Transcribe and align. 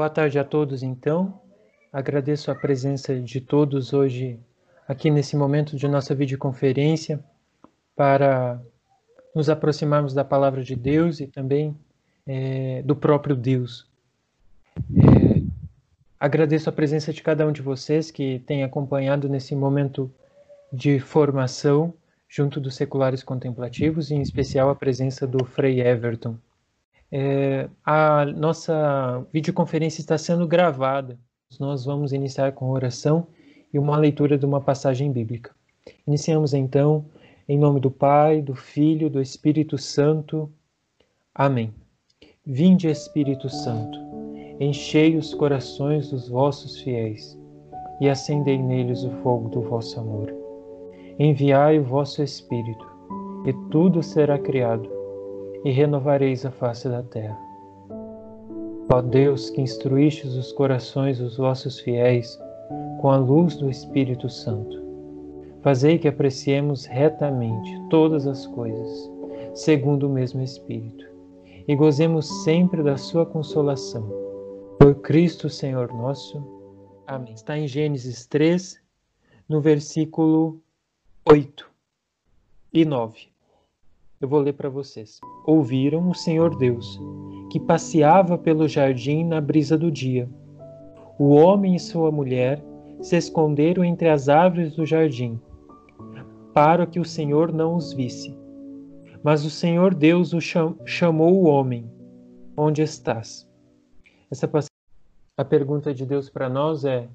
Boa 0.00 0.08
tarde 0.08 0.38
a 0.38 0.44
todos, 0.44 0.82
então. 0.82 1.42
Agradeço 1.92 2.50
a 2.50 2.54
presença 2.54 3.20
de 3.20 3.38
todos 3.38 3.92
hoje 3.92 4.40
aqui 4.88 5.10
nesse 5.10 5.36
momento 5.36 5.76
de 5.76 5.86
nossa 5.86 6.14
videoconferência 6.14 7.22
para 7.94 8.58
nos 9.34 9.50
aproximarmos 9.50 10.14
da 10.14 10.24
palavra 10.24 10.64
de 10.64 10.74
Deus 10.74 11.20
e 11.20 11.26
também 11.26 11.76
é, 12.26 12.80
do 12.80 12.96
próprio 12.96 13.36
Deus. 13.36 13.86
É, 14.74 15.42
agradeço 16.18 16.70
a 16.70 16.72
presença 16.72 17.12
de 17.12 17.22
cada 17.22 17.46
um 17.46 17.52
de 17.52 17.60
vocês 17.60 18.10
que 18.10 18.38
tem 18.46 18.64
acompanhado 18.64 19.28
nesse 19.28 19.54
momento 19.54 20.10
de 20.72 20.98
formação 20.98 21.92
junto 22.26 22.58
dos 22.58 22.74
seculares 22.74 23.22
contemplativos, 23.22 24.10
e 24.10 24.14
em 24.14 24.22
especial 24.22 24.70
a 24.70 24.74
presença 24.74 25.26
do 25.26 25.44
Frei 25.44 25.82
Everton. 25.82 26.38
É, 27.12 27.68
a 27.84 28.24
nossa 28.24 29.26
videoconferência 29.32 30.00
está 30.00 30.16
sendo 30.16 30.46
gravada. 30.46 31.18
Nós 31.58 31.84
vamos 31.84 32.12
iniciar 32.12 32.52
com 32.52 32.70
oração 32.70 33.26
e 33.72 33.78
uma 33.78 33.96
leitura 33.96 34.38
de 34.38 34.46
uma 34.46 34.60
passagem 34.60 35.10
bíblica. 35.10 35.52
Iniciamos 36.06 36.54
então, 36.54 37.04
em 37.48 37.58
nome 37.58 37.80
do 37.80 37.90
Pai, 37.90 38.40
do 38.40 38.54
Filho, 38.54 39.10
do 39.10 39.20
Espírito 39.20 39.76
Santo. 39.76 40.50
Amém. 41.34 41.74
Vinde, 42.46 42.88
Espírito 42.88 43.48
Santo, 43.48 43.98
enchei 44.60 45.16
os 45.16 45.34
corações 45.34 46.10
dos 46.10 46.28
vossos 46.28 46.80
fiéis 46.80 47.38
e 48.00 48.08
acendei 48.08 48.58
neles 48.58 49.02
o 49.02 49.10
fogo 49.22 49.48
do 49.48 49.60
vosso 49.62 49.98
amor. 49.98 50.32
Enviai 51.18 51.78
o 51.78 51.84
vosso 51.84 52.22
Espírito, 52.22 52.86
e 53.46 53.52
tudo 53.70 54.02
será 54.02 54.38
criado 54.38 54.99
e 55.64 55.70
renovareis 55.70 56.44
a 56.46 56.50
face 56.50 56.88
da 56.88 57.02
terra. 57.02 57.38
Ó 58.92 59.00
Deus, 59.00 59.50
que 59.50 59.60
instruístes 59.60 60.34
os 60.34 60.52
corações 60.52 61.18
dos 61.18 61.36
vossos 61.36 61.78
fiéis 61.78 62.38
com 63.00 63.10
a 63.10 63.16
luz 63.16 63.56
do 63.56 63.70
Espírito 63.70 64.28
Santo, 64.28 64.82
fazei 65.62 65.98
que 65.98 66.08
apreciemos 66.08 66.86
retamente 66.86 67.70
todas 67.88 68.26
as 68.26 68.46
coisas, 68.48 69.10
segundo 69.54 70.08
o 70.08 70.10
mesmo 70.10 70.42
Espírito, 70.42 71.04
e 71.68 71.76
gozemos 71.76 72.26
sempre 72.42 72.82
da 72.82 72.96
sua 72.96 73.24
consolação. 73.24 74.08
Por 74.78 74.96
Cristo 74.96 75.48
Senhor 75.48 75.92
nosso. 75.92 76.42
Amém. 77.06 77.34
Está 77.34 77.58
em 77.58 77.68
Gênesis 77.68 78.26
3, 78.26 78.80
no 79.48 79.60
versículo 79.60 80.60
8 81.24 81.70
e 82.72 82.84
9. 82.84 83.29
Eu 84.20 84.28
vou 84.28 84.40
ler 84.40 84.52
para 84.52 84.68
vocês. 84.68 85.18
Ouviram 85.46 86.10
o 86.10 86.14
Senhor 86.14 86.54
Deus, 86.58 87.00
que 87.50 87.58
passeava 87.58 88.36
pelo 88.36 88.68
jardim 88.68 89.24
na 89.24 89.40
brisa 89.40 89.78
do 89.78 89.90
dia. 89.90 90.28
O 91.18 91.30
homem 91.30 91.74
e 91.74 91.80
sua 91.80 92.12
mulher 92.12 92.62
se 93.00 93.16
esconderam 93.16 93.82
entre 93.82 94.10
as 94.10 94.28
árvores 94.28 94.76
do 94.76 94.84
jardim, 94.84 95.40
para 96.52 96.86
que 96.86 97.00
o 97.00 97.04
Senhor 97.04 97.50
não 97.50 97.76
os 97.76 97.94
visse. 97.94 98.36
Mas 99.22 99.42
o 99.46 99.50
Senhor 99.50 99.94
Deus 99.94 100.34
o 100.34 100.40
cham 100.40 100.76
chamou 100.84 101.42
o 101.42 101.46
homem: 101.46 101.90
Onde 102.54 102.82
estás? 102.82 103.48
Essa 104.30 104.46
a 105.38 105.44
pergunta 105.46 105.94
de 105.94 106.04
Deus 106.04 106.28
para 106.28 106.50
nós 106.50 106.84
é: 106.84 107.08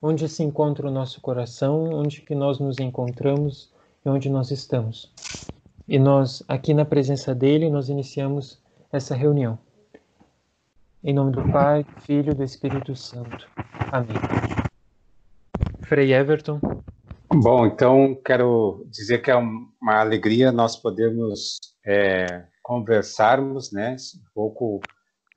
onde 0.00 0.28
se 0.28 0.44
encontra 0.44 0.86
o 0.86 0.92
nosso 0.92 1.20
coração, 1.20 1.90
onde 1.92 2.20
que 2.20 2.34
nós 2.36 2.60
nos 2.60 2.78
encontramos 2.78 3.72
e 4.06 4.08
onde 4.08 4.30
nós 4.30 4.52
estamos? 4.52 5.12
E 5.86 5.98
nós, 5.98 6.42
aqui 6.48 6.72
na 6.72 6.86
presença 6.86 7.34
dele, 7.34 7.68
nós 7.68 7.90
iniciamos 7.90 8.58
essa 8.90 9.14
reunião. 9.14 9.58
Em 11.02 11.12
nome 11.12 11.32
do 11.32 11.52
Pai, 11.52 11.84
do 11.84 12.00
Filho 12.00 12.32
e 12.32 12.34
do 12.34 12.42
Espírito 12.42 12.96
Santo. 12.96 13.46
Amém. 13.92 14.16
Frei 15.82 16.14
Everton. 16.14 16.58
Bom, 17.30 17.66
então 17.66 18.18
quero 18.24 18.86
dizer 18.88 19.18
que 19.18 19.30
é 19.30 19.36
uma 19.36 20.00
alegria 20.00 20.50
nós 20.50 20.74
podermos 20.74 21.58
é, 21.84 22.46
conversarmos, 22.62 23.70
né, 23.70 23.94
um 24.16 24.32
pouco 24.34 24.80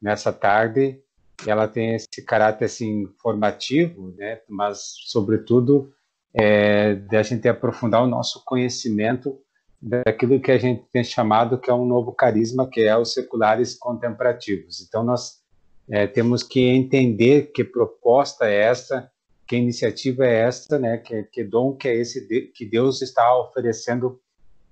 nessa 0.01 0.31
tarde. 0.31 0.97
Ela 1.45 1.67
tem 1.67 1.95
esse 1.95 2.23
caráter 2.25 2.65
assim 2.65 3.05
formativo, 3.21 4.15
né, 4.17 4.39
mas 4.47 4.93
sobretudo 5.07 5.91
é, 6.33 6.95
de 6.95 7.17
a 7.17 7.23
gente 7.23 7.49
aprofundar 7.49 8.01
o 8.01 8.07
nosso 8.07 8.45
conhecimento 8.45 9.37
daquilo 9.81 10.41
que 10.41 10.51
a 10.51 10.57
gente 10.57 10.83
tem 10.91 11.03
chamado 11.03 11.59
que 11.59 11.69
é 11.69 11.73
um 11.73 11.85
novo 11.85 12.11
carisma, 12.11 12.69
que 12.69 12.81
é 12.81 12.97
os 12.97 13.13
seculares 13.13 13.75
contemplativos. 13.75 14.81
Então, 14.81 15.03
nós 15.03 15.41
é, 15.89 16.07
temos 16.07 16.43
que 16.43 16.61
entender 16.61 17.51
que 17.51 17.63
proposta 17.63 18.45
é 18.45 18.55
essa, 18.55 19.09
que 19.47 19.55
iniciativa 19.55 20.25
é 20.25 20.41
essa, 20.41 20.77
né? 20.77 20.97
Que, 20.97 21.23
que 21.23 21.43
dom 21.43 21.75
que 21.75 21.88
é 21.88 21.95
esse 21.95 22.27
de, 22.27 22.51
que 22.53 22.65
Deus 22.65 23.01
está 23.01 23.38
oferecendo 23.39 24.19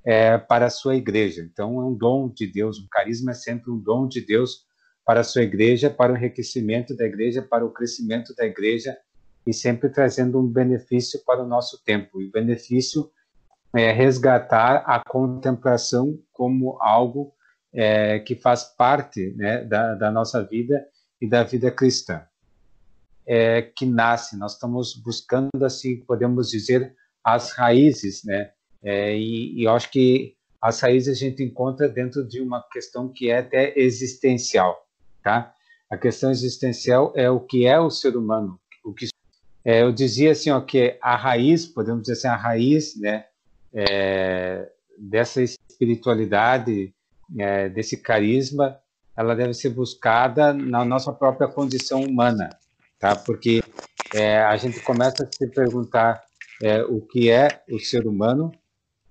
é, 0.03 0.37
para 0.37 0.65
a 0.65 0.69
sua 0.69 0.95
igreja. 0.95 1.41
Então, 1.41 1.79
é 1.79 1.85
um 1.85 1.93
dom 1.93 2.29
de 2.29 2.45
Deus. 2.47 2.79
O 2.79 2.89
carisma 2.89 3.31
é 3.31 3.35
sempre 3.35 3.71
um 3.71 3.77
dom 3.77 4.07
de 4.07 4.21
Deus 4.25 4.65
para 5.05 5.21
a 5.21 5.23
sua 5.23 5.43
igreja, 5.43 5.89
para 5.89 6.13
o 6.13 6.17
enriquecimento 6.17 6.95
da 6.95 7.05
igreja, 7.05 7.41
para 7.41 7.65
o 7.65 7.71
crescimento 7.71 8.35
da 8.35 8.45
igreja 8.45 8.97
e 9.45 9.53
sempre 9.53 9.89
trazendo 9.89 10.39
um 10.39 10.47
benefício 10.47 11.21
para 11.25 11.43
o 11.43 11.47
nosso 11.47 11.83
tempo. 11.83 12.21
E 12.21 12.29
benefício 12.29 13.09
é, 13.75 13.91
resgatar 13.91 14.83
a 14.85 15.01
contemplação 15.07 16.17
como 16.31 16.77
algo 16.81 17.33
é, 17.73 18.19
que 18.19 18.35
faz 18.35 18.63
parte 18.63 19.33
né, 19.35 19.63
da, 19.65 19.95
da, 19.95 20.11
nossa 20.11 20.41
vida 20.41 20.85
e 21.21 21.27
da 21.27 21.43
vida 21.43 21.69
cristã. 21.69 22.23
É, 23.27 23.61
que 23.61 23.85
nasce, 23.85 24.37
nós 24.37 24.53
estamos 24.53 24.95
buscando, 24.95 25.65
assim, 25.65 25.97
podemos 25.97 26.49
dizer, 26.49 26.95
as 27.23 27.51
raízes, 27.51 28.23
né? 28.23 28.51
É, 28.83 29.17
e, 29.17 29.59
e 29.59 29.63
eu 29.63 29.71
acho 29.71 29.89
que 29.89 30.35
as 30.61 30.79
raízes 30.79 31.17
a 31.17 31.19
gente 31.19 31.43
encontra 31.43 31.89
dentro 31.89 32.25
de 32.25 32.39
uma 32.39 32.63
questão 32.71 33.09
que 33.09 33.31
é 33.31 33.39
até 33.39 33.77
existencial, 33.77 34.77
tá? 35.23 35.53
A 35.89 35.97
questão 35.97 36.29
existencial 36.29 37.11
é 37.15 37.29
o 37.29 37.39
que 37.39 37.65
é 37.65 37.79
o 37.79 37.89
ser 37.89 38.15
humano, 38.15 38.59
o 38.83 38.93
que 38.93 39.07
é, 39.63 39.81
eu 39.81 39.91
dizia 39.91 40.31
assim, 40.31 40.51
ó, 40.51 40.61
que 40.61 40.97
a 41.01 41.15
raiz, 41.15 41.65
podemos 41.65 42.03
dizer 42.03 42.13
assim, 42.13 42.27
a 42.27 42.35
raiz, 42.35 42.95
né, 42.99 43.25
é, 43.75 44.69
dessa 44.97 45.41
espiritualidade, 45.41 46.93
é, 47.37 47.67
desse 47.69 47.97
carisma, 47.97 48.79
ela 49.15 49.35
deve 49.35 49.53
ser 49.53 49.69
buscada 49.69 50.53
na 50.53 50.85
nossa 50.85 51.11
própria 51.11 51.47
condição 51.47 52.01
humana, 52.01 52.49
tá? 52.99 53.15
Porque 53.15 53.61
é, 54.13 54.39
a 54.39 54.55
gente 54.57 54.79
começa 54.81 55.23
a 55.23 55.27
se 55.31 55.47
perguntar 55.47 56.23
é, 56.63 56.83
o 56.83 57.01
que 57.01 57.29
é 57.29 57.63
o 57.69 57.79
ser 57.79 58.07
humano 58.07 58.51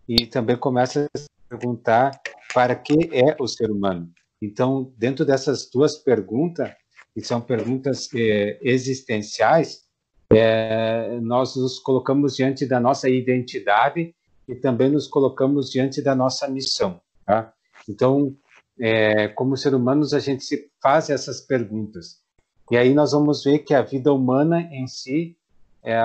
e 0.08 0.26
também 0.26 0.56
começa 0.56 1.08
a 1.14 1.18
se 1.18 1.26
perguntar 1.48 2.10
para 2.54 2.74
que 2.74 3.10
é 3.12 3.36
o 3.38 3.46
ser 3.46 3.70
humano. 3.70 4.10
Então, 4.40 4.92
dentro 4.96 5.24
dessas 5.24 5.68
duas 5.70 5.96
perguntas, 5.96 6.70
que 7.14 7.22
são 7.22 7.40
perguntas 7.40 8.08
é, 8.14 8.58
existenciais, 8.62 9.84
é, 10.30 11.18
nós 11.20 11.56
nos 11.56 11.78
colocamos 11.78 12.36
diante 12.36 12.66
da 12.66 12.80
nossa 12.80 13.08
identidade 13.08 14.14
e 14.48 14.54
também 14.54 14.90
nos 14.90 15.06
colocamos 15.06 15.70
diante 15.70 16.02
da 16.02 16.14
nossa 16.14 16.48
missão. 16.48 17.00
Tá? 17.24 17.52
Então, 17.88 18.34
é, 18.80 19.28
como 19.28 19.56
ser 19.56 19.74
humanos, 19.74 20.12
a 20.12 20.18
gente 20.18 20.44
se 20.44 20.70
faz 20.82 21.10
essas 21.10 21.40
perguntas. 21.40 22.22
E 22.70 22.76
aí 22.76 22.94
nós 22.94 23.12
vamos 23.12 23.44
ver 23.44 23.60
que 23.60 23.74
a 23.74 23.82
vida 23.82 24.12
humana 24.12 24.60
em 24.60 24.86
si 24.86 25.36
é, 25.82 25.98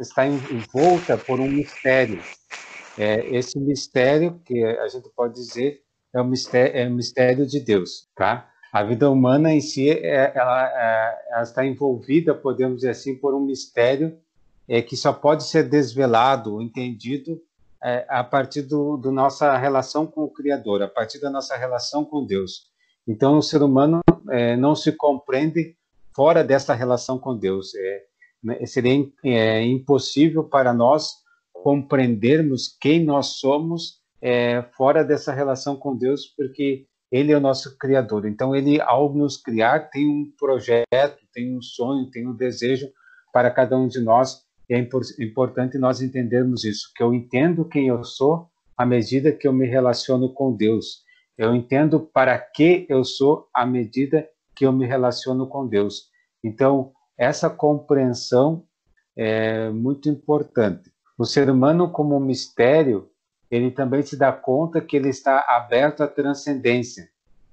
está 0.00 0.26
envolta 0.26 1.16
por 1.16 1.40
um 1.40 1.48
mistério. 1.48 2.20
É, 2.98 3.26
esse 3.34 3.58
mistério, 3.58 4.40
que 4.44 4.64
a 4.64 4.88
gente 4.88 5.08
pode 5.10 5.34
dizer, 5.34 5.82
é 6.12 6.20
o 6.20 6.24
mistério, 6.24 6.76
é 6.76 6.88
o 6.88 6.92
mistério 6.92 7.46
de 7.46 7.60
Deus. 7.60 8.08
Tá? 8.14 8.48
A 8.72 8.82
vida 8.82 9.10
humana 9.10 9.52
em 9.52 9.60
si, 9.60 9.90
é, 9.90 10.32
ela, 10.34 10.68
é, 10.68 11.32
ela 11.32 11.42
está 11.42 11.64
envolvida, 11.64 12.34
podemos 12.34 12.78
dizer 12.78 12.90
assim, 12.90 13.16
por 13.16 13.34
um 13.34 13.40
mistério 13.40 14.18
é, 14.68 14.82
que 14.82 14.96
só 14.96 15.12
pode 15.12 15.44
ser 15.44 15.68
desvelado, 15.68 16.60
entendido 16.60 17.40
é, 17.82 18.06
a 18.08 18.24
partir 18.24 18.62
do, 18.62 18.96
do, 18.96 19.12
nossa 19.12 19.56
relação 19.56 20.06
com 20.06 20.22
o 20.22 20.30
Criador, 20.30 20.82
a 20.82 20.88
partir 20.88 21.20
da 21.20 21.30
nossa 21.30 21.56
relação 21.56 22.04
com 22.04 22.24
Deus. 22.24 22.72
Então, 23.06 23.36
o 23.36 23.42
ser 23.42 23.62
humano 23.62 24.00
é, 24.30 24.56
não 24.56 24.74
se 24.74 24.92
compreende 24.92 25.76
fora 26.14 26.42
dessa 26.42 26.72
relação 26.72 27.18
com 27.18 27.36
Deus. 27.36 27.74
É, 27.74 28.02
né, 28.42 28.66
seria 28.66 29.06
é, 29.24 29.62
impossível 29.62 30.44
para 30.44 30.72
nós 30.72 31.10
compreendermos 31.52 32.74
quem 32.80 33.04
nós 33.04 33.38
somos 33.38 34.00
é, 34.20 34.62
fora 34.76 35.04
dessa 35.04 35.32
relação 35.32 35.76
com 35.76 35.94
Deus, 35.94 36.26
porque 36.26 36.86
Ele 37.12 37.32
é 37.32 37.36
o 37.36 37.40
nosso 37.40 37.76
Criador. 37.76 38.26
Então, 38.26 38.56
Ele, 38.56 38.80
ao 38.80 39.12
nos 39.12 39.36
criar, 39.36 39.90
tem 39.90 40.08
um 40.08 40.32
projeto, 40.38 41.18
tem 41.34 41.54
um 41.54 41.60
sonho, 41.60 42.10
tem 42.10 42.26
um 42.26 42.34
desejo 42.34 42.88
para 43.30 43.50
cada 43.50 43.76
um 43.76 43.86
de 43.86 44.00
nós 44.00 44.42
é 44.74 45.24
importante 45.24 45.78
nós 45.78 46.00
entendermos 46.00 46.64
isso, 46.64 46.90
que 46.94 47.02
eu 47.02 47.12
entendo 47.12 47.64
quem 47.64 47.88
eu 47.88 48.02
sou 48.04 48.48
à 48.76 48.84
medida 48.84 49.32
que 49.32 49.46
eu 49.46 49.52
me 49.52 49.66
relaciono 49.66 50.32
com 50.32 50.54
Deus. 50.54 51.02
Eu 51.36 51.54
entendo 51.54 52.00
para 52.00 52.38
que 52.38 52.86
eu 52.88 53.04
sou 53.04 53.48
à 53.54 53.66
medida 53.66 54.28
que 54.54 54.64
eu 54.66 54.72
me 54.72 54.86
relaciono 54.86 55.46
com 55.48 55.66
Deus. 55.66 56.08
Então, 56.42 56.92
essa 57.16 57.48
compreensão 57.50 58.64
é 59.16 59.70
muito 59.70 60.08
importante. 60.08 60.92
O 61.16 61.24
ser 61.24 61.48
humano, 61.48 61.90
como 61.90 62.18
mistério, 62.18 63.08
ele 63.50 63.70
também 63.70 64.02
se 64.02 64.16
dá 64.16 64.32
conta 64.32 64.80
que 64.80 64.96
ele 64.96 65.08
está 65.08 65.44
aberto 65.48 66.02
à 66.02 66.08
transcendência. 66.08 67.08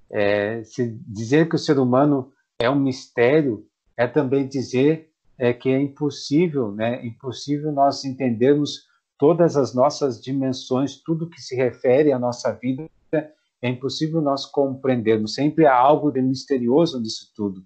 É, 0.09 0.63
se 0.63 0.97
dizer 1.07 1.47
que 1.47 1.56
o 1.56 1.59
ser 1.59 1.77
humano 1.77 2.31
é 2.59 2.69
um 2.69 2.79
mistério 2.79 3.65
é 3.95 4.07
também 4.07 4.47
dizer 4.47 5.11
é, 5.42 5.52
que 5.52 5.70
é 5.70 5.82
impossível, 5.82 6.72
né? 6.72 7.04
Impossível 7.04 7.72
nós 7.72 8.06
entendermos 8.06 8.84
todas 9.18 9.58
as 9.58 9.74
nossas 9.74 10.22
dimensões, 10.22 11.02
tudo 11.02 11.28
que 11.28 11.42
se 11.42 11.56
refere 11.56 12.12
à 12.12 12.20
nossa 12.20 12.52
vida, 12.52 12.88
é 13.12 13.68
impossível 13.68 14.22
nós 14.22 14.46
compreendermos. 14.46 15.34
Sempre 15.34 15.66
há 15.66 15.76
algo 15.76 16.12
de 16.12 16.22
misterioso 16.22 17.02
nisso 17.02 17.32
tudo. 17.36 17.64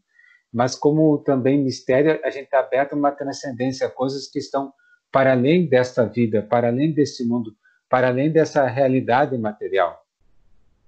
Mas 0.54 0.74
como 0.74 1.18
também 1.18 1.62
mistério, 1.62 2.18
a 2.24 2.30
gente 2.30 2.46
está 2.46 2.60
aberto 2.60 2.94
a 2.94 2.96
uma 2.96 3.12
transcendência, 3.12 3.90
coisas 3.90 4.30
que 4.30 4.40
estão 4.40 4.72
para 5.12 5.34
além 5.34 5.68
desta 5.68 6.06
vida, 6.06 6.42
para 6.42 6.70
além 6.70 6.94
desse 6.94 7.28
mundo, 7.28 7.54
para 7.90 8.08
além 8.08 8.32
dessa 8.32 8.66
realidade 8.66 9.38
material. 9.38 10.02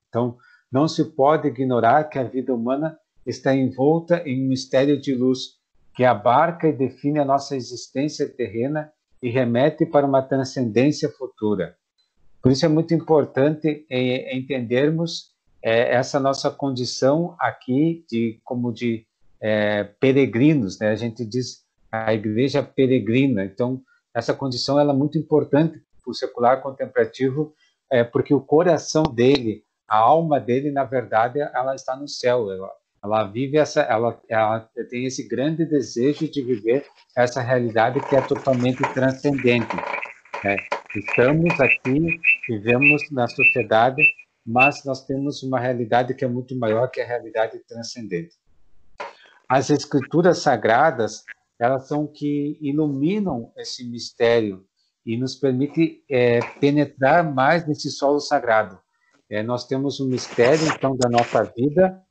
Então, 0.07 0.37
não 0.71 0.87
se 0.87 1.03
pode 1.03 1.49
ignorar 1.49 2.05
que 2.05 2.17
a 2.17 2.23
vida 2.23 2.53
humana 2.53 2.97
está 3.25 3.53
envolta 3.53 4.23
em 4.25 4.45
um 4.45 4.47
mistério 4.47 4.97
de 5.01 5.13
luz 5.13 5.56
que 5.97 6.05
abarca 6.05 6.67
e 6.67 6.71
define 6.73 7.17
a 7.17 7.25
nossa 7.25 7.55
existência 7.55 8.29
terrena 8.29 8.93
e 9.19 9.31
remete 9.31 9.83
para 9.83 10.05
uma 10.05 10.21
transcendência 10.21 11.09
futura. 11.09 11.75
Por 12.39 12.51
isso 12.51 12.63
é 12.67 12.69
muito 12.69 12.93
importante 12.93 13.83
é, 13.89 14.37
entendermos 14.37 15.31
é, 15.59 15.95
essa 15.95 16.19
nossa 16.19 16.51
condição 16.51 17.35
aqui 17.39 18.05
de 18.07 18.39
como 18.43 18.71
de 18.71 19.07
é, 19.41 19.85
peregrinos, 19.85 20.77
né? 20.77 20.89
A 20.89 20.95
gente 20.95 21.25
diz 21.25 21.65
a 21.91 22.13
igreja 22.13 22.61
peregrina. 22.61 23.43
Então 23.43 23.81
essa 24.13 24.35
condição 24.35 24.79
ela 24.79 24.93
é 24.93 24.95
muito 24.95 25.17
importante 25.17 25.81
para 26.03 26.11
o 26.11 26.13
secular 26.13 26.61
contemplativo, 26.61 27.55
é, 27.91 28.03
porque 28.03 28.35
o 28.35 28.39
coração 28.39 29.01
dele, 29.01 29.63
a 29.87 29.97
alma 29.97 30.39
dele, 30.39 30.69
na 30.69 30.83
verdade, 30.83 31.39
ela 31.39 31.73
está 31.73 31.95
no 31.95 32.07
céu. 32.07 32.51
Ela, 32.51 32.71
ela 33.03 33.23
vive 33.25 33.57
essa, 33.57 33.81
ela, 33.81 34.19
ela 34.27 34.69
tem 34.89 35.05
esse 35.05 35.27
grande 35.27 35.65
desejo 35.65 36.29
de 36.29 36.41
viver 36.41 36.85
essa 37.15 37.41
realidade 37.41 37.99
que 38.07 38.15
é 38.15 38.21
totalmente 38.21 38.81
transcendente. 38.93 39.75
Né? 40.43 40.55
Estamos 40.95 41.59
aqui, 41.59 42.19
vivemos 42.49 43.01
na 43.11 43.27
sociedade, 43.27 44.01
mas 44.45 44.83
nós 44.83 45.05
temos 45.05 45.43
uma 45.43 45.59
realidade 45.59 46.13
que 46.15 46.25
é 46.25 46.27
muito 46.27 46.57
maior 46.57 46.89
que 46.89 47.01
a 47.01 47.05
realidade 47.05 47.59
transcendente. 47.67 48.35
As 49.47 49.69
escrituras 49.69 50.39
sagradas, 50.39 51.23
elas 51.59 51.87
são 51.87 52.07
que 52.07 52.57
iluminam 52.61 53.51
esse 53.57 53.87
mistério 53.87 54.65
e 55.05 55.17
nos 55.17 55.35
permite 55.35 56.03
é, 56.09 56.39
penetrar 56.59 57.23
mais 57.23 57.65
nesse 57.65 57.89
solo 57.89 58.19
sagrado. 58.19 58.77
É, 59.29 59.43
nós 59.43 59.65
temos 59.67 59.99
um 59.99 60.07
mistério, 60.07 60.67
então, 60.67 60.95
da 60.97 61.09
nossa 61.09 61.43
vida 61.43 62.01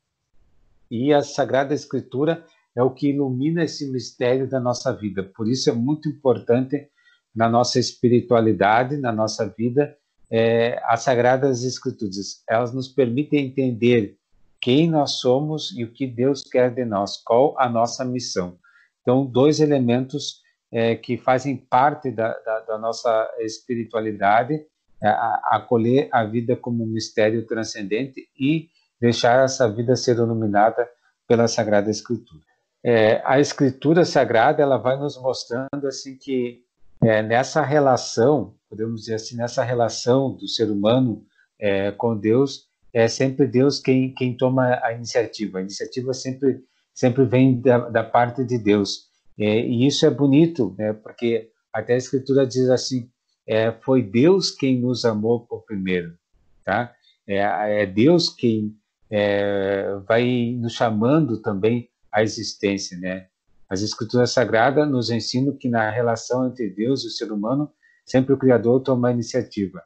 e 0.91 1.13
a 1.13 1.23
Sagrada 1.23 1.75
Escritura 1.75 2.45
é 2.75 2.83
o 2.83 2.91
que 2.91 3.09
ilumina 3.09 3.65
esse 3.65 3.91
mistério 3.91 4.49
da 4.49 4.61
nossa 4.61 4.93
vida. 4.93 5.23
Por 5.23 5.49
isso 5.49 5.71
é 5.71 5.73
muito 5.73 6.09
importante 6.09 6.89
na 7.35 7.49
nossa 7.49 7.79
espiritualidade, 7.79 8.97
na 8.97 9.13
nossa 9.13 9.49
vida, 9.49 9.97
é, 10.31 10.81
as 10.85 11.03
Sagradas 11.03 11.65
Escrituras. 11.65 12.43
Elas 12.49 12.75
nos 12.75 12.89
permitem 12.89 13.47
entender 13.47 14.17
quem 14.61 14.91
nós 14.91 15.19
somos 15.21 15.73
e 15.77 15.85
o 15.85 15.93
que 15.93 16.07
Deus 16.07 16.43
quer 16.43 16.75
de 16.75 16.85
nós, 16.85 17.23
qual 17.23 17.55
a 17.59 17.69
nossa 17.69 18.05
missão. 18.05 18.59
Então, 19.01 19.25
dois 19.25 19.61
elementos 19.61 20.41
é, 20.73 20.97
que 20.97 21.17
fazem 21.17 21.57
parte 21.57 22.11
da, 22.11 22.33
da, 22.41 22.61
da 22.61 22.79
nossa 22.79 23.31
espiritualidade, 23.41 24.55
é, 25.03 25.09
acolher 25.51 26.09
a 26.11 26.25
vida 26.25 26.57
como 26.57 26.85
um 26.85 26.89
mistério 26.89 27.47
transcendente 27.47 28.29
e 28.39 28.69
deixar 29.01 29.45
essa 29.45 29.69
vida 29.71 29.97
ser 29.97 30.17
iluminada 30.17 30.89
pela 31.27 31.49
Sagrada 31.49 31.91
Escritura. 31.91 32.43
É, 32.85 33.21
a 33.25 33.41
Escritura 33.41 34.05
Sagrada 34.05 34.63
ela 34.63 34.77
vai 34.77 34.97
nos 34.97 35.21
mostrando 35.21 35.87
assim 35.87 36.17
que 36.17 36.63
é, 37.03 37.23
nessa 37.23 37.63
relação, 37.63 38.55
podemos 38.69 39.03
dizer 39.03 39.15
assim, 39.15 39.37
nessa 39.37 39.63
relação 39.63 40.33
do 40.33 40.49
ser 40.49 40.71
humano 40.71 41.25
é, 41.59 41.91
com 41.93 42.17
Deus, 42.17 42.69
é 42.93 43.09
sempre 43.09 43.47
Deus 43.47 43.79
quem, 43.79 44.15
quem 44.15 44.37
toma 44.37 44.81
a 44.83 44.93
iniciativa. 44.93 45.59
A 45.59 45.63
iniciativa 45.63 46.15
sempre 46.15 46.65
sempre 46.97 47.27
vem 47.27 47.61
da, 47.61 47.91
da 47.91 48.03
parte 48.03 48.43
de 48.43 48.57
Deus. 48.57 49.11
É, 49.39 49.61
e 49.61 49.87
isso 49.87 50.07
é 50.07 50.11
bonito, 50.11 50.75
né, 50.79 50.95
porque 50.95 51.51
até 51.71 51.93
a 51.93 51.99
Escritura 51.99 52.47
diz 52.47 52.71
assim: 52.71 53.11
é, 53.47 53.71
foi 53.71 54.03
Deus 54.03 54.51
quem 54.51 54.81
nos 54.81 55.05
amou 55.05 55.41
por 55.41 55.63
primeiro, 55.65 56.17
tá? 56.65 56.93
É, 57.29 57.83
é 57.83 57.87
Deus 57.87 58.31
quem 58.31 58.75
é, 59.11 59.99
vai 60.07 60.57
nos 60.59 60.73
chamando 60.73 61.41
também 61.41 61.89
à 62.11 62.23
existência, 62.23 62.99
né? 62.99 63.29
As 63.69 63.83
Escrituras 63.83 64.31
Sagradas 64.33 64.89
nos 64.89 65.11
ensinam 65.11 65.57
que 65.57 65.69
na 65.69 65.91
relação 65.91 66.47
entre 66.47 66.71
Deus 66.71 67.03
e 67.05 67.09
o 67.09 67.11
ser 67.11 67.33
humano, 67.33 67.71
sempre 68.05 68.33
o 68.33 68.39
Criador 68.39 68.81
toma 68.81 69.09
a 69.09 69.13
iniciativa. 69.13 69.83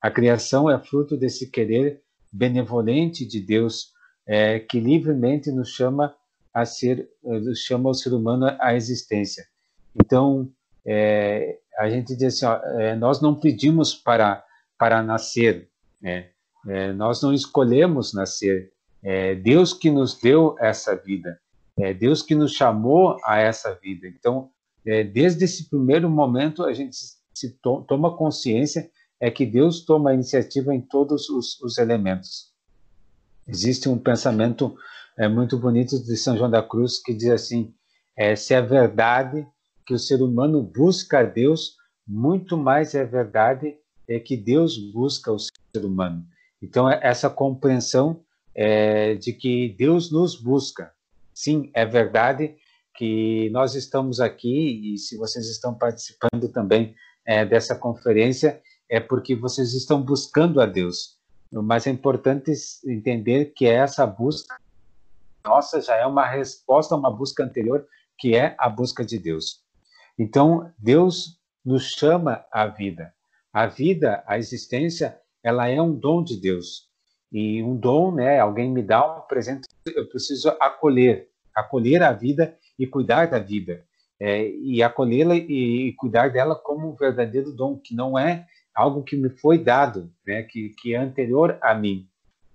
A 0.00 0.10
criação 0.10 0.70
é 0.70 0.78
fruto 0.78 1.16
desse 1.16 1.50
querer 1.50 2.02
benevolente 2.32 3.26
de 3.26 3.40
Deus, 3.40 3.92
é, 4.26 4.58
que 4.58 4.80
livremente 4.80 5.50
nos 5.50 5.70
chama 5.70 6.14
a 6.52 6.64
ser, 6.64 7.08
chama 7.54 7.90
o 7.90 7.94
ser 7.94 8.14
humano 8.14 8.46
à 8.60 8.74
existência. 8.74 9.46
Então, 9.94 10.50
é, 10.86 11.58
a 11.78 11.88
gente 11.90 12.16
diz 12.16 12.42
assim, 12.42 12.46
ó, 12.46 12.60
é, 12.80 12.96
nós 12.96 13.20
não 13.20 13.34
pedimos 13.34 13.94
para 13.94 14.44
para 14.78 15.02
nascer, 15.02 15.68
né? 16.00 16.30
É, 16.68 16.92
nós 16.92 17.22
não 17.22 17.32
escolhemos 17.32 18.12
nascer. 18.12 18.72
É 19.02 19.34
Deus 19.34 19.72
que 19.72 19.90
nos 19.90 20.18
deu 20.18 20.56
essa 20.58 20.94
vida. 20.94 21.40
É 21.78 21.94
Deus 21.94 22.22
que 22.22 22.34
nos 22.34 22.52
chamou 22.52 23.16
a 23.24 23.38
essa 23.38 23.74
vida. 23.74 24.06
Então, 24.08 24.50
é, 24.84 25.04
desde 25.04 25.44
esse 25.44 25.68
primeiro 25.68 26.10
momento, 26.10 26.64
a 26.64 26.72
gente 26.72 26.96
se 27.34 27.50
to 27.62 27.84
toma 27.86 28.16
consciência 28.16 28.90
é 29.20 29.30
que 29.30 29.46
Deus 29.46 29.84
toma 29.84 30.10
a 30.10 30.14
iniciativa 30.14 30.74
em 30.74 30.80
todos 30.80 31.28
os, 31.28 31.60
os 31.60 31.78
elementos. 31.78 32.52
Existe 33.46 33.88
um 33.88 33.98
pensamento 33.98 34.76
é, 35.16 35.28
muito 35.28 35.58
bonito 35.58 35.98
de 35.98 36.16
São 36.16 36.36
João 36.36 36.50
da 36.50 36.62
Cruz 36.62 37.00
que 37.00 37.14
diz 37.14 37.30
assim: 37.30 37.74
é, 38.16 38.34
se 38.36 38.54
é 38.54 38.60
verdade 38.60 39.46
que 39.86 39.94
o 39.94 39.98
ser 39.98 40.22
humano 40.22 40.62
busca 40.62 41.20
a 41.20 41.22
Deus, 41.22 41.76
muito 42.06 42.56
mais 42.56 42.94
é 42.94 43.04
verdade 43.04 43.76
é 44.08 44.18
que 44.18 44.36
Deus 44.36 44.76
busca 44.92 45.32
o 45.32 45.38
ser 45.38 45.84
humano. 45.84 46.26
Então, 46.62 46.90
é 46.90 46.98
essa 47.02 47.30
compreensão 47.30 48.22
é, 48.54 49.14
de 49.14 49.32
que 49.32 49.74
Deus 49.78 50.10
nos 50.10 50.34
busca. 50.40 50.92
Sim, 51.32 51.70
é 51.72 51.86
verdade 51.86 52.56
que 52.96 53.48
nós 53.50 53.74
estamos 53.76 54.20
aqui 54.20 54.94
e 54.94 54.98
se 54.98 55.16
vocês 55.16 55.48
estão 55.48 55.72
participando 55.72 56.48
também 56.52 56.94
é, 57.24 57.44
dessa 57.44 57.76
conferência, 57.76 58.60
é 58.88 58.98
porque 58.98 59.36
vocês 59.36 59.72
estão 59.74 60.02
buscando 60.02 60.60
a 60.60 60.66
Deus. 60.66 61.16
Mas 61.52 61.86
é 61.86 61.90
importante 61.90 62.52
entender 62.84 63.52
que 63.54 63.66
essa 63.66 64.04
busca 64.06 64.56
nossa 65.44 65.80
já 65.80 65.96
é 65.96 66.04
uma 66.04 66.26
resposta 66.26 66.94
a 66.94 66.98
uma 66.98 67.10
busca 67.10 67.42
anterior, 67.44 67.86
que 68.18 68.36
é 68.36 68.54
a 68.58 68.68
busca 68.68 69.04
de 69.04 69.18
Deus. 69.18 69.62
Então, 70.18 70.70
Deus 70.76 71.40
nos 71.64 71.90
chama 71.90 72.44
à 72.52 72.66
vida. 72.66 73.14
A 73.52 73.66
vida, 73.66 74.22
a 74.26 74.36
existência, 74.36 75.18
ela 75.42 75.68
é 75.68 75.80
um 75.80 75.94
dom 75.94 76.22
de 76.22 76.40
Deus. 76.40 76.88
E 77.30 77.62
um 77.62 77.76
dom, 77.76 78.14
né? 78.14 78.38
Alguém 78.38 78.70
me 78.70 78.82
dá 78.82 79.18
um 79.18 79.20
presente, 79.22 79.68
eu 79.86 80.08
preciso 80.08 80.48
acolher, 80.60 81.28
acolher 81.54 82.02
a 82.02 82.12
vida 82.12 82.56
e 82.78 82.86
cuidar 82.86 83.26
da 83.26 83.38
vida. 83.38 83.84
É, 84.20 84.48
e 84.48 84.82
acolhê-la 84.82 85.36
e, 85.36 85.88
e, 85.88 85.92
cuidar 85.92 86.28
dela 86.30 86.56
como 86.56 86.90
um 86.90 86.96
verdadeiro 86.96 87.52
dom, 87.52 87.78
que 87.78 87.94
não 87.94 88.18
é 88.18 88.46
algo 88.74 89.04
que 89.04 89.16
me 89.16 89.28
foi 89.28 89.58
dado, 89.58 90.10
né? 90.26 90.42
Que, 90.42 90.70
que 90.80 90.94
é 90.94 90.98
anterior 90.98 91.58
a 91.62 91.74
mim, 91.74 92.08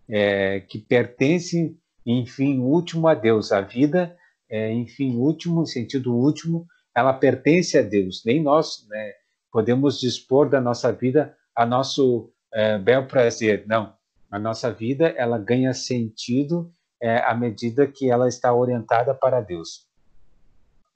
é, 0.09 0.59
que 0.59 0.79
pertence, 0.79 1.77
enfim, 2.05 2.59
último 2.59 3.07
a 3.07 3.13
Deus. 3.13 3.51
A 3.51 3.61
vida, 3.61 4.17
é, 4.49 4.73
enfim, 4.73 5.15
último, 5.15 5.65
sentido 5.65 6.13
último, 6.13 6.67
ela 6.95 7.13
pertence 7.13 7.77
a 7.77 7.81
Deus. 7.81 8.23
Nem 8.25 8.41
nós 8.41 8.85
né, 8.89 9.11
podemos 9.51 9.99
dispor 9.99 10.49
da 10.49 10.59
nossa 10.59 10.91
vida 10.91 11.35
a 11.55 11.65
nosso 11.65 12.32
é, 12.53 12.77
bel 12.77 13.07
prazer. 13.07 13.65
Não. 13.67 13.93
A 14.31 14.39
nossa 14.39 14.71
vida 14.71 15.09
ela 15.17 15.37
ganha 15.37 15.73
sentido 15.73 16.73
é, 17.01 17.17
à 17.19 17.35
medida 17.35 17.85
que 17.87 18.09
ela 18.09 18.27
está 18.27 18.53
orientada 18.53 19.13
para 19.13 19.41
Deus. 19.41 19.87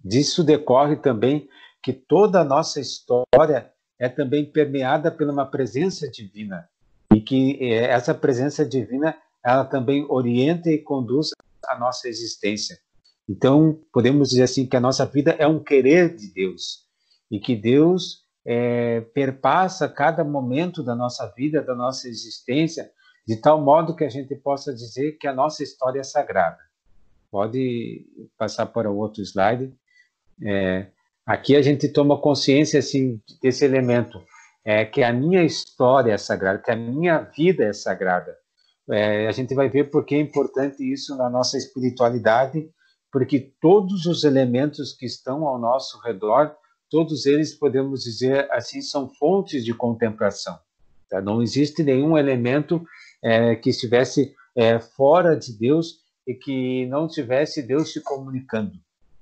Disso 0.03 0.43
decorre 0.43 0.95
também 0.95 1.47
que 1.81 1.93
toda 1.93 2.41
a 2.41 2.45
nossa 2.45 2.79
história 2.79 3.71
é 3.99 4.07
também 4.07 4.45
permeada 4.45 5.11
por 5.11 5.27
uma 5.27 5.45
presença 5.45 6.09
divina 6.09 6.69
e 7.13 7.21
que 7.21 7.57
é, 7.61 7.85
essa 7.85 8.13
presença 8.13 8.65
divina 8.65 9.17
ela 9.43 9.65
também 9.65 10.05
orienta 10.09 10.69
e 10.69 10.77
conduz 10.77 11.29
a 11.67 11.77
nossa 11.77 12.07
existência. 12.07 12.77
Então, 13.29 13.79
podemos 13.91 14.29
dizer 14.29 14.43
assim 14.43 14.65
que 14.65 14.75
a 14.75 14.81
nossa 14.81 15.05
vida 15.05 15.31
é 15.31 15.47
um 15.47 15.63
querer 15.63 16.15
de 16.15 16.33
Deus 16.33 16.85
e 17.29 17.39
que 17.39 17.55
Deus 17.55 18.26
é, 18.49 19.01
perpassa 19.13 19.89
cada 19.89 20.23
momento 20.23 20.81
da 20.81 20.95
nossa 20.95 21.27
vida, 21.35 21.61
da 21.61 21.75
nossa 21.75 22.07
existência, 22.07 22.89
de 23.27 23.35
tal 23.35 23.61
modo 23.61 23.93
que 23.93 24.05
a 24.05 24.09
gente 24.09 24.33
possa 24.35 24.73
dizer 24.73 25.17
que 25.19 25.27
a 25.27 25.33
nossa 25.33 25.61
história 25.61 25.99
é 25.99 26.03
sagrada. 26.03 26.59
Pode 27.29 28.05
passar 28.37 28.67
para 28.67 28.89
o 28.89 28.97
outro 28.97 29.21
slide. 29.21 29.73
É, 30.41 30.87
aqui 31.25 31.57
a 31.57 31.61
gente 31.61 31.89
toma 31.89 32.21
consciência 32.21 32.79
assim 32.79 33.21
desse 33.43 33.65
elemento, 33.65 34.23
é 34.63 34.85
que 34.85 35.03
a 35.03 35.11
minha 35.11 35.43
história 35.43 36.13
é 36.13 36.17
sagrada, 36.17 36.59
que 36.59 36.71
a 36.71 36.75
minha 36.75 37.19
vida 37.19 37.65
é 37.65 37.73
sagrada. 37.73 38.33
É, 38.89 39.27
a 39.27 39.31
gente 39.33 39.53
vai 39.53 39.67
ver 39.67 39.91
por 39.91 40.05
que 40.05 40.15
é 40.15 40.21
importante 40.21 40.89
isso 40.89 41.17
na 41.17 41.29
nossa 41.29 41.57
espiritualidade, 41.57 42.69
porque 43.11 43.51
todos 43.59 44.05
os 44.05 44.23
elementos 44.23 44.93
que 44.93 45.05
estão 45.05 45.45
ao 45.45 45.59
nosso 45.59 45.99
redor 45.99 46.55
todos 46.89 47.25
eles, 47.25 47.53
podemos 47.53 48.03
dizer 48.03 48.47
assim, 48.51 48.81
são 48.81 49.09
fontes 49.09 49.63
de 49.63 49.73
contemplação. 49.73 50.57
Tá? 51.09 51.21
Não 51.21 51.41
existe 51.41 51.83
nenhum 51.83 52.17
elemento 52.17 52.85
é, 53.23 53.55
que 53.55 53.69
estivesse 53.69 54.33
é, 54.55 54.79
fora 54.79 55.35
de 55.35 55.57
Deus 55.57 55.99
e 56.25 56.33
que 56.33 56.85
não 56.87 57.07
tivesse 57.07 57.61
Deus 57.61 57.93
se 57.93 58.01
comunicando. 58.01 58.73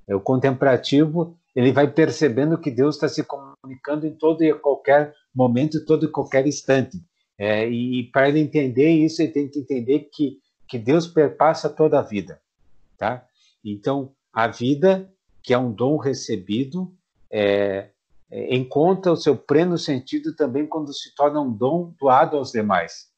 É, 0.08 0.16
o 0.16 0.22
contemplativo 0.22 1.38
ele 1.56 1.72
vai 1.72 1.90
percebendo 1.90 2.58
que 2.58 2.70
Deus 2.70 2.96
está 2.96 3.08
se 3.08 3.24
comunicando 3.24 4.06
em 4.06 4.14
todo 4.14 4.44
e 4.44 4.54
qualquer 4.54 5.14
momento, 5.34 5.86
todo 5.86 6.06
e 6.06 6.12
qualquer 6.12 6.46
instante. 6.46 7.02
É, 7.38 7.68
e 7.68 8.10
para 8.12 8.28
ele 8.28 8.40
entender 8.40 8.90
isso, 8.90 9.22
ele 9.22 9.32
tem 9.32 9.48
que 9.48 9.60
entender 9.60 10.10
que, 10.12 10.38
que 10.68 10.78
Deus 10.78 11.08
perpassa 11.08 11.70
toda 11.70 12.00
a 12.00 12.02
vida. 12.02 12.42
Tá? 12.98 13.26
Então, 13.64 14.14
a 14.34 14.48
vida, 14.48 15.10
que 15.42 15.54
é 15.54 15.58
um 15.58 15.72
dom 15.72 15.98
recebido, 15.98 16.94
é, 17.38 17.90
é, 18.32 18.56
encontra 18.56 19.12
o 19.12 19.18
seu 19.18 19.36
pleno 19.36 19.78
sentido 19.78 20.34
também 20.34 20.66
quando 20.66 20.94
se 20.94 21.14
torna 21.14 21.42
um 21.42 21.52
dom 21.52 21.94
doado 22.00 22.38
aos 22.38 22.52
demais. 22.52 23.10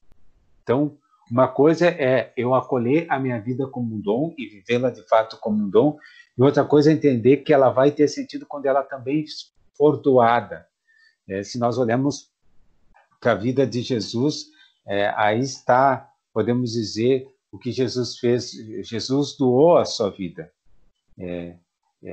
Então, 0.64 0.98
uma 1.30 1.48
coisa 1.48 1.88
é 1.88 2.34
eu 2.36 2.56
acolher 2.56 3.06
a 3.10 3.20
minha 3.20 3.40
vida 3.40 3.68
como 3.68 3.96
um 3.96 4.02
dom 4.02 4.34
e 4.36 4.48
vivê-la 4.48 4.90
de 4.90 5.08
fato 5.08 5.38
como 5.40 5.64
um 5.64 5.70
dom, 5.70 6.00
e 6.36 6.42
outra 6.42 6.66
coisa 6.66 6.90
é 6.90 6.94
entender 6.94 7.38
que 7.38 7.54
ela 7.54 7.70
vai 7.70 7.92
ter 7.92 8.08
sentido 8.08 8.48
quando 8.48 8.66
ela 8.66 8.82
também 8.82 9.24
for 9.78 9.98
doada. 10.02 10.66
É, 11.30 11.44
se 11.44 11.60
nós 11.60 11.78
olhamos 11.78 12.32
para 13.20 13.34
a 13.34 13.36
vida 13.36 13.68
de 13.68 13.84
Jesus, 13.84 14.46
é, 14.88 15.14
aí 15.16 15.42
está, 15.42 16.10
podemos 16.34 16.72
dizer, 16.72 17.28
o 17.52 17.60
que 17.60 17.72
Jesus 17.72 18.18
fez. 18.18 18.52
Jesus 18.84 19.38
doou 19.38 19.78
a 19.78 19.86
sua 19.86 20.10
vida. 20.10 20.52
É, 21.20 21.56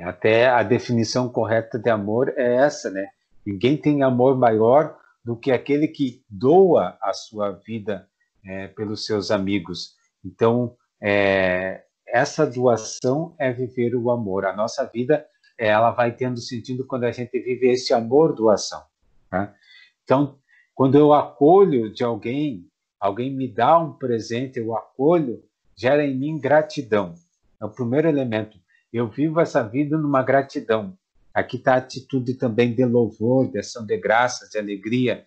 até 0.03 0.49
a 0.49 0.63
definição 0.63 1.29
correta 1.29 1.79
de 1.79 1.91
amor 1.91 2.33
é 2.37 2.57
essa, 2.57 2.91
né? 2.91 3.09
Ninguém 3.45 3.77
tem 3.77 4.03
amor 4.03 4.37
maior 4.37 4.97
do 5.25 5.37
que 5.37 5.53
aquele 5.53 5.89
que 5.89 6.23
doa 6.29 6.97
a 7.01 7.13
sua 7.13 7.53
vida 7.53 8.09
é, 8.45 8.69
pelos 8.69 9.05
seus 9.05 9.31
amigos. 9.31 9.95
Então, 10.25 10.77
é, 11.01 11.85
essa 12.07 12.47
doação 12.47 13.35
é 13.39 13.53
viver 13.53 13.95
o 13.95 14.11
amor. 14.11 14.47
A 14.47 14.55
nossa 14.55 14.85
vida, 14.87 15.27
ela 15.59 15.91
vai 15.91 16.13
tendo 16.13 16.39
sentido 16.41 16.87
quando 16.87 17.05
a 17.05 17.13
gente 17.13 17.39
vive 17.39 17.71
esse 17.71 17.93
amor 17.93 18.35
doação. 18.35 18.83
Tá? 19.31 19.55
Então, 20.03 20.39
quando 20.75 20.97
eu 20.97 21.13
acolho 21.13 21.93
de 21.93 22.03
alguém, 22.03 22.67
alguém 22.99 23.35
me 23.35 23.49
dá 23.49 23.79
um 23.79 23.93
presente, 23.93 24.59
eu 24.59 24.77
acolho, 24.77 25.43
gera 25.77 26.05
em 26.05 26.17
mim 26.17 26.39
gratidão. 26.39 27.15
É 27.61 27.65
o 27.65 27.71
primeiro 27.71 28.09
elemento. 28.09 28.59
Eu 28.95 29.09
vivo 29.09 29.41
essa 29.41 29.61
vida 29.61 29.99
numa 29.99 30.23
gratidão. 30.23 30.97
Aqui 31.35 31.57
está 31.57 31.75
a 31.75 31.79
atitude 31.79 32.35
também 32.35 32.73
de 32.73 32.85
louvor, 32.85 33.51
de 33.51 33.59
ação 33.59 33.85
de 33.85 33.97
graças, 33.97 34.51
de 34.51 34.57
alegria. 34.57 35.27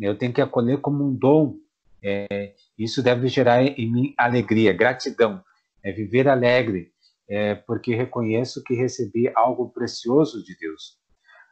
Eu 0.00 0.16
tenho 0.16 0.32
que 0.32 0.40
acolher 0.40 0.80
como 0.80 1.04
um 1.04 1.12
dom. 1.12 1.56
É, 2.00 2.54
isso 2.78 3.02
deve 3.02 3.26
gerar 3.26 3.60
em 3.60 3.90
mim 3.90 4.14
alegria, 4.16 4.72
gratidão. 4.72 5.42
É 5.82 5.90
viver 5.90 6.28
alegre, 6.28 6.92
é, 7.28 7.56
porque 7.56 7.92
reconheço 7.92 8.62
que 8.62 8.74
recebi 8.74 9.28
algo 9.34 9.68
precioso 9.68 10.44
de 10.44 10.56
Deus. 10.56 10.96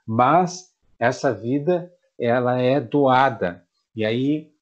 Mas 0.07 0.73
essa 1.01 1.35
vida, 1.35 1.93
ela 2.17 2.63
é 2.63 2.79
doada. 2.79 3.65
E 3.93 4.05
aí 4.05 4.53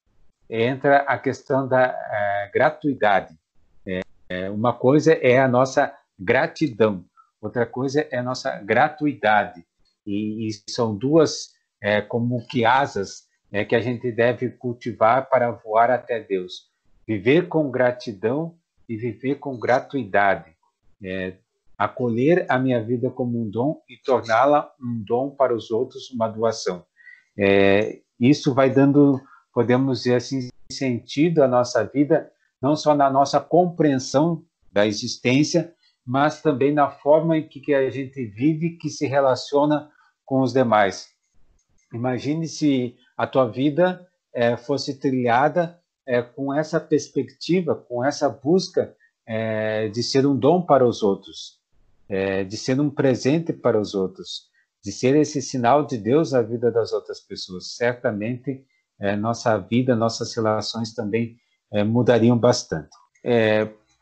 entra 0.49 1.01
a 1.01 1.19
questão 1.19 1.67
da 1.67 1.83
é, 1.83 2.49
gratuidade. 2.51 3.37
É, 3.85 4.01
é, 4.27 4.49
uma 4.49 4.73
coisa 4.73 5.13
é 5.13 5.37
a 5.37 5.47
nossa 5.47 5.95
gratidão. 6.17 7.05
Outra 7.41 7.65
coisa 7.65 8.07
é 8.11 8.17
a 8.17 8.23
nossa 8.23 8.57
gratuidade. 8.61 9.65
E, 10.05 10.47
e 10.47 10.51
são 10.69 10.95
duas 10.95 11.53
é, 11.81 12.01
como 12.01 12.45
que 12.47 12.65
asas 12.65 13.27
é, 13.51 13.63
que 13.63 13.75
a 13.75 13.81
gente 13.81 14.11
deve 14.11 14.49
cultivar 14.49 15.29
para 15.29 15.51
voar 15.51 15.91
até 15.91 16.19
Deus. 16.19 16.69
Viver 17.07 17.47
com 17.47 17.69
gratidão 17.69 18.57
e 18.87 18.95
viver 18.95 19.35
com 19.35 19.57
gratuidade. 19.57 20.55
É, 21.03 21.35
acolher 21.77 22.45
a 22.49 22.57
minha 22.57 22.81
vida 22.83 23.09
como 23.09 23.41
um 23.41 23.49
dom 23.49 23.81
e 23.89 23.97
torná-la 23.97 24.71
um 24.81 25.03
dom 25.03 25.29
para 25.29 25.53
os 25.53 25.69
outros, 25.71 26.09
uma 26.11 26.27
doação. 26.27 26.85
É, 27.37 27.99
isso 28.19 28.53
vai 28.53 28.69
dando, 28.69 29.21
podemos 29.53 29.99
dizer 29.99 30.15
assim, 30.15 30.49
sentido 30.71 31.43
à 31.43 31.47
nossa 31.47 31.83
vida, 31.83 32.31
não 32.61 32.75
só 32.75 32.95
na 32.95 33.09
nossa 33.09 33.39
compreensão 33.39 34.43
da 34.71 34.87
existência, 34.87 35.74
mas 36.05 36.41
também 36.41 36.71
na 36.71 36.89
forma 36.89 37.37
em 37.37 37.47
que 37.47 37.73
a 37.73 37.89
gente 37.89 38.23
vive, 38.25 38.77
que 38.77 38.89
se 38.89 39.07
relaciona 39.07 39.89
com 40.23 40.41
os 40.41 40.53
demais. 40.53 41.09
Imagine 41.91 42.47
se 42.47 42.95
a 43.17 43.25
tua 43.25 43.49
vida 43.49 44.05
é, 44.33 44.55
fosse 44.55 44.99
trilhada 44.99 45.79
é, 46.05 46.21
com 46.21 46.53
essa 46.53 46.79
perspectiva, 46.79 47.73
com 47.73 48.05
essa 48.05 48.29
busca 48.29 48.95
é, 49.25 49.87
de 49.87 50.03
ser 50.03 50.27
um 50.27 50.37
dom 50.37 50.61
para 50.61 50.85
os 50.85 51.01
outros, 51.01 51.59
de 52.47 52.55
ser 52.55 52.79
um 52.79 52.87
presente 52.87 53.51
para 53.51 53.81
os 53.81 53.95
outros, 53.95 54.43
de 54.83 54.91
ser 54.91 55.15
esse 55.15 55.41
sinal 55.41 55.83
de 55.83 55.97
Deus 55.97 56.33
na 56.33 56.41
vida 56.43 56.69
das 56.69 56.93
outras 56.93 57.19
pessoas. 57.19 57.75
Certamente, 57.75 58.63
nossa 59.17 59.57
vida, 59.57 59.95
nossas 59.95 60.35
relações 60.35 60.93
também 60.93 61.35
mudariam 61.83 62.37
bastante 62.37 62.91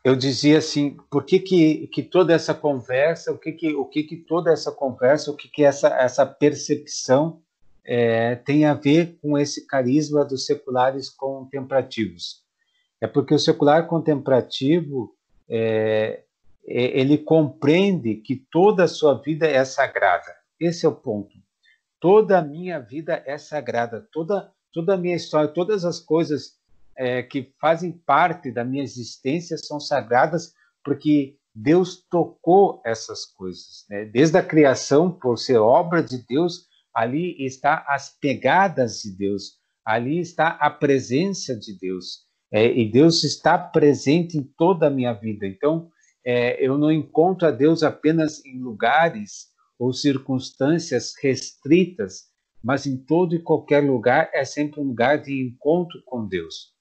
eu 0.04 0.14
dizia 0.14 0.58
assim, 0.58 0.98
por 1.10 1.24
que, 1.24 1.40
que, 1.40 1.86
que 1.86 2.02
toda 2.02 2.34
essa 2.34 2.52
conversa, 2.52 3.32
o 3.32 3.38
que 3.38 3.52
que, 3.52 3.74
o 3.74 3.86
que 3.86 4.02
que 4.02 4.16
toda 4.18 4.52
essa 4.52 4.70
conversa, 4.70 5.30
o 5.30 5.36
que 5.36 5.48
que 5.48 5.64
essa, 5.64 5.88
essa 5.88 6.26
percepção 6.26 7.40
é, 7.82 8.36
tem 8.36 8.66
a 8.66 8.74
ver 8.74 9.18
com 9.22 9.38
esse 9.38 9.66
carisma 9.66 10.22
dos 10.22 10.44
seculares 10.44 11.08
contemplativos? 11.08 12.44
É 13.00 13.06
porque 13.06 13.34
o 13.34 13.38
secular 13.38 13.86
contemplativo, 13.86 15.16
é, 15.48 16.22
é, 16.66 17.00
ele 17.00 17.16
compreende 17.16 18.16
que 18.16 18.36
toda 18.36 18.84
a 18.84 18.88
sua 18.88 19.14
vida 19.14 19.46
é 19.46 19.64
sagrada. 19.64 20.36
Esse 20.60 20.84
é 20.84 20.88
o 20.88 20.94
ponto. 20.94 21.34
Toda 21.98 22.38
a 22.38 22.42
minha 22.42 22.78
vida 22.78 23.22
é 23.24 23.38
sagrada, 23.38 24.06
toda, 24.12 24.52
toda 24.70 24.94
a 24.94 24.98
minha 24.98 25.16
história, 25.16 25.48
todas 25.48 25.82
as 25.82 25.98
coisas 25.98 26.58
é, 26.96 27.22
que 27.22 27.52
fazem 27.60 27.92
parte 27.92 28.50
da 28.50 28.64
minha 28.64 28.82
existência 28.82 29.56
são 29.58 29.80
sagradas 29.80 30.52
porque 30.84 31.36
Deus 31.54 32.04
tocou 32.10 32.82
essas 32.84 33.24
coisas. 33.24 33.84
Né? 33.88 34.04
Desde 34.04 34.36
a 34.36 34.42
criação, 34.42 35.10
por 35.10 35.38
ser 35.38 35.58
obra 35.58 36.02
de 36.02 36.24
Deus, 36.26 36.66
ali 36.94 37.36
está 37.44 37.84
as 37.88 38.16
pegadas 38.18 39.00
de 39.00 39.16
Deus, 39.16 39.58
ali 39.84 40.20
está 40.20 40.48
a 40.48 40.70
presença 40.70 41.56
de 41.56 41.78
Deus. 41.78 42.24
É, 42.52 42.66
e 42.66 42.90
Deus 42.90 43.24
está 43.24 43.58
presente 43.58 44.38
em 44.38 44.42
toda 44.56 44.86
a 44.86 44.90
minha 44.90 45.12
vida. 45.12 45.46
Então, 45.46 45.90
é, 46.24 46.64
eu 46.64 46.78
não 46.78 46.90
encontro 46.90 47.48
a 47.48 47.50
Deus 47.50 47.82
apenas 47.82 48.44
em 48.44 48.60
lugares 48.60 49.48
ou 49.78 49.92
circunstâncias 49.92 51.12
restritas, 51.20 52.28
mas 52.62 52.86
em 52.86 52.96
todo 52.96 53.34
e 53.34 53.42
qualquer 53.42 53.82
lugar 53.82 54.30
é 54.32 54.44
sempre 54.44 54.80
um 54.80 54.84
lugar 54.84 55.20
de 55.20 55.32
encontro 55.42 56.00
com 56.06 56.26
Deus. 56.26 56.73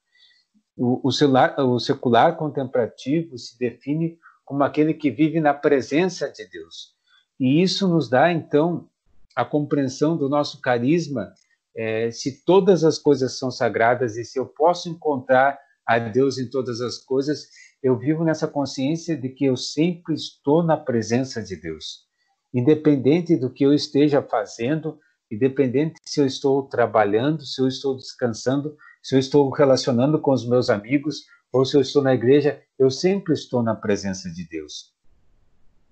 O, 0.76 1.08
o, 1.08 1.12
celular, 1.12 1.56
o 1.60 1.80
secular 1.80 2.36
contemplativo 2.36 3.38
se 3.38 3.58
define 3.58 4.18
como 4.44 4.64
aquele 4.64 4.94
que 4.94 5.12
vive 5.12 5.40
na 5.40 5.54
presença 5.54 6.30
de 6.30 6.48
Deus. 6.50 6.94
E 7.40 7.62
isso 7.62 7.88
nos 7.88 8.10
dá, 8.10 8.32
então, 8.32 8.90
a 9.36 9.44
compreensão 9.44 10.18
do 10.18 10.30
nosso 10.30 10.62
carisma, 10.62 11.34
é, 11.76 12.12
se 12.12 12.44
todas 12.44 12.84
as 12.84 13.00
coisas 13.00 13.38
são 13.38 13.50
sagradas 13.50 14.16
e 14.18 14.24
se 14.24 14.38
eu 14.38 14.46
posso 14.46 14.90
encontrar 14.90 15.60
a 15.86 16.00
Deus 16.00 16.38
em 16.38 16.50
todas 16.50 16.82
as 16.82 16.98
coisas, 16.98 17.48
eu 17.82 17.98
vivo 17.98 18.24
nessa 18.24 18.48
consciência 18.48 19.18
de 19.18 19.30
que 19.30 19.46
eu 19.46 19.58
sempre 19.58 20.14
estou 20.14 20.64
na 20.64 20.78
presença 20.78 21.42
de 21.42 21.56
Deus. 21.56 22.06
Independente 22.54 23.36
do 23.36 23.52
que 23.52 23.66
eu 23.66 23.74
esteja 23.74 24.22
fazendo, 24.22 24.98
independente 25.30 26.00
se 26.06 26.22
eu 26.22 26.26
estou 26.26 26.64
trabalhando, 26.64 27.44
se 27.46 27.60
eu 27.62 27.68
estou 27.68 27.98
descansando, 27.98 28.78
se 29.04 29.16
eu 29.16 29.20
estou 29.20 29.50
relacionando 29.50 30.18
com 30.18 30.32
os 30.32 30.48
meus 30.48 30.70
amigos 30.70 31.26
ou 31.52 31.66
se 31.66 31.76
eu 31.76 31.82
estou 31.82 32.02
na 32.02 32.14
igreja, 32.14 32.64
eu 32.80 32.90
sempre 32.90 33.34
estou 33.34 33.62
na 33.62 33.76
presença 33.76 34.32
de 34.32 34.48
Deus. 34.48 34.94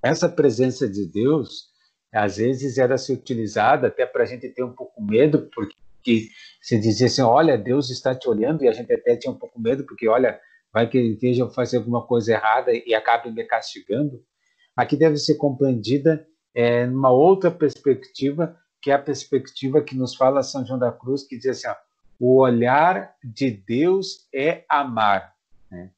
Essa 0.01 0.29
presença 0.29 0.89
de 0.89 1.05
Deus, 1.05 1.65
às 2.11 2.37
vezes, 2.37 2.77
era 2.77 2.97
se 2.97 3.11
utilizada 3.11 3.87
até 3.87 4.05
para 4.05 4.23
a 4.23 4.25
gente 4.25 4.47
ter 4.49 4.63
um 4.63 4.73
pouco 4.73 5.03
medo, 5.03 5.49
porque 5.53 6.29
se 6.61 6.79
dizia 6.79 7.07
assim: 7.07 7.21
olha, 7.21 7.57
Deus 7.57 7.89
está 7.89 8.15
te 8.15 8.29
olhando, 8.29 8.63
e 8.63 8.69
a 8.69 8.71
gente 8.71 8.91
até 8.91 9.15
tinha 9.17 9.31
um 9.31 9.37
pouco 9.37 9.59
medo, 9.59 9.85
porque 9.85 10.07
olha, 10.07 10.39
vai 10.73 10.89
que 10.89 10.97
ele 10.97 11.39
eu 11.39 11.51
fazer 11.51 11.77
alguma 11.77 12.07
coisa 12.07 12.31
errada 12.31 12.71
e 12.73 12.95
acabe 12.95 13.29
me 13.29 13.43
castigando. 13.43 14.23
Aqui 14.75 14.95
deve 14.95 15.17
ser 15.17 15.35
compreendida 15.35 16.25
é, 16.55 16.87
numa 16.87 17.11
outra 17.11 17.51
perspectiva, 17.51 18.57
que 18.81 18.89
é 18.89 18.93
a 18.93 18.99
perspectiva 18.99 19.81
que 19.83 19.95
nos 19.95 20.15
fala 20.15 20.41
São 20.41 20.65
João 20.65 20.79
da 20.79 20.91
Cruz, 20.93 21.23
que 21.27 21.37
diz 21.37 21.47
assim: 21.47 21.67
ó, 21.67 21.75
o 22.21 22.39
olhar 22.39 23.15
de 23.23 23.49
Deus 23.49 24.27
é 24.31 24.63
amar. 24.69 25.33
Né? 25.71 25.89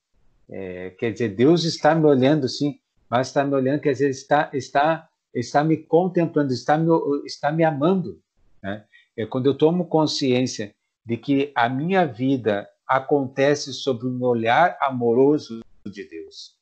É, 0.50 0.90
quer 0.92 1.12
dizer, 1.12 1.36
Deus 1.36 1.66
está 1.66 1.94
me 1.94 2.06
olhando, 2.06 2.48
sim, 2.48 2.80
mas 3.10 3.28
está 3.28 3.44
me 3.44 3.54
olhando, 3.54 3.82
quer 3.82 3.92
dizer, 3.92 4.10
está, 4.10 4.50
está, 4.54 5.10
está 5.36 5.66
me 5.66 5.76
contemplando, 5.76 6.54
está 6.54 6.78
me, 6.78 6.88
está 7.26 7.52
me 7.52 7.66
amando. 7.66 8.22
Né? 8.62 8.86
É 9.18 9.26
quando 9.26 9.48
eu 9.48 9.58
tomo 9.58 9.86
consciência 9.86 10.74
de 11.06 11.18
que 11.18 11.52
a 11.54 11.68
minha 11.68 12.06
vida 12.06 12.70
acontece 12.88 13.74
sob 13.74 14.08
um 14.08 14.24
olhar 14.24 14.78
amoroso 14.80 15.60
de 15.86 16.08
Deus. 16.08 16.58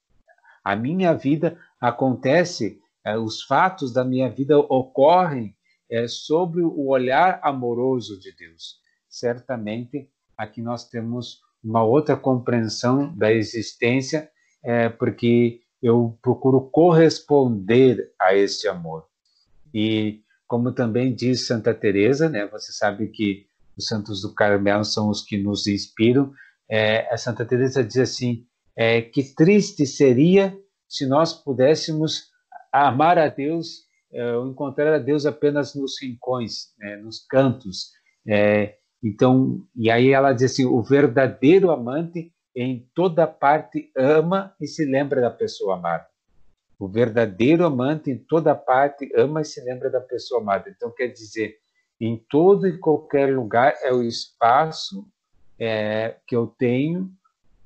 A 0.64 0.76
minha 0.76 1.14
vida 1.14 1.56
acontece, 1.80 2.82
é, 3.06 3.16
os 3.16 3.44
fatos 3.44 3.94
da 3.94 4.04
minha 4.04 4.28
vida 4.28 4.58
ocorrem 4.58 5.56
é, 5.88 6.08
sobre 6.08 6.64
o 6.64 6.88
olhar 6.88 7.40
amoroso 7.44 8.20
de 8.20 8.36
Deus. 8.36 8.81
Certamente, 9.12 10.10
aqui 10.38 10.62
nós 10.62 10.88
temos 10.88 11.42
uma 11.62 11.84
outra 11.84 12.16
compreensão 12.16 13.16
da 13.16 13.32
existência, 13.32 14.32
é, 14.64 14.88
porque 14.90 15.60
eu 15.84 16.18
procuro 16.22 16.62
corresponder 16.72 18.12
a 18.20 18.34
esse 18.34 18.68
amor. 18.68 19.06
E 19.74 20.22
como 20.48 20.72
também 20.72 21.14
diz 21.14 21.46
Santa 21.46 21.74
Teresa, 21.74 22.30
né, 22.30 22.48
você 22.48 22.72
sabe 22.72 23.10
que 23.10 23.48
os 23.78 23.86
santos 23.86 24.22
do 24.22 24.34
Carmelo 24.34 24.86
são 24.86 25.10
os 25.10 25.22
que 25.22 25.38
nos 25.38 25.68
inspiram. 25.68 26.34
É, 26.70 27.14
a 27.14 27.18
Santa 27.18 27.46
Teresa 27.46 27.84
diz 27.84 27.98
assim: 27.98 28.46
é, 28.76 29.02
que 29.02 29.36
triste 29.36 29.86
seria 29.86 30.58
se 30.88 31.06
nós 31.06 31.34
pudéssemos 31.34 32.30
amar 32.72 33.18
a 33.18 33.28
Deus 33.28 33.92
é, 34.14 34.36
encontrar 34.46 34.94
a 34.94 35.00
Deus 35.00 35.26
apenas 35.26 35.74
nos 35.74 36.02
rincões, 36.02 36.74
né, 36.78 36.98
nos 36.98 37.26
cantos. 37.26 37.92
É, 38.28 38.78
então, 39.04 39.66
e 39.76 39.90
aí 39.90 40.12
ela 40.12 40.34
diz 40.34 40.52
assim: 40.52 40.66
o 40.66 40.82
verdadeiro 40.82 41.72
amante 41.72 42.32
em 42.56 42.88
toda 42.94 43.26
parte 43.26 43.92
ama 43.96 44.54
e 44.60 44.68
se 44.68 44.86
lembra 44.86 45.22
da 45.22 45.32
pessoa 45.32 45.76
amada. 45.76 46.08
O 46.78 46.88
verdadeiro 46.88 47.66
amante 47.66 48.12
em 48.12 48.18
toda 48.18 48.56
parte 48.56 49.12
ama 49.16 49.42
e 49.42 49.46
se 49.46 49.62
lembra 49.62 49.90
da 49.90 50.02
pessoa 50.02 50.42
amada. 50.42 50.70
Então, 50.70 50.92
quer 50.92 51.08
dizer, 51.08 51.58
em 52.00 52.18
todo 52.30 52.68
e 52.68 52.78
qualquer 52.78 53.36
lugar 53.36 53.76
é 53.84 53.94
o 53.94 54.04
espaço 54.04 55.08
é, 55.60 56.18
que 56.28 56.36
eu 56.36 56.48
tenho 56.48 57.12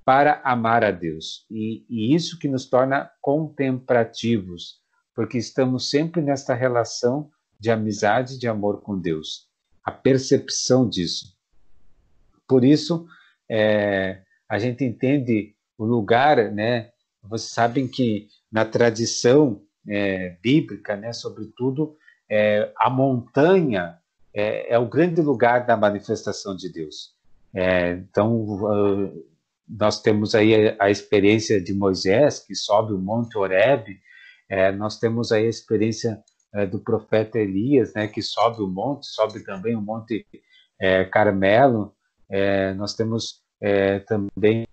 para 0.04 0.42
amar 0.44 0.84
a 0.84 0.92
Deus. 0.92 1.46
E, 1.50 1.86
e 1.89 2.13
isso 2.13 2.38
que 2.38 2.48
nos 2.48 2.65
torna 2.70 3.10
contemplativos, 3.22 4.82
porque 5.15 5.38
estamos 5.38 5.89
sempre 5.89 6.22
nesta 6.22 6.54
relação 6.54 7.32
de 7.60 7.71
amizade, 7.71 8.38
de 8.38 8.48
amor 8.48 8.82
com 8.82 9.00
Deus. 9.00 9.50
A 9.86 9.91
percepção 9.91 10.89
disso. 10.89 11.36
Por 12.48 12.65
isso, 12.65 13.06
é, 13.50 14.21
a 14.50 14.58
gente 14.60 14.84
entende 14.84 15.56
o 15.78 15.86
lugar, 15.86 16.52
né? 16.52 16.91
Vocês 17.24 17.52
sabem 17.52 17.88
que 17.88 18.28
na 18.52 18.65
tradição 18.65 19.62
é, 19.88 20.38
bíblica, 20.41 20.95
né, 20.95 21.13
sobretudo, 21.13 21.95
é, 22.30 22.71
a 22.78 22.89
montanha 22.89 23.98
é, 24.34 24.74
é 24.74 24.80
o 24.80 24.88
grande 24.88 25.21
lugar 25.21 25.65
da 25.65 25.78
manifestação 25.78 26.56
de 26.56 26.71
Deus. 26.71 27.13
É, 27.54 27.91
então, 27.91 28.36
uh, 28.36 29.26
nós 29.67 30.02
temos 30.02 30.36
aí 30.36 30.69
a, 30.69 30.86
a, 30.86 30.91
experiência 30.91 31.62
de 31.62 31.74
Moisés, 31.74 32.39
que 32.39 32.54
sobe 32.54 32.93
o 32.93 33.00
Monte 33.00 33.38
Horeb, 33.38 33.98
é, 34.50 34.71
nós 34.71 35.00
temos 35.00 35.32
aí 35.32 35.45
a 35.45 35.50
experiência 35.50 36.21
é, 36.56 36.65
do 36.65 36.80
profeta 36.80 37.38
Elias, 37.38 37.94
né, 37.94 38.08
que 38.08 38.22
sobe 38.22 38.62
o 38.62 38.68
monte, 38.68 39.08
sobe 39.08 39.44
também 39.44 39.76
o 39.76 39.82
Monte 39.82 40.26
é, 40.80 41.04
Carmelo, 41.06 41.94
é, 42.30 42.74
nós 42.74 42.94
temos 42.94 43.41
é, 43.62 44.00
também 44.00 44.68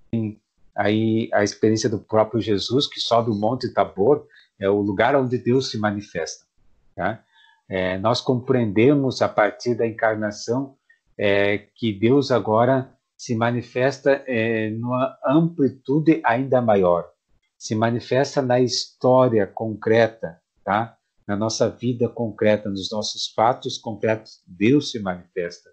aí 0.77 1.29
a 1.33 1.43
experiência 1.43 1.91
do 1.91 1.99
próprio 1.99 2.41
Jesus, 2.41 2.87
que 2.87 3.01
sobe 3.01 3.31
o 3.31 3.35
Monte 3.35 3.73
Tabor, 3.73 4.27
é 4.59 4.69
o 4.71 4.81
lugar 4.81 5.17
onde 5.17 5.37
Deus 5.37 5.71
se 5.71 5.79
manifesta. 5.79 6.47
Tá? 6.95 7.23
É, 7.69 7.99
nós 7.99 8.21
compreendemos 8.21 9.21
a 9.21 9.29
partir 9.29 9.75
da 9.75 9.87
encarnação 9.87 10.77
é, 11.19 11.59
que 11.75 11.93
Deus 11.93 12.31
agora 12.31 12.93
se 13.17 13.35
manifesta 13.35 14.23
é, 14.27 14.71
numa 14.71 15.17
amplitude 15.25 16.21
ainda 16.25 16.61
maior, 16.61 17.09
se 17.57 17.75
manifesta 17.75 18.43
na 18.43 18.61
história 18.61 19.47
concreta, 19.47 20.41
tá? 20.65 20.97
Na 21.33 21.37
nossa 21.37 21.71
vida 21.71 22.11
concreta, 22.11 22.69
nos 22.69 22.91
nossos 22.91 23.33
fatos 23.33 23.79
concretos, 23.79 24.43
Deus 24.47 24.91
se 24.91 24.99
manifesta. 24.99 25.71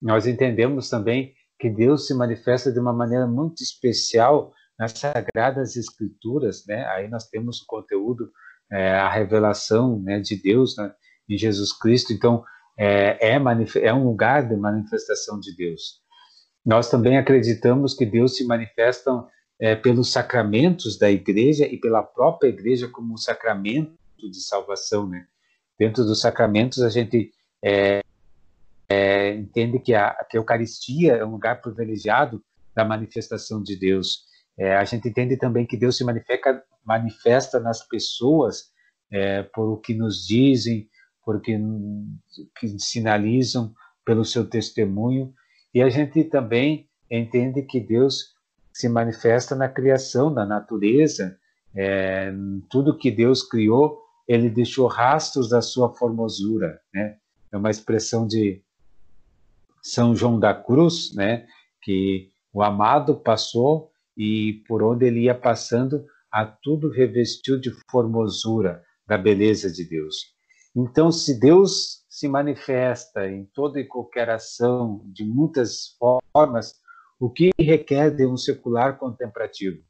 Nós 0.00 0.26
entendemos 0.26 0.88
também 0.88 1.34
que 1.58 1.68
Deus 1.68 2.06
se 2.06 2.14
manifesta 2.14 2.72
de 2.72 2.80
uma 2.80 2.94
maneira 2.94 3.26
muito 3.26 3.62
especial 3.62 4.54
nas 4.78 4.92
Sagradas 4.92 5.76
Escrituras, 5.76 6.64
né? 6.66 6.86
Aí 6.86 7.08
nós 7.08 7.28
temos 7.28 7.60
o 7.60 7.66
conteúdo, 7.66 8.30
é, 8.72 8.94
a 8.94 9.10
revelação 9.10 10.00
né, 10.00 10.18
de 10.18 10.40
Deus, 10.40 10.74
né? 10.78 10.90
em 11.28 11.36
Jesus 11.36 11.74
Cristo. 11.74 12.14
Então, 12.14 12.42
é, 12.78 13.34
é, 13.34 13.38
é 13.82 13.92
um 13.92 14.04
lugar 14.04 14.48
de 14.48 14.56
manifestação 14.56 15.38
de 15.38 15.54
Deus. 15.54 16.00
Nós 16.64 16.88
também 16.88 17.18
acreditamos 17.18 17.92
que 17.92 18.06
Deus 18.06 18.34
se 18.34 18.46
manifesta 18.46 19.10
é, 19.60 19.76
pelos 19.76 20.10
sacramentos 20.10 20.98
da 20.98 21.10
igreja 21.10 21.66
e 21.66 21.76
pela 21.76 22.02
própria 22.02 22.48
igreja 22.48 22.88
como 22.88 23.12
um 23.12 23.18
sacramento 23.18 23.94
de 24.16 24.40
salvação, 24.40 25.08
né? 25.08 25.26
Dentro 25.78 26.04
dos 26.04 26.20
sacramentos 26.20 26.82
a 26.82 26.88
gente 26.88 27.30
é, 27.62 28.02
é, 28.88 29.34
entende 29.34 29.78
que 29.78 29.94
a, 29.94 30.14
que 30.28 30.36
a, 30.36 30.40
Eucaristia 30.40 31.14
é 31.14 31.24
um 31.24 31.32
lugar 31.32 31.60
privilegiado 31.60 32.42
da 32.74 32.84
manifestação 32.84 33.62
de 33.62 33.76
Deus. 33.76 34.24
É, 34.58 34.76
a 34.76 34.84
gente 34.84 35.08
entende 35.08 35.36
também 35.36 35.66
que 35.66 35.76
Deus 35.76 35.96
se 35.96 36.04
manifesta, 36.04 36.62
manifesta 36.84 37.60
nas 37.60 37.86
pessoas 37.86 38.70
é, 39.10 39.42
por 39.42 39.68
o 39.68 39.76
que 39.76 39.94
nos 39.94 40.26
dizem, 40.26 40.88
porque 41.24 41.58
que 42.58 42.78
sinalizam 42.78 43.74
pelo 44.04 44.24
seu 44.24 44.48
testemunho. 44.48 45.34
E 45.74 45.82
a 45.82 45.90
gente 45.90 46.24
também 46.24 46.88
entende 47.10 47.62
que 47.62 47.80
Deus 47.80 48.34
se 48.72 48.88
manifesta 48.88 49.54
na 49.54 49.68
criação, 49.68 50.30
na 50.30 50.44
natureza, 50.44 51.38
é, 51.74 52.32
tudo 52.70 52.96
que 52.96 53.10
Deus 53.10 53.42
criou, 53.42 54.05
ele 54.26 54.50
deixou 54.50 54.86
rastros 54.86 55.48
da 55.48 55.62
sua 55.62 55.92
formosura, 55.94 56.80
né? 56.92 57.18
É 57.52 57.56
uma 57.56 57.70
expressão 57.70 58.26
de 58.26 58.62
São 59.82 60.14
João 60.14 60.38
da 60.38 60.52
Cruz, 60.52 61.14
né? 61.14 61.46
Que 61.82 62.30
o 62.52 62.62
amado 62.62 63.16
passou 63.16 63.90
e 64.16 64.64
por 64.66 64.82
onde 64.82 65.06
ele 65.06 65.20
ia 65.20 65.34
passando, 65.34 66.04
a 66.32 66.44
tudo 66.44 66.90
revestiu 66.90 67.60
de 67.60 67.70
formosura 67.90 68.82
da 69.06 69.16
beleza 69.16 69.70
de 69.70 69.84
Deus. 69.84 70.34
Então, 70.74 71.12
se 71.12 71.38
Deus 71.38 72.04
se 72.08 72.26
manifesta 72.28 73.28
em 73.28 73.44
toda 73.54 73.78
e 73.80 73.84
qualquer 73.84 74.28
ação, 74.28 75.02
de 75.06 75.24
muitas 75.24 75.96
formas, 76.34 76.74
o 77.20 77.30
que 77.30 77.50
requer 77.58 78.10
de 78.10 78.26
um 78.26 78.36
secular 78.36 78.98
contemplativo? 78.98 79.82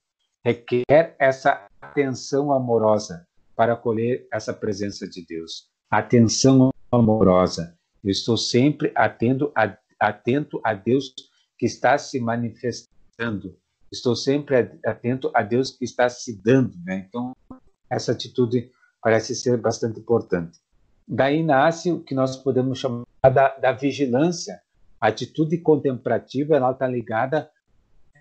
Requer 0.44 1.16
essa 1.18 1.66
atenção 1.80 2.52
amorosa 2.52 3.26
para 3.56 3.72
acolher 3.72 4.28
essa 4.30 4.52
presença 4.52 5.08
de 5.08 5.24
Deus. 5.26 5.70
Atenção 5.90 6.70
amorosa. 6.92 7.76
Eu 8.04 8.10
estou 8.10 8.36
sempre 8.36 8.92
atento 8.94 9.50
a, 9.56 9.76
atento 9.98 10.60
a 10.62 10.74
Deus 10.74 11.14
que 11.58 11.64
está 11.66 11.96
se 11.96 12.20
manifestando. 12.20 13.56
Estou 13.90 14.14
sempre 14.14 14.56
atento 14.84 15.30
a 15.34 15.42
Deus 15.42 15.70
que 15.70 15.84
está 15.84 16.08
se 16.08 16.40
dando. 16.40 16.76
Né? 16.84 17.06
Então, 17.08 17.34
essa 17.90 18.12
atitude 18.12 18.70
parece 19.02 19.34
ser 19.34 19.56
bastante 19.56 20.00
importante. 20.00 20.58
Daí 21.08 21.42
nasce 21.42 21.90
o 21.92 22.02
que 22.02 22.14
nós 22.14 22.36
podemos 22.36 22.78
chamar 22.78 23.04
da, 23.22 23.56
da 23.56 23.72
vigilância. 23.72 24.60
A 25.00 25.08
atitude 25.08 25.58
contemplativa 25.58 26.56
ela 26.56 26.72
está 26.72 26.86
ligada 26.86 27.48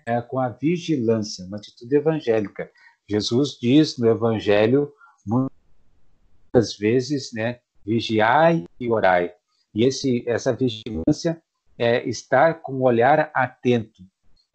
é, 0.06 0.20
com 0.22 0.38
a 0.38 0.48
vigilância, 0.48 1.44
uma 1.44 1.56
atitude 1.56 1.94
evangélica. 1.94 2.70
Jesus 3.08 3.58
diz 3.60 3.98
no 3.98 4.08
Evangelho 4.08 4.92
muitas 5.26 6.76
vezes, 6.78 7.32
né, 7.32 7.60
vigiai 7.84 8.64
e 8.78 8.90
orai. 8.90 9.32
E 9.74 9.84
esse, 9.84 10.24
essa 10.26 10.54
vigilância 10.54 11.42
é 11.78 12.08
estar 12.08 12.62
com 12.62 12.74
o 12.74 12.82
olhar 12.84 13.30
atento. 13.34 14.02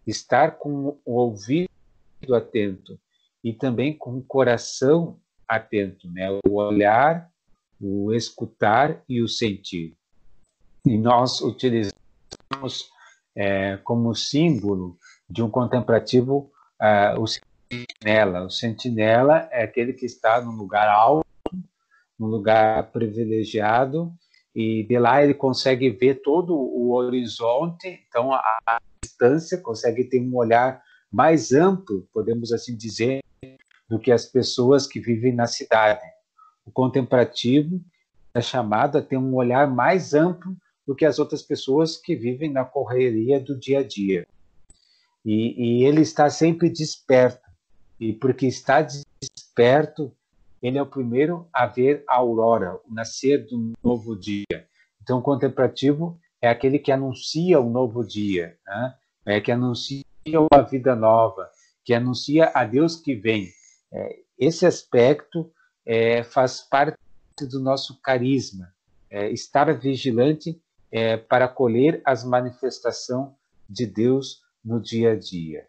estar 0.08 0.58
com 0.58 0.98
o 1.06 1.14
ouvido 1.14 1.70
atento 2.34 3.00
e 3.44 3.54
também 3.54 3.96
com 3.96 4.18
o 4.18 4.24
coração 4.24 5.20
atento, 5.48 6.10
né? 6.10 6.28
O 6.48 6.56
olhar, 6.56 7.30
o 7.80 8.14
escutar 8.14 9.04
e 9.08 9.22
o 9.22 9.28
sentir. 9.28 9.96
E 10.86 10.98
nós 10.98 11.42
utilizamos 11.42 12.90
é, 13.36 13.78
como 13.78 14.16
símbolo 14.16 14.98
de 15.30 15.44
um 15.44 15.50
contemplativo 15.50 16.52
uh, 16.82 17.22
o 17.22 17.28
sentinela. 17.72 18.44
O 18.44 18.50
sentinela 18.50 19.48
é 19.52 19.64
aquele 19.64 19.94
que 19.94 20.06
está 20.06 20.42
num 20.42 20.52
lugar 20.52 20.88
alto, 20.90 21.26
num 22.20 22.28
lugar 22.28 22.92
privilegiado, 22.92 24.12
e 24.54 24.84
de 24.84 25.00
lá 25.00 25.24
ele 25.24 25.34
consegue 25.34 25.90
ver 25.90 26.22
todo 26.22 26.54
o 26.54 26.92
horizonte, 26.94 27.88
então 28.08 28.34
a, 28.34 28.42
a 28.68 28.82
distância, 29.02 29.58
consegue 29.58 30.04
ter 30.04 30.20
um 30.20 30.36
olhar 30.36 30.82
mais 31.12 31.52
amplo, 31.54 32.08
podemos 32.14 32.52
assim 32.52 32.76
dizer, 32.76 33.22
do 33.90 34.00
que 34.00 34.12
as 34.12 34.26
pessoas 34.26 34.86
que 34.86 35.00
vivem 35.00 35.34
na 35.34 35.48
cidade. 35.48 36.02
O 36.66 36.72
contemplativo 36.72 37.82
é 38.34 38.42
chamado 38.42 38.98
a 38.98 39.02
ter 39.02 39.18
um 39.18 39.34
olhar 39.36 39.70
mais 39.70 40.14
amplo 40.14 40.56
do 40.86 40.96
que 40.96 41.06
as 41.06 41.20
outras 41.20 41.42
pessoas 41.42 41.98
que 41.98 42.16
vivem 42.16 42.52
na 42.52 42.66
correria 42.66 43.40
do 43.40 43.58
dia 43.58 43.80
a 43.80 43.84
dia. 43.84 44.28
E, 45.26 45.82
e 45.82 45.86
ele 45.86 46.02
está 46.02 46.30
sempre 46.30 46.70
desperto. 46.70 47.41
E 48.02 48.12
porque 48.14 48.48
está 48.48 48.82
desperto, 48.82 50.12
ele 50.60 50.80
é 50.80 50.82
o 50.82 50.88
primeiro 50.88 51.48
a 51.54 51.68
ver 51.68 52.04
a 52.08 52.16
aurora, 52.16 52.80
o 52.84 52.92
nascer 52.92 53.46
do 53.46 53.74
novo 53.84 54.18
dia. 54.18 54.68
Então, 55.00 55.20
o 55.20 55.22
contemplativo 55.22 56.20
é 56.42 56.50
aquele 56.50 56.80
que 56.80 56.92
anuncia 56.92 57.60
o 57.60 57.70
novo 57.70 58.04
dia, 58.04 58.58
né? 58.66 58.96
é 59.24 59.40
que 59.40 59.52
anuncia 59.52 60.04
uma 60.26 60.64
vida 60.64 60.96
nova, 60.96 61.48
que 61.86 61.94
anuncia 61.94 62.52
a 62.56 62.66
Deus 62.66 62.96
que 62.96 63.14
vem. 63.14 63.48
É, 63.94 64.20
esse 64.36 64.66
aspecto 64.66 65.52
é, 65.86 66.24
faz 66.24 66.60
parte 66.60 66.98
do 67.48 67.60
nosso 67.60 68.02
carisma, 68.02 68.74
é, 69.12 69.30
estar 69.30 69.72
vigilante 69.78 70.60
é, 70.92 71.18
para 71.18 71.48
colher 71.48 72.02
as 72.04 72.24
manifestações 72.24 73.30
de 73.70 73.86
Deus 73.86 74.42
no 74.66 74.82
dia 74.82 75.12
a 75.12 75.16
dia. 75.16 75.68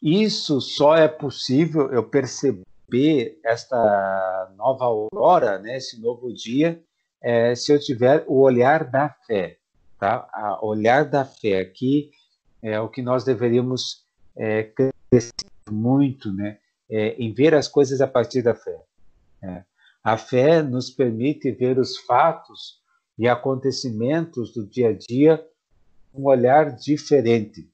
Isso 0.00 0.60
só 0.60 0.96
é 0.96 1.08
possível 1.08 1.90
eu 1.92 2.04
perceber 2.04 3.38
esta 3.44 4.52
nova 4.56 4.84
aurora, 4.84 5.58
né, 5.58 5.76
esse 5.76 6.00
novo 6.00 6.32
dia, 6.32 6.82
é, 7.20 7.54
se 7.54 7.72
eu 7.72 7.80
tiver 7.80 8.24
o 8.26 8.40
olhar 8.40 8.84
da 8.84 9.08
fé. 9.26 9.58
Tá? 9.98 10.28
A 10.32 10.64
olhar 10.64 11.04
da 11.04 11.24
fé 11.24 11.58
aqui 11.58 12.10
é 12.62 12.80
o 12.80 12.88
que 12.88 13.02
nós 13.02 13.24
deveríamos 13.24 14.04
é, 14.36 14.62
crescer 14.62 15.32
muito 15.68 16.32
né, 16.32 16.58
é, 16.88 17.16
em 17.18 17.32
ver 17.32 17.54
as 17.54 17.66
coisas 17.66 18.00
a 18.00 18.06
partir 18.06 18.42
da 18.42 18.54
fé. 18.54 18.80
É. 19.42 19.64
A 20.02 20.16
fé 20.16 20.62
nos 20.62 20.90
permite 20.90 21.50
ver 21.50 21.78
os 21.78 21.98
fatos 21.98 22.80
e 23.18 23.28
acontecimentos 23.28 24.52
do 24.52 24.64
dia 24.64 24.90
a 24.90 24.92
dia 24.92 25.44
um 26.14 26.26
olhar 26.26 26.74
diferente, 26.74 27.68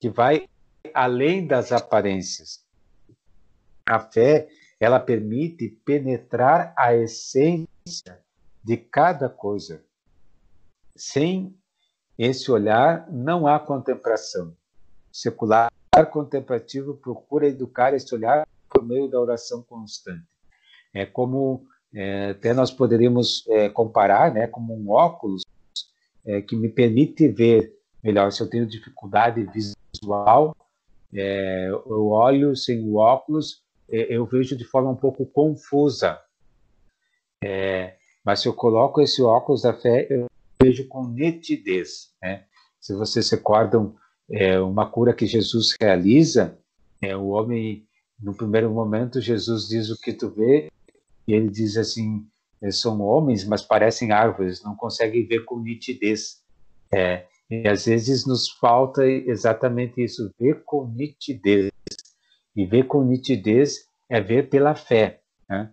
que 0.00 0.10
vai 0.10 0.48
além 0.98 1.46
das 1.46 1.70
aparências. 1.70 2.66
A 3.86 4.00
fé, 4.00 4.48
ela 4.80 4.98
permite 4.98 5.68
penetrar 5.84 6.74
a 6.76 6.92
essência 6.92 8.18
de 8.64 8.76
cada 8.76 9.28
coisa. 9.28 9.80
Sem 10.96 11.56
esse 12.18 12.50
olhar, 12.50 13.08
não 13.12 13.46
há 13.46 13.60
contemplação. 13.60 14.48
O 14.48 15.16
secular 15.16 15.70
contemplativo 16.10 16.96
procura 16.96 17.46
educar 17.46 17.94
esse 17.94 18.12
olhar 18.12 18.44
por 18.68 18.84
meio 18.84 19.06
da 19.08 19.20
oração 19.20 19.62
constante. 19.62 20.26
É 20.92 21.06
como 21.06 21.64
é, 21.94 22.30
até 22.30 22.52
nós 22.52 22.72
poderíamos 22.72 23.46
é, 23.50 23.68
comparar, 23.68 24.34
né, 24.34 24.48
como 24.48 24.74
um 24.74 24.90
óculos 24.90 25.44
é, 26.26 26.42
que 26.42 26.56
me 26.56 26.68
permite 26.68 27.28
ver 27.28 27.72
melhor. 28.02 28.32
Se 28.32 28.42
eu 28.42 28.50
tenho 28.50 28.66
dificuldade 28.66 29.44
visual, 29.44 30.56
é, 31.14 31.68
eu 31.68 32.08
olho 32.08 32.54
sem 32.54 32.80
o 32.88 32.96
óculos, 32.96 33.62
é, 33.90 34.14
eu 34.14 34.26
vejo 34.26 34.56
de 34.56 34.64
forma 34.64 34.90
um 34.90 34.96
pouco 34.96 35.24
confusa. 35.26 36.20
É, 37.42 37.96
mas 38.24 38.40
se 38.40 38.48
eu 38.48 38.52
coloco 38.52 39.00
esse 39.00 39.22
óculos 39.22 39.62
da 39.62 39.72
fé, 39.72 40.06
eu 40.10 40.26
vejo 40.62 40.86
com 40.88 41.06
nitidez. 41.08 42.12
Né? 42.22 42.44
Se 42.80 42.94
vocês 42.94 43.30
recordam 43.30 43.96
é, 44.30 44.60
uma 44.60 44.90
cura 44.90 45.14
que 45.14 45.26
Jesus 45.26 45.74
realiza, 45.80 46.58
é, 47.00 47.16
o 47.16 47.28
homem, 47.28 47.86
no 48.20 48.34
primeiro 48.34 48.70
momento, 48.70 49.20
Jesus 49.20 49.68
diz 49.68 49.88
o 49.90 50.00
que 50.00 50.12
tu 50.12 50.28
vê, 50.28 50.70
e 51.26 51.32
ele 51.32 51.48
diz 51.48 51.76
assim, 51.76 52.26
são 52.70 53.00
homens, 53.00 53.44
mas 53.44 53.62
parecem 53.62 54.10
árvores, 54.10 54.62
não 54.62 54.74
conseguem 54.74 55.26
ver 55.26 55.44
com 55.44 55.60
nitidez. 55.60 56.42
É, 56.92 57.26
e 57.50 57.66
às 57.66 57.86
vezes 57.86 58.26
nos 58.26 58.48
falta 58.48 59.06
exatamente 59.06 60.02
isso, 60.02 60.30
ver 60.38 60.62
com 60.64 60.86
nitidez. 60.86 61.70
E 62.54 62.66
ver 62.66 62.86
com 62.86 63.04
nitidez 63.04 63.86
é 64.08 64.20
ver 64.20 64.48
pela 64.48 64.74
fé. 64.74 65.20
Né? 65.48 65.72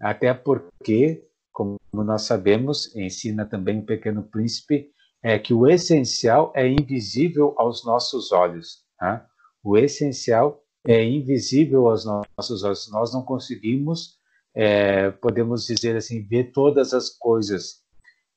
Até 0.00 0.32
porque, 0.34 1.24
como 1.52 1.78
nós 1.92 2.22
sabemos, 2.22 2.94
ensina 2.94 3.46
também 3.46 3.80
o 3.80 3.86
Pequeno 3.86 4.22
Príncipe, 4.22 4.90
é 5.22 5.38
que 5.38 5.52
o 5.52 5.66
essencial 5.66 6.52
é 6.54 6.68
invisível 6.68 7.54
aos 7.56 7.84
nossos 7.84 8.30
olhos. 8.32 8.84
Né? 9.00 9.24
O 9.64 9.76
essencial 9.76 10.62
é 10.86 11.02
invisível 11.02 11.88
aos 11.88 12.04
nossos 12.04 12.62
olhos. 12.62 12.90
Nós 12.92 13.12
não 13.12 13.22
conseguimos 13.22 14.16
é, 14.56 15.10
podemos 15.10 15.66
dizer 15.66 15.94
assim, 15.96 16.26
ver 16.26 16.50
todas 16.50 16.94
as 16.94 17.10
coisas. 17.10 17.82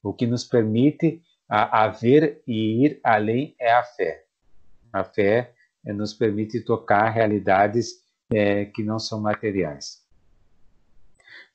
O 0.04 0.14
que 0.14 0.28
nos 0.28 0.44
permite 0.44 1.22
a, 1.50 1.86
a 1.86 1.88
ver 1.88 2.44
e 2.46 2.86
ir 2.86 3.00
além 3.04 3.56
é 3.60 3.74
a 3.74 3.84
fé. 3.84 4.24
A 4.94 5.04
fé 5.04 5.54
é, 5.86 5.92
nos 5.92 6.14
permite 6.14 6.62
tocar 6.62 7.10
realidades 7.10 8.04
é, 8.32 8.66
que 8.66 8.84
não 8.84 9.00
são 9.00 9.20
materiais. 9.20 10.04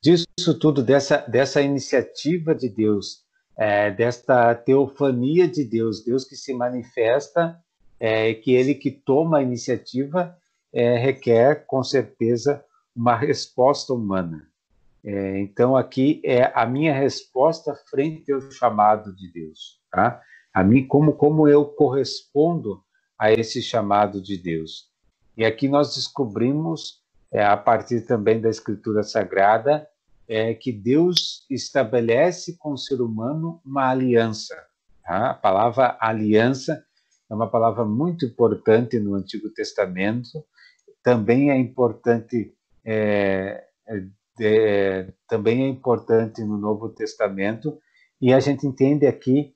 Disso 0.02 0.59
tudo, 0.59 0.83
dessa, 0.83 1.18
dessa 1.18 1.62
iniciativa 1.62 2.54
de 2.54 2.68
Deus, 2.68 3.24
é, 3.57 3.90
desta 3.90 4.54
teofania 4.54 5.46
de 5.48 5.64
Deus, 5.64 6.04
Deus 6.04 6.24
que 6.24 6.37
se 6.37 6.52
manifesta, 6.52 7.59
é, 7.98 8.35
que 8.35 8.52
ele 8.52 8.74
que 8.74 8.90
toma 8.90 9.38
a 9.38 9.42
iniciativa 9.42 10.37
requer, 10.76 11.66
com 11.66 11.85
certeza, 11.85 12.64
uma 12.96 13.14
resposta 13.14 13.92
humana. 13.92 14.48
Então, 15.04 15.76
aqui 15.76 16.20
é 16.24 16.50
a 16.52 16.66
minha 16.66 16.92
resposta 16.92 17.76
frente 17.88 18.33
ao 18.33 18.40
chamado 18.50 19.14
de 19.14 19.33
Deus. 19.33 19.80
Tá? 19.94 20.20
A 20.52 20.64
mim, 20.64 20.87
como, 20.87 21.12
como 21.12 21.48
eu 21.48 21.64
correspondo 21.64 22.83
a 23.16 23.33
esse 23.33 23.62
chamado 23.62 24.20
de 24.20 24.37
Deus. 24.37 24.90
E 25.37 25.44
aqui 25.44 25.68
nós 25.68 25.94
descobrimos, 25.94 27.00
é, 27.30 27.44
a 27.44 27.57
partir 27.57 28.00
também 28.00 28.40
da 28.40 28.48
Escritura 28.48 29.04
Sagrada, 29.04 29.87
é, 30.26 30.52
que 30.52 30.72
Deus 30.72 31.46
estabelece 31.48 32.57
com 32.59 32.72
o 32.72 32.78
ser 32.78 33.00
humano 33.00 33.61
uma 33.64 33.90
aliança. 33.90 34.57
Tá? 35.04 35.30
A 35.30 35.35
palavra 35.35 35.96
aliança 36.00 36.85
é 37.30 37.35
uma 37.35 37.48
palavra 37.48 37.85
muito 37.85 38.26
importante 38.26 38.98
no 38.98 39.14
Antigo 39.14 39.48
Testamento, 39.50 40.44
também 41.02 41.50
é 41.50 41.57
importante 41.57 42.52
é, 42.85 43.64
é, 44.40 45.12
também 45.28 45.64
é 45.64 45.68
importante 45.68 46.42
no 46.42 46.59
Novo 46.59 46.88
Testamento, 46.88 47.78
e 48.20 48.33
a 48.33 48.40
gente 48.40 48.66
entende 48.66 49.07
aqui 49.07 49.54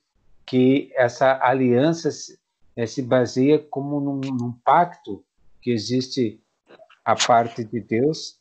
que 0.49 0.91
essa 0.95 1.39
aliança 1.41 2.11
se, 2.11 2.39
é, 2.75 2.85
se 2.85 3.01
baseia 3.01 3.59
como 3.59 3.99
num, 3.99 4.19
num 4.19 4.51
pacto 4.63 5.23
que 5.61 5.71
existe 5.71 6.41
a 7.05 7.15
parte 7.15 7.63
de 7.63 7.79
Deus 7.79 8.39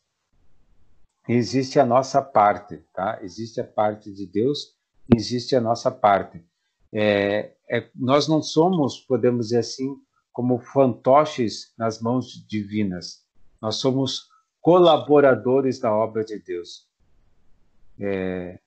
existe 1.29 1.79
a 1.79 1.85
nossa 1.85 2.23
parte, 2.23 2.83
tá? 2.94 3.18
Existe 3.23 3.61
a 3.61 3.64
parte 3.64 4.11
de 4.11 4.27
Deus, 4.27 4.75
existe 5.14 5.55
a 5.55 5.61
nossa 5.61 5.90
parte. 5.90 6.42
É, 6.90 7.53
é, 7.71 7.90
nós 7.94 8.27
não 8.27 8.42
somos, 8.42 8.99
podemos 9.01 9.49
dizer 9.49 9.59
assim, 9.59 9.94
como 10.33 10.59
fantoches 10.59 11.75
nas 11.77 12.01
mãos 12.01 12.44
divinas. 12.49 13.27
Nós 13.61 13.77
somos 13.77 14.29
colaboradores 14.61 15.79
da 15.79 15.92
obra 15.94 16.25
de 16.25 16.38
Deus. 16.38 16.88
É, 18.01 18.59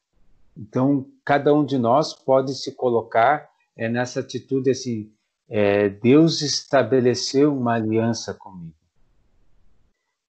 então, 0.58 1.06
cada 1.26 1.54
um 1.54 1.66
de 1.66 1.78
nós 1.78 2.14
pode 2.14 2.54
se 2.56 2.76
colocar 2.76 3.50
é, 3.78 3.88
nessa 3.90 4.20
atitude 4.20 4.70
assim: 4.70 5.12
é, 5.50 5.90
Deus 5.90 6.42
estabeleceu 6.42 7.56
uma 7.56 7.76
aliança 7.76 8.34
comigo. 8.34 8.76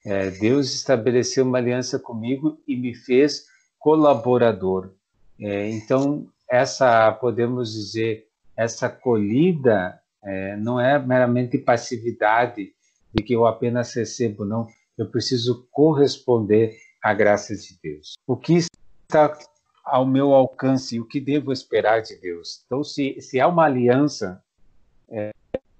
É, 0.05 0.31
Deus 0.31 0.75
estabeleceu 0.75 1.45
uma 1.45 1.59
aliança 1.59 1.99
comigo 1.99 2.59
e 2.67 2.77
me 2.77 2.95
fez 2.95 3.47
colaborador. 3.79 4.93
É, 5.41 5.71
então, 5.71 6.29
essa, 6.51 7.11
podemos 7.13 7.73
dizer, 7.73 8.27
essa 8.57 8.87
acolhida 8.87 10.01
É, 10.25 10.57
não 10.57 10.79
é 10.79 11.05
meramente 11.05 11.59
passividade 11.59 12.73
de 13.13 13.25
que 13.25 13.35
eu 13.35 13.45
apenas 13.45 13.93
recebo, 13.93 14.45
não. 14.45 14.69
Eu 14.97 15.11
preciso 15.11 15.67
corresponder 15.73 16.77
à 17.03 17.13
graça 17.13 17.57
de 17.57 17.77
Deus. 17.83 18.13
O 18.25 18.37
que 18.37 18.55
está 18.55 19.37
ao 19.83 20.07
meu 20.07 20.33
alcance, 20.33 21.01
o 21.01 21.07
que 21.07 21.21
devo 21.21 21.53
esperar 21.53 22.01
de 22.03 22.17
Deus? 22.17 22.63
Então, 22.67 22.85
se, 22.85 23.21
se 23.21 23.41
há 23.41 23.49
uma 23.49 23.65
aliança, 23.65 24.43
é, 25.09 25.31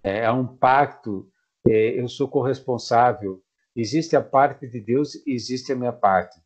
é 0.03 0.31
um 0.31 0.47
pacto, 0.47 1.29
é, 1.67 2.01
eu 2.01 2.09
sou 2.09 2.29
corresponsável. 2.29 3.43
Existe 3.75 4.17
a 4.17 4.21
parte 4.21 4.67
de 4.67 4.81
Deus, 4.81 5.21
existe 5.27 5.73
a 5.73 5.77
minha 5.77 5.93
parte. 5.93 6.41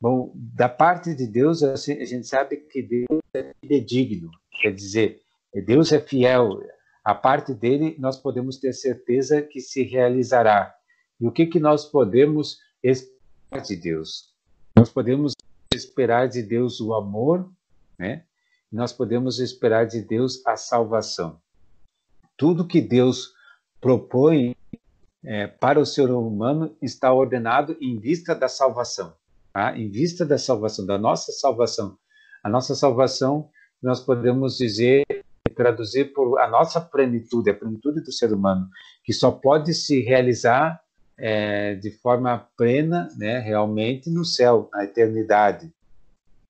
Bom, 0.00 0.32
da 0.34 0.68
parte 0.68 1.14
de 1.14 1.26
Deus, 1.26 1.62
a 1.62 1.74
gente 1.76 2.26
sabe 2.26 2.58
que 2.58 2.82
Deus 2.82 3.20
é 3.34 3.78
digno, 3.80 4.30
quer 4.60 4.74
dizer, 4.74 5.22
Deus 5.64 5.90
é 5.90 6.00
fiel. 6.00 6.60
A 7.02 7.14
parte 7.14 7.54
dele, 7.54 7.96
nós 7.98 8.18
podemos 8.18 8.58
ter 8.58 8.72
certeza 8.74 9.40
que 9.40 9.60
se 9.60 9.82
realizará. 9.82 10.74
E 11.18 11.26
o 11.26 11.32
que, 11.32 11.46
que 11.46 11.58
nós 11.58 11.86
podemos 11.86 12.58
esperar 12.82 13.62
de 13.62 13.76
Deus? 13.76 14.34
Nós 14.76 14.90
podemos 14.90 15.32
esperar 15.76 16.28
de 16.28 16.42
Deus 16.42 16.80
o 16.80 16.94
amor, 16.94 17.48
né? 17.98 18.24
Nós 18.72 18.92
podemos 18.92 19.38
esperar 19.38 19.86
de 19.86 20.02
Deus 20.02 20.44
a 20.46 20.56
salvação. 20.56 21.40
Tudo 22.36 22.66
que 22.66 22.80
Deus 22.80 23.32
propõe 23.80 24.56
é, 25.24 25.46
para 25.46 25.78
o 25.78 25.86
ser 25.86 26.10
humano 26.10 26.76
está 26.82 27.12
ordenado 27.12 27.76
em 27.80 27.98
vista 27.98 28.34
da 28.34 28.48
salvação 28.48 29.14
tá? 29.56 29.74
em 29.74 29.88
vista 29.88 30.26
da 30.26 30.36
salvação, 30.36 30.84
da 30.84 30.98
nossa 30.98 31.32
salvação. 31.32 31.96
A 32.44 32.48
nossa 32.50 32.74
salvação, 32.74 33.48
nós 33.82 34.00
podemos 34.00 34.58
dizer, 34.58 35.06
traduzir 35.56 36.12
por 36.12 36.38
a 36.38 36.46
nossa 36.46 36.78
plenitude, 36.78 37.48
a 37.48 37.54
plenitude 37.54 38.02
do 38.02 38.12
ser 38.12 38.34
humano, 38.34 38.68
que 39.02 39.14
só 39.14 39.30
pode 39.30 39.72
se 39.72 40.02
realizar 40.02 40.78
é, 41.18 41.74
de 41.74 41.90
forma 41.90 42.48
plena, 42.56 43.08
né, 43.16 43.38
realmente 43.38 44.10
no 44.10 44.24
céu, 44.24 44.68
na 44.72 44.84
eternidade. 44.84 45.72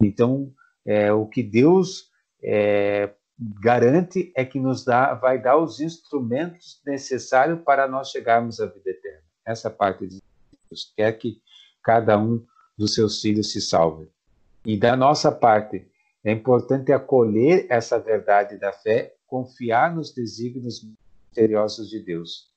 Então, 0.02 0.52
é, 0.84 1.12
o 1.12 1.26
que 1.26 1.42
Deus 1.42 2.10
é, 2.42 3.10
garante 3.38 4.32
é 4.36 4.44
que 4.44 4.58
nos 4.58 4.84
dá, 4.84 5.14
vai 5.14 5.40
dar 5.40 5.56
os 5.56 5.80
instrumentos 5.80 6.80
necessários 6.86 7.60
para 7.62 7.86
nós 7.86 8.10
chegarmos 8.10 8.60
à 8.60 8.66
vida 8.66 8.90
eterna. 8.90 9.22
Essa 9.44 9.70
parte 9.70 10.06
de 10.06 10.22
Deus 10.68 10.92
quer 10.96 11.12
que 11.12 11.40
cada 11.82 12.18
um 12.18 12.44
dos 12.76 12.94
seus 12.94 13.20
filhos 13.20 13.52
se 13.52 13.60
salvem. 13.60 14.08
E 14.64 14.76
da 14.76 14.96
nossa 14.96 15.30
parte, 15.30 15.86
é 16.24 16.32
importante 16.32 16.92
acolher 16.92 17.66
essa 17.70 17.98
verdade 18.00 18.58
da 18.58 18.72
fé, 18.72 19.14
confiar 19.26 19.94
nos 19.94 20.12
desígnios 20.12 20.82
misteriosos 20.82 21.88
de 21.88 22.00
Deus. 22.00 22.50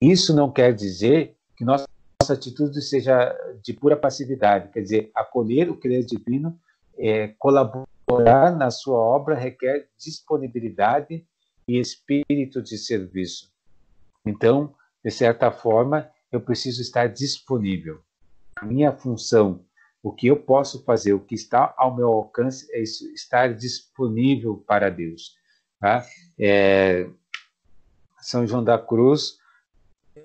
Isso 0.00 0.34
não 0.34 0.50
quer 0.50 0.74
dizer 0.74 1.36
que 1.56 1.64
nossa, 1.64 1.86
atitude 2.28 2.82
seja 2.82 3.34
de 3.62 3.72
pura 3.72 3.96
passividade, 3.96 4.70
quer 4.72 4.80
dizer, 4.80 5.10
acolher 5.14 5.70
o 5.70 5.76
querer 5.76 6.04
divino, 6.04 6.58
é, 6.98 7.28
colaborar 7.38 8.56
na 8.56 8.70
sua 8.70 8.98
obra 8.98 9.34
requer 9.34 9.88
disponibilidade 9.96 11.24
e 11.68 11.78
espírito 11.78 12.60
de 12.60 12.76
serviço. 12.76 13.52
Então, 14.24 14.74
de 15.04 15.10
certa 15.10 15.50
forma, 15.52 16.10
eu 16.32 16.40
preciso 16.40 16.82
estar 16.82 17.06
disponível 17.06 18.00
a 18.56 18.64
minha 18.64 18.90
função, 18.90 19.64
o 20.02 20.12
que 20.12 20.28
eu 20.28 20.36
posso 20.36 20.82
fazer, 20.84 21.12
o 21.12 21.20
que 21.20 21.34
está 21.34 21.74
ao 21.76 21.94
meu 21.94 22.08
alcance 22.08 22.66
é 22.72 22.80
isso, 22.80 23.06
estar 23.12 23.54
disponível 23.54 24.64
para 24.66 24.90
Deus. 24.90 25.34
Tá? 25.78 26.04
É, 26.38 27.08
São 28.20 28.46
João 28.46 28.64
da 28.64 28.78
Cruz, 28.78 29.38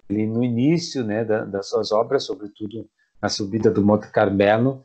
ele 0.10 0.26
no 0.28 0.44
início 0.44 1.04
né, 1.04 1.24
da, 1.24 1.44
das 1.46 1.70
suas 1.70 1.92
obras, 1.92 2.24
sobretudo 2.24 2.90
na 3.22 3.30
subida 3.30 3.70
do 3.70 3.84
Monte 3.84 4.08
Carmelo, 4.12 4.84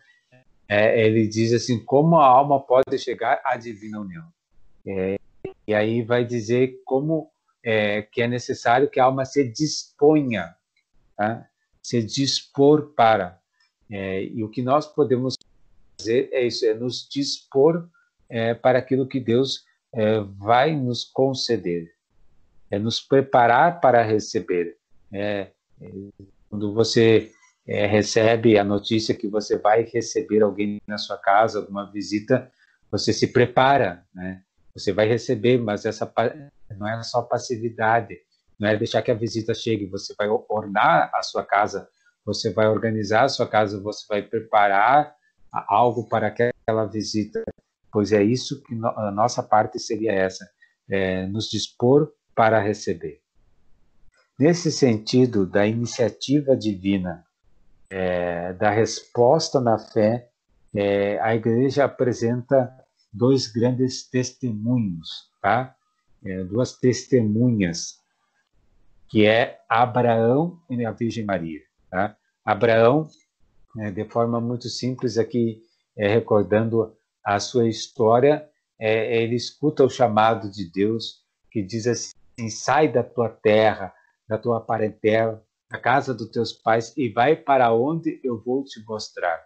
é, 0.69 1.07
ele 1.07 1.27
diz 1.27 1.53
assim: 1.53 1.79
como 1.85 2.17
a 2.17 2.27
alma 2.27 2.61
pode 2.61 2.99
chegar 2.99 3.41
à 3.45 3.57
divina 3.57 4.01
união? 4.01 4.27
É, 4.87 5.19
e 5.67 5.75
aí 5.75 6.03
vai 6.03 6.25
dizer 6.25 6.81
como 6.85 7.31
é, 7.63 8.03
que 8.03 8.23
é 8.23 8.29
necessário 8.29 8.89
que 8.89 9.01
a 9.01 9.05
alma 9.05 9.25
se 9.25 9.45
disponha, 9.49 10.55
tá? 11.17 11.47
se 11.83 12.03
dispor 12.03 12.93
para. 12.95 13.41
É, 13.91 14.25
e 14.25 14.43
o 14.43 14.49
que 14.49 14.63
nós 14.63 14.87
podemos 14.87 15.35
fazer 15.99 16.29
é 16.33 16.45
isso, 16.45 16.67
é 16.67 16.75
nos 16.75 17.09
dispor 17.09 17.89
é, 18.29 18.55
para 18.55 18.79
aquilo 18.79 19.07
que 19.07 19.21
Deus 19.21 19.65
é, 19.93 20.21
vai 20.21 20.75
nos 20.75 21.05
conceder, 21.05 21.93
é 22.71 22.79
nos 22.79 23.01
preparar 23.01 23.81
para 23.81 24.03
receber. 24.03 24.77
É, 25.13 25.51
é, 25.81 25.91
quando 26.49 26.73
você 26.73 27.31
é, 27.67 27.87
recebe 27.87 28.59
a 28.59 28.65
notícia 28.65 29.15
que 29.15 29.29
você 29.29 29.59
vai 29.59 29.83
receber 29.83 30.43
alguém 30.43 30.81
na 30.87 30.99
sua 30.99 31.19
casa, 31.19 31.59
alguma 31.59 31.91
visita, 31.91 32.51
você 32.91 33.13
se 33.13 33.29
prepara, 33.29 34.05
né? 34.15 34.43
Você 34.75 34.93
vai 34.93 35.09
receber, 35.09 35.59
mas 35.59 35.85
essa 35.87 36.13
não 36.77 36.87
é 36.87 37.03
só 37.03 37.23
passividade, 37.23 38.17
não 38.59 38.69
é 38.69 38.77
deixar 38.77 39.03
que 39.03 39.11
a 39.11 39.15
visita 39.15 39.55
chegue, 39.55 39.87
você 39.87 40.15
vai 40.17 40.29
ornar 40.29 41.11
a 41.15 41.23
sua 41.23 41.45
casa, 41.45 41.89
você 42.25 42.53
vai 42.53 42.67
organizar 42.67 43.25
a 43.25 43.29
sua 43.29 43.49
casa, 43.49 43.81
você 43.81 44.05
vai 44.09 44.23
preparar 44.23 45.15
algo 45.69 46.09
para 46.09 46.27
aquela 46.27 46.85
visita, 46.85 47.43
pois 47.91 48.13
é 48.13 48.23
isso 48.23 48.63
que 48.65 48.75
no, 48.75 48.89
a 48.89 49.11
nossa 49.11 49.43
parte 49.43 49.79
seria 49.79 50.13
essa, 50.13 50.47
é, 50.91 51.27
nos 51.27 51.49
dispor 51.49 52.13
para 52.35 52.61
receber. 52.61 53.21
Nesse 54.39 54.71
sentido 54.71 55.47
da 55.47 55.67
iniciativa 55.67 56.57
divina, 56.57 57.25
é, 57.89 58.53
da 58.53 58.71
resposta 58.71 59.61
na 59.61 59.79
fé, 59.79 60.29
é, 60.75 61.19
a 61.21 61.35
igreja 61.35 61.85
apresenta 61.85 62.71
dois 63.13 63.47
grandes 63.47 64.09
testemunhos, 64.09 65.31
tá? 65.41 65.75
É, 66.23 66.45
duas 66.45 66.77
testemunhas 66.77 68.01
que 69.09 69.25
é 69.25 69.61
Abraão 69.69 70.61
e 70.69 70.85
a 70.85 70.91
Virgem 70.91 71.25
Maria. 71.25 71.61
Tá? 71.91 72.17
Abraão, 72.45 73.09
é, 73.79 73.91
de 73.91 74.05
forma 74.05 74.41
muito 74.41 74.69
simples 74.69 75.17
aqui, 75.17 75.63
é, 75.97 76.09
recordando 76.09 76.95
a 77.25 77.39
sua 77.41 77.69
história, 77.69 78.47
é, 78.79 79.23
ele 79.23 79.37
escuta 79.37 79.85
o 79.85 79.91
chamado 79.91 80.51
de 80.51 80.71
Deus 80.71 81.25
que 81.51 81.63
diz 81.63 81.87
assim: 81.87 82.51
sai 82.51 82.93
da 82.93 83.03
tua 83.03 83.29
terra, 83.29 83.95
da 84.29 84.39
tua 84.39 84.61
parentela, 84.61 85.43
da 85.71 85.79
casa 85.79 86.15
dos 86.15 86.31
teus 86.31 86.53
pais 86.53 86.97
e 86.97 87.09
vai 87.09 87.37
para 87.37 87.73
onde 87.73 88.21
eu 88.23 88.43
vou 88.43 88.65
te 88.65 88.83
mostrar. 88.87 89.45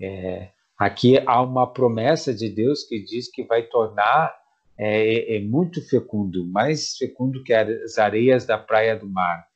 É, 0.00 0.50
aqui 0.78 1.18
há 1.26 1.40
uma 1.42 1.66
promessa 1.72 2.34
de 2.34 2.48
Deus 2.48 2.84
que 2.84 3.02
diz 3.02 3.30
que 3.30 3.44
vai 3.44 3.62
tornar 3.62 4.34
é, 4.78 5.36
é, 5.36 5.40
muito 5.40 5.80
fecundo, 5.88 6.46
mais 6.46 6.96
fecundo 6.96 7.42
que 7.42 7.52
as 7.52 7.98
areias 7.98 8.44
da 8.44 8.58
praia 8.58 8.96
do 8.96 9.08
mar. 9.08 9.46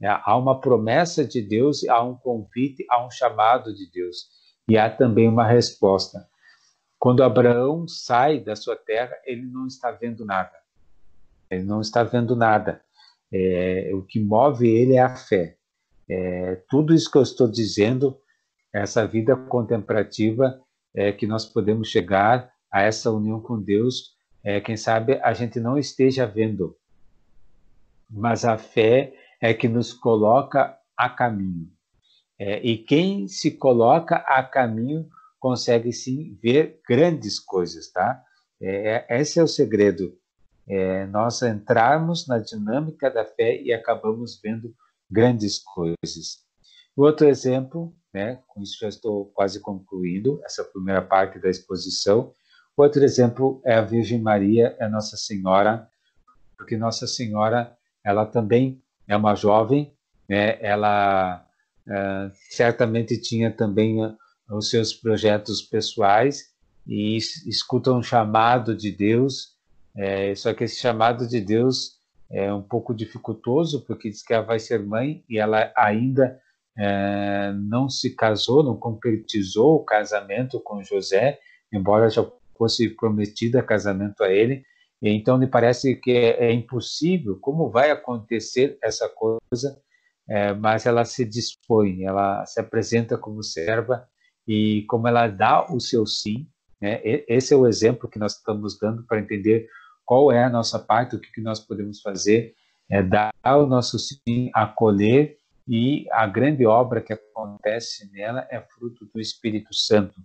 É, 0.00 0.08
há 0.08 0.36
uma 0.36 0.60
promessa 0.60 1.24
de 1.24 1.40
Deus, 1.42 1.86
há 1.88 2.02
um 2.02 2.16
convite, 2.16 2.84
há 2.90 3.04
um 3.04 3.10
chamado 3.10 3.74
de 3.74 3.90
Deus. 3.90 4.28
E 4.68 4.78
há 4.78 4.88
também 4.88 5.28
uma 5.28 5.46
resposta. 5.46 6.26
Quando 6.98 7.22
Abraão 7.22 7.86
sai 7.86 8.40
da 8.40 8.54
sua 8.56 8.76
terra, 8.76 9.14
ele 9.24 9.42
não 9.42 9.66
está 9.66 9.90
vendo 9.90 10.24
nada. 10.24 10.52
Ele 11.50 11.64
não 11.64 11.80
está 11.80 12.02
vendo 12.02 12.34
nada. 12.34 12.80
É, 13.32 13.90
o 13.94 14.02
que 14.02 14.20
move 14.20 14.68
ele 14.68 14.94
é 14.94 15.02
a 15.02 15.16
fé. 15.16 15.56
É, 16.08 16.56
tudo 16.68 16.94
isso 16.94 17.10
que 17.10 17.18
eu 17.18 17.22
estou 17.22 17.50
dizendo, 17.50 18.18
essa 18.72 19.06
vida 19.06 19.34
contemplativa, 19.36 20.60
é 20.94 21.12
que 21.12 21.26
nós 21.26 21.46
podemos 21.46 21.88
chegar 21.88 22.52
a 22.70 22.82
essa 22.82 23.10
união 23.10 23.40
com 23.40 23.60
Deus 23.60 24.12
é, 24.44 24.60
quem 24.60 24.76
sabe 24.76 25.20
a 25.22 25.32
gente 25.32 25.60
não 25.60 25.78
esteja 25.78 26.26
vendo, 26.26 26.76
mas 28.10 28.44
a 28.44 28.58
fé 28.58 29.14
é 29.40 29.54
que 29.54 29.68
nos 29.68 29.92
coloca 29.92 30.76
a 30.96 31.08
caminho. 31.08 31.70
É, 32.38 32.60
e 32.60 32.76
quem 32.76 33.28
se 33.28 33.52
coloca 33.52 34.16
a 34.16 34.42
caminho 34.42 35.08
consegue 35.38 35.92
sim 35.92 36.36
ver 36.42 36.80
grandes 36.88 37.38
coisas, 37.38 37.90
tá? 37.92 38.20
É, 38.60 39.06
é 39.08 39.20
esse 39.20 39.38
é 39.38 39.42
o 39.42 39.48
segredo. 39.48 40.12
É, 40.68 41.06
nós 41.06 41.42
entrarmos 41.42 42.26
na 42.28 42.38
dinâmica 42.38 43.10
da 43.10 43.24
fé 43.24 43.60
e 43.60 43.72
acabamos 43.72 44.40
vendo 44.42 44.74
grandes 45.10 45.58
coisas. 45.58 46.44
Outro 46.96 47.26
exemplo, 47.26 47.94
né, 48.12 48.40
com 48.48 48.62
isso 48.62 48.78
já 48.80 48.88
estou 48.88 49.26
quase 49.34 49.60
concluindo 49.60 50.40
essa 50.44 50.62
primeira 50.64 51.02
parte 51.02 51.38
da 51.38 51.50
exposição, 51.50 52.32
Outro 52.76 53.04
exemplo 53.04 53.60
é 53.64 53.74
a 53.74 53.82
Virgem 53.82 54.20
Maria, 54.20 54.74
é 54.78 54.88
Nossa 54.88 55.16
Senhora, 55.16 55.88
porque 56.56 56.76
Nossa 56.76 57.06
Senhora, 57.06 57.76
ela 58.02 58.24
também 58.24 58.82
é 59.06 59.16
uma 59.16 59.34
jovem, 59.34 59.92
né? 60.28 60.58
ela 60.60 61.46
é, 61.86 62.30
certamente 62.50 63.20
tinha 63.20 63.50
também 63.50 64.02
uh, 64.02 64.16
os 64.50 64.70
seus 64.70 64.94
projetos 64.94 65.60
pessoais 65.60 66.50
e 66.86 67.16
escuta 67.16 67.92
um 67.92 68.02
chamado 68.02 68.74
de 68.74 68.90
Deus 68.90 69.51
É, 69.96 70.34
só 70.34 70.54
que 70.54 70.64
esse 70.64 70.76
chamado 70.76 71.26
de 71.28 71.40
Deus 71.40 72.00
é 72.30 72.52
um 72.52 72.62
pouco 72.62 72.94
dificultoso, 72.94 73.84
porque 73.84 74.08
diz 74.08 74.22
que 74.22 74.32
ela 74.32 74.44
vai 74.44 74.58
ser 74.58 74.82
mãe 74.82 75.22
e 75.28 75.38
ela 75.38 75.70
ainda 75.76 76.40
é, 76.78 77.52
não 77.54 77.88
se 77.88 78.16
casou, 78.16 78.62
não 78.62 78.76
concretizou 78.76 79.76
o 79.76 79.84
casamento 79.84 80.58
com 80.60 80.82
José, 80.82 81.38
embora 81.72 82.08
já 82.08 82.26
fosse 82.56 82.88
prometida 82.88 83.62
casamento 83.62 84.22
a 84.22 84.32
ele. 84.32 84.64
E 85.02 85.10
então 85.10 85.36
me 85.36 85.46
parece 85.46 85.96
que 85.96 86.12
é, 86.12 86.46
é 86.46 86.52
impossível, 86.52 87.38
como 87.40 87.68
vai 87.68 87.90
acontecer 87.90 88.78
essa 88.82 89.08
coisa, 89.08 89.78
é, 90.28 90.54
mas 90.54 90.86
ela 90.86 91.04
se 91.04 91.24
dispõe, 91.24 92.04
ela 92.04 92.46
se 92.46 92.60
apresenta 92.60 93.18
como 93.18 93.42
serva 93.42 94.06
e 94.46 94.84
como 94.88 95.08
ela 95.08 95.28
dá 95.28 95.66
o 95.70 95.80
seu 95.80 96.06
sim. 96.06 96.48
Né? 96.80 97.00
Esse 97.28 97.52
é 97.52 97.56
o 97.56 97.66
exemplo 97.66 98.08
que 98.08 98.18
nós 98.18 98.36
estamos 98.36 98.78
dando 98.78 99.04
para 99.04 99.20
entender 99.20 99.68
qual 100.04 100.32
é 100.32 100.44
a 100.44 100.50
nossa 100.50 100.78
parte, 100.78 101.16
o 101.16 101.20
que, 101.20 101.32
que 101.32 101.40
nós 101.40 101.60
podemos 101.60 102.00
fazer, 102.00 102.54
é 102.90 103.02
dar 103.02 103.32
o 103.44 103.66
nosso 103.66 103.98
sim, 103.98 104.50
acolher 104.54 105.38
e 105.66 106.06
a 106.10 106.26
grande 106.26 106.66
obra 106.66 107.00
que 107.00 107.12
acontece 107.12 108.10
nela 108.12 108.46
é 108.50 108.60
fruto 108.60 109.08
do 109.14 109.20
Espírito 109.20 109.74
Santo. 109.74 110.20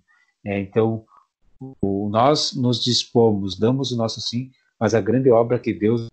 É, 0.45 0.59
então, 0.59 1.05
o, 1.59 2.09
nós 2.09 2.53
nos 2.53 2.83
dispomos, 2.83 3.57
damos 3.57 3.91
o 3.91 3.97
nosso 3.97 4.19
sim, 4.19 4.51
mas 4.79 4.93
a 4.93 5.01
grande 5.01 5.29
obra 5.29 5.59
que 5.59 5.73
Deus 5.73 6.09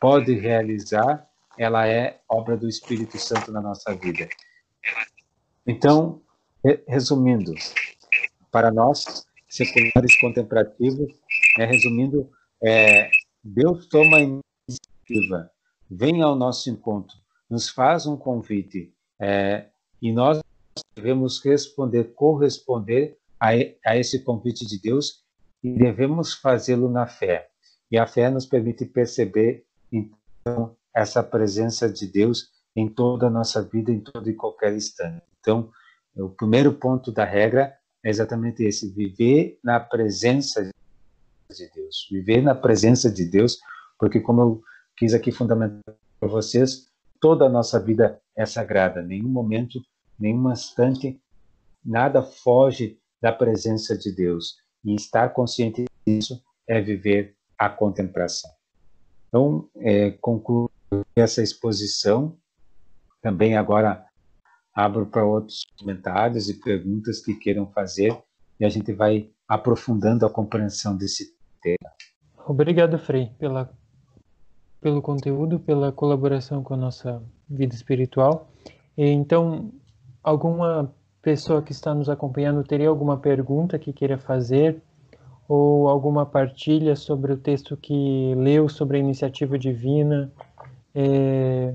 pode 0.00 0.34
realizar, 0.34 1.26
ela 1.58 1.86
é 1.86 2.20
obra 2.28 2.56
do 2.56 2.68
Espírito 2.68 3.18
Santo 3.18 3.50
na 3.50 3.60
nossa 3.60 3.94
vida. 3.94 4.28
Então, 5.66 6.20
resumindo, 6.86 7.54
para 8.50 8.70
nós, 8.70 9.26
seculares 9.48 10.18
contemplativos, 10.20 11.12
né, 11.58 11.64
resumindo, 11.64 12.30
é, 12.66 13.10
Deus 13.42 13.86
toma 13.86 14.16
a 14.16 14.20
iniciativa, 14.20 15.50
vem 15.90 16.22
ao 16.22 16.34
nosso 16.34 16.70
encontro, 16.70 17.16
nos 17.48 17.68
faz 17.68 18.06
um 18.06 18.16
convite 18.16 18.92
é, 19.20 19.66
e 20.00 20.12
nós 20.12 20.40
devemos 20.96 21.44
responder, 21.44 22.14
corresponder 22.14 23.18
a, 23.38 23.50
a 23.86 23.96
esse 23.96 24.20
convite 24.20 24.66
de 24.66 24.80
Deus 24.80 25.22
e 25.62 25.70
devemos 25.72 26.34
fazê-lo 26.34 26.90
na 26.90 27.06
fé. 27.06 27.48
E 27.90 27.98
a 27.98 28.06
fé 28.06 28.30
nos 28.30 28.46
permite 28.46 28.84
perceber, 28.84 29.64
então, 29.92 30.76
essa 30.94 31.22
presença 31.22 31.90
de 31.90 32.06
Deus 32.06 32.50
em 32.74 32.88
toda 32.88 33.26
a 33.26 33.30
nossa 33.30 33.62
vida, 33.62 33.92
em 33.92 34.00
todo 34.00 34.28
e 34.28 34.34
qualquer 34.34 34.74
instante. 34.74 35.22
Então, 35.40 35.70
o 36.16 36.28
primeiro 36.28 36.72
ponto 36.74 37.12
da 37.12 37.24
regra 37.24 37.74
é 38.04 38.10
exatamente 38.10 38.62
esse: 38.62 38.92
viver 38.92 39.58
na 39.62 39.78
presença 39.78 40.64
de 40.64 40.70
Deus. 41.74 42.08
Viver 42.10 42.42
na 42.42 42.54
presença 42.54 43.10
de 43.10 43.24
Deus, 43.24 43.58
porque, 43.98 44.20
como 44.20 44.40
eu 44.40 44.62
quis 44.96 45.14
aqui 45.14 45.30
fundamentar 45.30 45.94
para 46.18 46.28
vocês, 46.28 46.88
toda 47.20 47.46
a 47.46 47.48
nossa 47.48 47.78
vida 47.80 48.20
é 48.36 48.44
sagrada. 48.44 49.02
Nenhum 49.02 49.28
momento, 49.28 49.80
nenhum 50.18 50.50
instante, 50.50 51.20
nada 51.84 52.22
foge 52.22 52.98
da 53.20 53.32
presença 53.32 53.96
de 53.96 54.12
Deus. 54.12 54.56
E 54.84 54.94
estar 54.94 55.30
consciente 55.30 55.84
disso 56.06 56.42
é 56.66 56.80
viver 56.80 57.36
a 57.58 57.68
contemplação. 57.68 58.50
Então, 59.28 59.68
é, 59.78 60.10
concluo 60.20 60.70
essa 61.16 61.42
exposição. 61.42 62.36
Também 63.22 63.56
agora 63.56 64.04
abro 64.74 65.06
para 65.06 65.24
outros 65.24 65.64
comentários 65.78 66.48
e 66.48 66.60
perguntas 66.60 67.20
que 67.20 67.34
queiram 67.34 67.70
fazer 67.70 68.16
e 68.58 68.64
a 68.64 68.68
gente 68.68 68.92
vai 68.92 69.30
aprofundando 69.48 70.24
a 70.24 70.30
compreensão 70.30 70.96
desse 70.96 71.33
tema. 71.64 71.90
Obrigado, 72.46 72.98
Frei, 72.98 73.30
pela 73.38 73.70
pelo 74.84 75.00
conteúdo, 75.00 75.58
pela 75.58 75.90
colaboração 75.90 76.62
com 76.62 76.74
a 76.74 76.76
nossa 76.76 77.22
vida 77.48 77.74
espiritual. 77.74 78.50
E, 78.98 79.08
então, 79.08 79.72
alguma 80.22 80.92
pessoa 81.22 81.62
que 81.62 81.72
está 81.72 81.94
nos 81.94 82.10
acompanhando 82.10 82.62
teria 82.62 82.90
alguma 82.90 83.16
pergunta 83.16 83.78
que 83.78 83.94
queira 83.94 84.18
fazer 84.18 84.82
ou 85.48 85.88
alguma 85.88 86.26
partilha 86.26 86.94
sobre 86.96 87.32
o 87.32 87.36
texto 87.38 87.78
que 87.78 88.34
leu 88.36 88.68
sobre 88.68 88.98
a 88.98 89.00
iniciativa 89.00 89.58
divina 89.58 90.30
é... 90.94 91.74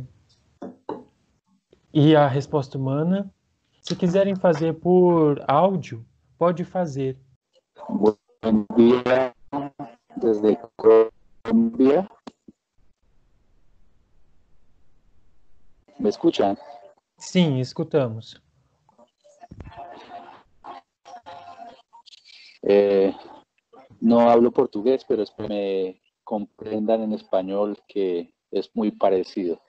e 1.92 2.16
a 2.16 2.28
resposta 2.28 2.78
humana? 2.78 3.28
Se 3.82 3.96
quiserem 3.96 4.36
fazer 4.36 4.74
por 4.74 5.44
áudio, 5.48 6.06
pode 6.38 6.64
fazer. 6.64 7.18
Bom 7.90 8.16
dia, 8.78 9.34
desde 10.20 10.60
Colômbia. 10.76 12.10
¿Me 15.98 16.10
escuchan? 16.10 16.58
Sim, 17.18 17.60
escutamos. 17.60 18.42
Eh, 22.62 23.14
no 24.00 24.30
hablo 24.30 24.52
portugués, 24.52 25.04
pero 25.08 25.24
espero 25.24 25.50
que 25.50 25.54
me 25.54 26.02
comprendan 26.24 27.02
en 27.04 27.14
español 27.14 27.78
que 27.88 28.34
es 28.52 28.70
muy 28.76 28.92
parecido. 28.92 29.60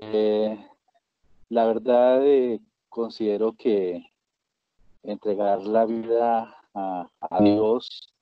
Eh, 0.00 0.58
la 1.48 1.66
verdad, 1.66 2.26
eh, 2.26 2.60
considero 2.88 3.52
que 3.52 4.04
entregar 5.02 5.62
la 5.62 5.84
vida 5.84 6.56
a, 6.74 7.08
a, 7.20 7.42
Dios 7.42 8.13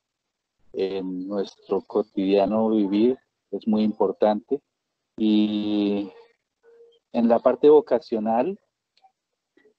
en 0.73 1.27
nuestro 1.27 1.81
cotidiano 1.81 2.69
vivir 2.69 3.17
es 3.51 3.67
muy 3.67 3.83
importante 3.83 4.59
y 5.17 6.11
en 7.13 7.27
la 7.27 7.39
parte 7.39 7.69
vocacional, 7.69 8.59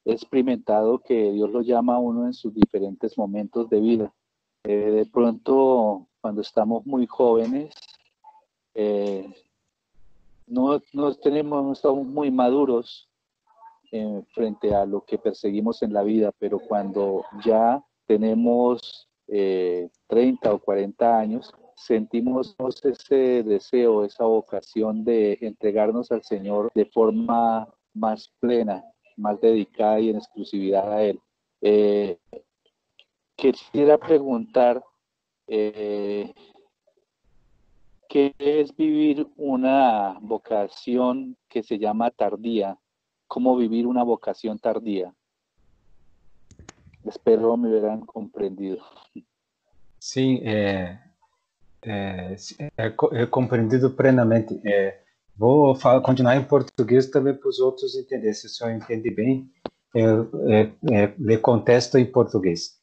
he 0.04 0.12
experimentado 0.12 1.00
que 1.00 1.32
Dios 1.32 1.50
lo 1.50 1.62
llama 1.62 1.96
a 1.96 1.98
uno 1.98 2.26
en 2.26 2.32
sus 2.32 2.54
diferentes 2.54 3.18
momentos 3.18 3.68
de 3.68 3.80
vida. 3.80 4.14
Eh, 4.62 4.90
de 4.90 5.06
pronto, 5.06 6.06
cuando 6.20 6.42
estamos 6.42 6.86
muy 6.86 7.06
jóvenes, 7.06 7.74
eh, 8.74 9.34
no, 10.46 10.80
tenemos, 11.22 11.64
no 11.64 11.72
estamos 11.72 12.06
muy 12.06 12.30
maduros 12.30 13.08
eh, 13.90 14.22
frente 14.32 14.74
a 14.74 14.86
lo 14.86 15.04
que 15.04 15.18
perseguimos 15.18 15.82
en 15.82 15.92
la 15.92 16.02
vida, 16.02 16.32
pero 16.38 16.58
cuando 16.58 17.24
ya 17.44 17.84
tenemos 18.06 19.08
30 19.26 20.52
o 20.52 20.58
40 20.58 21.18
años, 21.18 21.52
sentimos 21.76 22.56
ese 22.82 23.42
deseo, 23.42 24.04
esa 24.04 24.24
vocación 24.24 25.04
de 25.04 25.38
entregarnos 25.40 26.10
al 26.12 26.22
Señor 26.22 26.70
de 26.74 26.86
forma 26.86 27.68
más 27.92 28.32
plena, 28.40 28.84
más 29.16 29.40
dedicada 29.40 30.00
y 30.00 30.10
en 30.10 30.16
exclusividad 30.16 30.92
a 30.92 31.02
Él. 31.02 31.20
Eh, 31.60 32.18
quisiera 33.36 33.98
preguntar, 33.98 34.84
eh, 35.46 36.32
¿qué 38.08 38.34
es 38.38 38.74
vivir 38.76 39.26
una 39.36 40.18
vocación 40.20 41.36
que 41.48 41.62
se 41.62 41.78
llama 41.78 42.10
tardía? 42.10 42.78
¿Cómo 43.26 43.56
vivir 43.56 43.86
una 43.86 44.02
vocación 44.02 44.58
tardía? 44.58 45.14
Espero 47.06 47.56
me 47.56 47.68
hubieran 47.68 48.00
comprendido. 48.00 48.82
Sí, 49.98 50.40
eh, 50.42 50.98
é, 51.82 52.36
é, 52.76 52.94
é 53.12 53.26
compreendido 53.26 53.90
plenamente. 53.90 54.58
É, 54.64 55.00
vou 55.36 55.74
falar, 55.74 56.00
continuar 56.00 56.36
em 56.36 56.44
português 56.44 57.06
também 57.06 57.34
para 57.34 57.48
os 57.48 57.58
outros 57.58 57.94
entenderem. 57.94 58.32
Se 58.32 58.46
o 58.46 58.50
senhor 58.50 58.72
entende 58.72 59.10
bem, 59.10 59.50
eu, 59.94 60.28
é, 60.48 60.70
é, 60.92 61.12
le 61.18 61.38
contesto 61.38 61.98
em 61.98 62.06
português. 62.06 62.78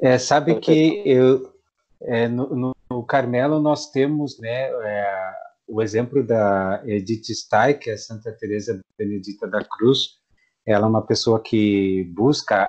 É, 0.00 0.18
sabe 0.18 0.56
que 0.56 1.02
eu, 1.06 1.52
é, 2.00 2.26
no, 2.26 2.74
no, 2.90 3.02
Carmelo 3.04 3.60
nós 3.60 3.90
temos 3.90 4.38
né, 4.38 4.64
é, 4.64 5.32
o 5.66 5.80
exemplo 5.80 6.22
da 6.22 6.82
Edith 6.84 7.32
Stein, 7.32 7.78
que 7.78 7.90
é 7.90 7.96
Santa 7.96 8.32
Teresa 8.32 8.80
Benedita 8.98 9.46
da 9.46 9.64
Cruz. 9.64 10.18
Ela 10.66 10.86
é 10.86 10.88
uma 10.88 11.02
pessoa 11.02 11.40
que 11.40 12.04
busca 12.14 12.68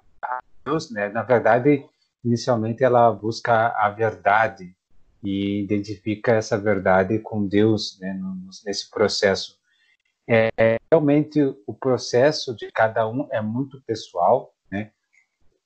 Deus, 0.65 0.91
né? 0.91 1.09
Na 1.09 1.23
verdade, 1.23 1.85
inicialmente 2.23 2.83
ela 2.83 3.11
busca 3.11 3.69
a 3.77 3.89
verdade, 3.89 4.75
e 5.23 5.61
identifica 5.61 6.33
essa 6.33 6.57
verdade 6.57 7.17
com 7.19 7.47
Deus 7.47 7.97
né, 7.99 8.19
nesse 8.65 8.89
processo. 8.89 9.57
É, 10.27 10.77
realmente 10.91 11.39
o 11.65 11.73
processo 11.73 12.55
de 12.55 12.69
cada 12.71 13.07
um 13.07 13.27
é 13.31 13.41
muito 13.41 13.81
pessoal, 13.81 14.53
né? 14.69 14.91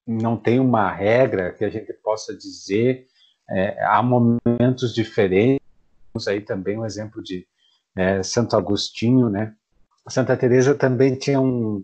não 0.06 0.38
tem 0.38 0.60
uma 0.60 0.92
regra 0.92 1.52
que 1.52 1.66
a 1.66 1.70
gente 1.70 1.92
possa 1.94 2.36
dizer, 2.36 3.08
é, 3.50 3.84
há 3.84 4.02
momentos 4.02 4.94
diferentes, 4.94 5.62
aí 6.28 6.42
também 6.42 6.78
um 6.78 6.86
exemplo 6.86 7.22
de 7.22 7.48
é, 7.96 8.22
Santo 8.24 8.56
Agostinho, 8.56 9.30
né? 9.30 9.56
Santa 10.08 10.38
Teresa 10.38 10.74
também 10.74 11.16
tinha 11.16 11.40
um, 11.42 11.84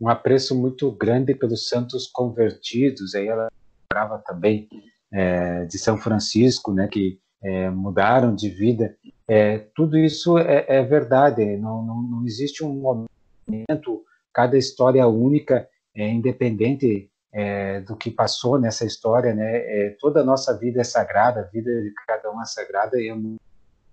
um 0.00 0.08
apreço 0.08 0.54
muito 0.54 0.90
grande 0.92 1.34
pelos 1.34 1.68
santos 1.68 2.06
convertidos, 2.06 3.14
aí 3.14 3.26
ela 3.26 3.48
lembrava 3.90 4.22
também 4.24 4.68
é, 5.12 5.64
de 5.64 5.78
São 5.78 5.96
Francisco, 5.96 6.72
né, 6.72 6.88
que 6.88 7.18
é, 7.42 7.70
mudaram 7.70 8.34
de 8.34 8.48
vida, 8.48 8.96
é, 9.26 9.58
tudo 9.74 9.98
isso 9.98 10.38
é, 10.38 10.64
é 10.68 10.82
verdade. 10.82 11.44
Não, 11.56 11.84
não, 11.84 12.02
não, 12.02 12.26
existe 12.26 12.64
um 12.64 12.72
momento, 12.74 14.02
cada 14.32 14.56
história 14.56 15.06
única, 15.06 15.68
é 15.94 16.08
independente 16.08 17.10
é, 17.32 17.80
do 17.82 17.94
que 17.96 18.10
passou 18.10 18.58
nessa 18.58 18.86
história, 18.86 19.34
né? 19.34 19.90
Toda 20.00 20.20
a 20.20 20.24
nossa 20.24 20.56
vida 20.56 20.80
é 20.80 20.84
sagrada, 20.84 21.40
a 21.40 21.44
vida 21.44 21.70
de 21.82 21.92
cada 22.06 22.30
um 22.32 22.40
é 22.40 22.44
sagrada 22.46 22.98
e 22.98 23.08
é 23.08 23.14
muito 23.14 23.40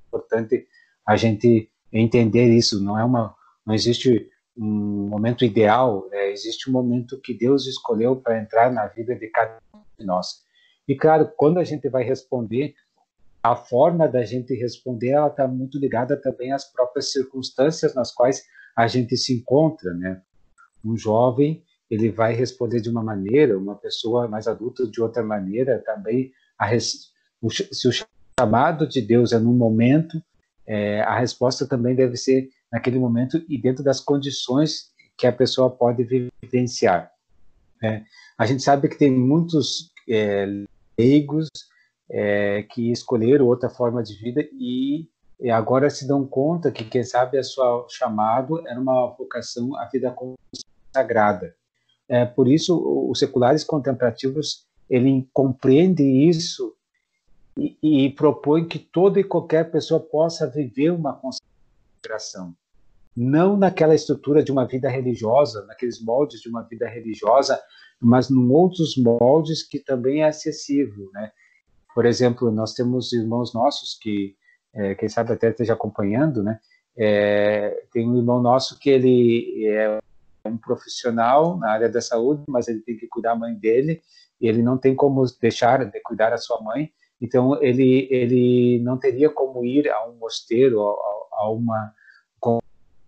importante 0.07 0.67
a 1.05 1.17
gente 1.17 1.69
entender 1.91 2.47
isso. 2.47 2.81
Não 2.81 2.97
é 2.97 3.03
uma, 3.03 3.35
não 3.65 3.73
existe 3.73 4.29
um 4.57 5.07
momento 5.09 5.43
ideal, 5.43 6.07
né? 6.09 6.31
existe 6.31 6.69
um 6.69 6.73
momento 6.73 7.19
que 7.21 7.33
Deus 7.33 7.67
escolheu 7.67 8.15
para 8.15 8.39
entrar 8.39 8.71
na 8.71 8.87
vida 8.87 9.15
de 9.15 9.27
cada 9.27 9.59
um 9.73 9.79
de 9.99 10.05
nós. 10.05 10.45
E 10.87 10.95
claro, 10.95 11.29
quando 11.35 11.59
a 11.59 11.63
gente 11.63 11.89
vai 11.89 12.03
responder, 12.03 12.73
a 13.43 13.55
forma 13.55 14.07
da 14.07 14.23
gente 14.23 14.53
responder 14.55 15.09
ela 15.09 15.27
está 15.27 15.47
muito 15.47 15.77
ligada 15.77 16.15
também 16.19 16.51
às 16.51 16.71
próprias 16.71 17.11
circunstâncias 17.11 17.93
nas 17.93 18.11
quais 18.11 18.43
a 18.75 18.87
gente 18.87 19.15
se 19.17 19.33
encontra, 19.33 19.93
né? 19.93 20.21
Um 20.83 20.97
jovem 20.97 21.63
ele 21.89 22.09
vai 22.09 22.33
responder 22.33 22.81
de 22.81 22.89
uma 22.89 23.03
maneira, 23.03 23.57
uma 23.57 23.75
pessoa 23.75 24.27
mais 24.27 24.47
adulta 24.47 24.87
de 24.87 25.01
outra 25.01 25.23
maneira 25.23 25.81
também. 25.85 26.31
Res... 26.59 27.11
se 27.71 27.87
o 27.87 27.91
chamado 28.39 28.87
de 28.87 29.01
Deus 29.01 29.31
é 29.31 29.39
no 29.39 29.53
momento, 29.53 30.21
é, 30.65 31.01
a 31.01 31.19
resposta 31.19 31.67
também 31.67 31.95
deve 31.95 32.17
ser 32.17 32.49
naquele 32.75 32.99
momento 32.99 33.41
e 33.47 33.57
dentro 33.57 33.81
das 33.81 34.01
condições 34.01 34.91
que 35.17 35.25
a 35.25 35.31
pessoa 35.31 35.69
pode 35.69 36.03
vivenciar. 36.03 37.09
Né? 37.81 38.05
A 38.37 38.45
gente 38.45 38.61
sabe 38.61 38.89
que 38.89 38.97
tem 38.97 39.09
muitos 39.09 39.93
é, 40.09 40.45
leigos 40.99 41.47
é, 42.11 42.63
que 42.63 42.91
escolheram 42.91 43.47
outra 43.47 43.69
forma 43.69 44.03
de 44.03 44.13
vida 44.15 44.45
e, 44.59 45.07
e, 45.39 45.49
agora 45.49 45.89
se 45.89 46.05
dão 46.05 46.27
conta 46.27 46.69
que, 46.69 46.83
quem 46.83 47.01
sabe, 47.01 47.37
a 47.37 47.43
sua 47.43 47.87
chamado 47.89 48.67
era 48.67 48.77
uma 48.77 49.07
vocação 49.07 49.73
à 49.77 49.85
vida 49.85 50.13
consagrada. 50.13 51.55
É, 52.09 52.25
por 52.25 52.45
isso, 52.45 53.09
os 53.09 53.17
seculares 53.17 53.63
contemplativos 53.63 54.67
ele 54.89 55.29
compreende 55.31 56.03
isso 56.03 56.75
e, 57.57 57.77
e 57.81 58.09
propõe 58.09 58.67
que 58.67 58.77
toda 58.77 59.17
e 59.17 59.23
qualquer 59.23 59.71
pessoa 59.71 59.97
possa 59.97 60.45
viver 60.45 60.91
uma 60.91 61.13
consagração 61.13 62.53
não 63.15 63.55
naquela 63.55 63.95
estrutura 63.95 64.43
de 64.43 64.51
uma 64.51 64.65
vida 64.65 64.89
religiosa, 64.89 65.65
naqueles 65.65 66.03
moldes 66.03 66.41
de 66.41 66.49
uma 66.49 66.63
vida 66.63 66.87
religiosa, 66.87 67.61
mas 67.99 68.29
em 68.29 68.51
outros 68.51 68.97
moldes 68.97 69.63
que 69.63 69.79
também 69.79 70.21
é 70.21 70.27
acessível, 70.27 71.09
né? 71.13 71.31
Por 71.93 72.05
exemplo, 72.05 72.51
nós 72.51 72.73
temos 72.73 73.13
irmãos 73.13 73.53
nossos 73.53 73.97
que, 73.97 74.35
é, 74.73 74.95
quem 74.95 75.07
sabe 75.07 75.31
até 75.31 75.49
esteja 75.49 75.73
acompanhando, 75.73 76.43
né? 76.43 76.59
É, 76.97 77.85
tem 77.91 78.07
um 78.09 78.17
irmão 78.17 78.41
nosso 78.41 78.77
que 78.77 78.89
ele 78.89 79.65
é 79.65 79.99
um 80.45 80.57
profissional 80.57 81.57
na 81.57 81.71
área 81.71 81.89
da 81.89 82.01
saúde, 82.01 82.43
mas 82.47 82.67
ele 82.67 82.81
tem 82.81 82.97
que 82.97 83.07
cuidar 83.07 83.33
da 83.33 83.39
mãe 83.39 83.55
dele, 83.55 84.01
e 84.41 84.47
ele 84.47 84.61
não 84.61 84.77
tem 84.77 84.93
como 84.93 85.23
deixar 85.41 85.85
de 85.85 85.99
cuidar 86.01 86.31
da 86.31 86.37
sua 86.37 86.61
mãe, 86.61 86.91
então 87.21 87.61
ele 87.63 88.09
ele 88.11 88.79
não 88.83 88.97
teria 88.97 89.29
como 89.29 89.63
ir 89.63 89.89
a 89.89 90.05
um 90.05 90.17
mosteiro, 90.17 90.81
a, 90.81 90.95
a 91.31 91.49
uma 91.49 91.93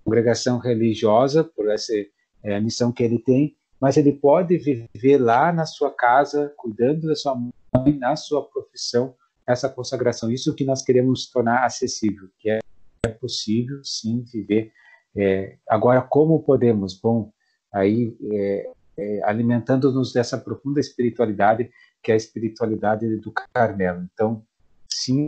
congregação 0.08 0.58
religiosa 0.58 1.44
por 1.44 1.70
essa 1.70 1.94
é, 2.42 2.60
missão 2.62 2.94
que 2.94 3.04
ele 3.04 3.20
tem, 3.20 3.58
mas 3.80 3.98
ele 3.98 4.14
pode 4.14 4.58
viver 4.58 5.18
lá 5.18 5.52
na 5.52 5.66
sua 5.66 5.94
casa, 5.94 6.54
cuidando 6.56 7.08
da 7.08 7.16
sua 7.16 7.36
mãe, 7.36 7.98
na 8.00 8.16
sua 8.16 8.48
profissão, 8.48 9.14
essa 9.46 9.68
consagração. 9.68 10.32
Isso 10.32 10.56
que 10.56 10.64
nós 10.64 10.82
queremos 10.82 11.30
tornar 11.30 11.66
acessível, 11.66 12.30
que 12.40 12.50
é, 12.50 12.60
é 13.04 13.10
possível, 13.10 13.84
sim, 13.84 14.24
viver. 14.32 14.72
É, 15.16 15.58
agora, 15.68 16.02
como 16.02 16.42
podemos? 16.42 16.98
Bom, 16.98 17.32
aí 17.72 18.16
é, 18.32 18.72
é, 18.98 19.24
alimentando-nos 19.26 20.14
dessa 20.14 20.38
profunda 20.38 20.80
espiritualidade, 20.80 21.70
que 22.02 22.12
é 22.12 22.14
a 22.14 22.18
espiritualidade 22.18 23.18
do 23.18 23.32
Carmelo. 23.54 24.08
Então, 24.14 24.42
sim, 24.90 25.28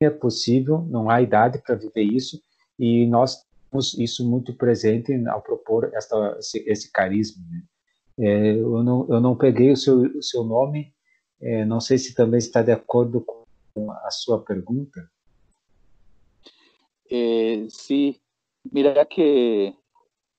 é 0.00 0.10
possível, 0.10 0.84
não 0.90 1.08
há 1.08 1.22
idade 1.22 1.62
para 1.64 1.76
viver 1.76 2.02
isso, 2.02 2.42
e 2.78 3.06
nós 3.06 3.47
isso 3.74 4.28
muito 4.28 4.54
presente 4.54 5.12
ao 5.28 5.42
propor 5.42 5.90
esta, 5.94 6.36
esse, 6.38 6.64
esse 6.66 6.92
carisma. 6.92 7.44
Né? 7.50 7.62
É, 8.20 8.54
eu, 8.56 8.82
não, 8.82 9.06
eu 9.08 9.20
não 9.20 9.36
peguei 9.36 9.72
o 9.72 9.76
seu, 9.76 10.00
o 10.00 10.22
seu 10.22 10.44
nome, 10.44 10.92
é, 11.40 11.64
não 11.64 11.80
sei 11.80 11.98
se 11.98 12.14
também 12.14 12.38
está 12.38 12.62
de 12.62 12.72
acordo 12.72 13.20
com 13.20 13.90
a 13.90 14.10
sua 14.10 14.42
pergunta. 14.42 15.08
Eh, 17.10 17.66
sí, 17.70 18.20
mira 18.70 19.06
que 19.06 19.74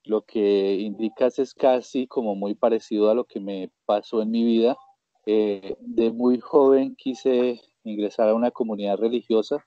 lo 0.06 0.22
que 0.22 0.76
indicas 0.82 1.40
es 1.40 1.54
casi 1.54 2.06
como 2.08 2.36
muy 2.36 2.54
parecido 2.54 3.10
a 3.10 3.16
lo 3.16 3.26
que 3.26 3.40
me 3.40 3.72
pasó 3.86 4.22
en 4.22 4.32
mi 4.32 4.44
vida. 4.44 4.78
Eh, 5.26 5.76
de 5.80 6.12
muy 6.12 6.40
joven 6.40 6.96
quise 6.96 7.62
ingresar 7.84 8.30
a 8.30 8.36
una 8.36 8.52
comunidad 8.52 8.98
religiosa, 8.98 9.66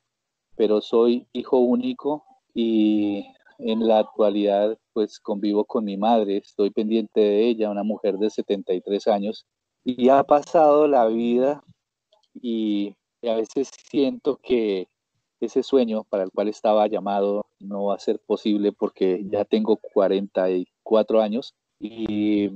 pero 0.57 0.81
soy 0.81 1.27
hijo 1.33 1.59
único 1.59 2.25
y 2.55 3.27
en 3.65 3.87
la 3.87 4.01
actualidad, 4.01 4.79
pues 4.93 5.21
convivo 5.21 5.65
con 5.65 5.85
mi 5.85 5.97
madre, 5.97 6.39
estoy 6.39 6.71
pendiente 6.71 7.21
de 7.21 7.49
ella, 7.49 7.71
una 7.71 7.83
mujer 7.83 8.19
de 8.19 8.31
73 8.31 9.09
años, 9.09 9.47
y 9.85 10.09
ha 10.09 10.23
pasado 10.25 10.87
la 10.89 11.07
vida 11.07 11.63
y, 12.35 12.95
a 13.25 13.37
veces 13.37 13.71
siento 13.89 14.41
que 14.43 14.89
ese 15.41 15.63
sueño 15.63 16.03
para 16.05 16.25
el 16.25 16.33
cual 16.33 16.49
estaba 16.49 16.89
llamado 16.89 17.47
no 17.61 17.87
va 17.87 17.95
a 17.95 18.01
ser 18.01 18.19
posible 18.19 18.73
porque 18.73 19.25
ya 19.31 19.45
tengo 19.45 19.77
44 19.77 21.21
años 21.23 21.55
y, 21.79 22.51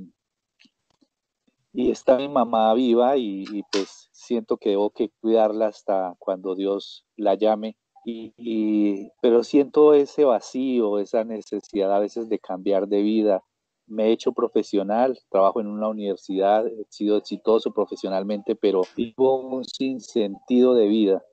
y 1.72 1.90
está 1.92 2.16
mi 2.16 2.28
mamá 2.28 2.74
viva 2.74 3.16
y, 3.16 3.44
y 3.52 3.62
pues 3.70 4.09
siento 4.11 4.57
que 4.57 4.70
debo 4.70 4.90
que 4.90 5.11
cuidarla 5.20 5.68
hasta 5.68 6.16
cuando 6.18 6.57
Dios 6.57 7.04
la 7.16 7.34
llame 7.34 7.76
y, 8.09 9.11
pero 9.20 9.42
siento 9.42 9.92
ese 9.92 10.24
vacío, 10.24 11.00
esa 11.00 11.24
necesidad 11.24 11.92
a 11.92 11.98
veces 11.98 12.28
de 12.28 12.38
cambiar 12.38 12.86
de 12.86 13.02
vida. 13.02 13.42
Me 13.88 14.07
he 14.07 14.12
hecho 14.12 14.32
profesional, 14.32 15.18
trabajo 15.28 15.61
en 15.61 15.66
una 15.66 15.88
universidad, 15.88 16.66
he 16.68 16.86
sido 16.88 17.16
exitoso 17.16 17.72
profesionalmente, 17.72 18.54
pero 18.54 18.82
vivo 18.96 19.40
un 19.40 19.64
sinsentido 19.64 20.74
de 20.74 20.86
vida. 20.86 21.24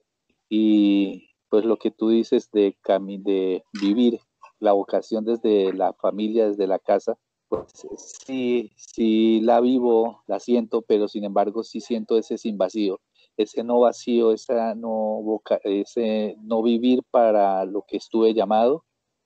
Y 0.49 1.29
pues 1.49 1.63
lo 1.63 1.77
que 1.77 1.91
tú 1.91 2.09
dices 2.09 2.49
de, 2.51 2.75
de 3.19 3.63
vivir 3.79 4.19
la 4.59 4.73
vocación 4.73 5.25
desde 5.25 5.73
la 5.73 5.93
familia, 5.93 6.47
desde 6.47 6.65
la 6.65 6.79
casa, 6.79 7.17
pues 7.49 7.65
sí, 7.97 8.71
sí 8.77 9.41
la 9.41 9.61
vivo, 9.61 10.23
la 10.25 10.39
siento, 10.39 10.81
pero 10.81 11.07
sin 11.07 11.23
embargo 11.23 11.63
sí 11.63 11.81
siento 11.81 12.17
ese 12.17 12.39
sin 12.39 12.57
vacío 12.57 12.99
ese 13.37 13.63
no 13.63 13.79
vacío, 13.79 14.31
esa 14.31 14.75
no, 14.75 15.41
ese 15.63 16.35
no 16.41 16.61
vivir 16.61 17.01
para 17.11 17.65
lo 17.65 17.83
que 17.87 17.97
estuve 17.97 18.33
llamado. 18.33 18.83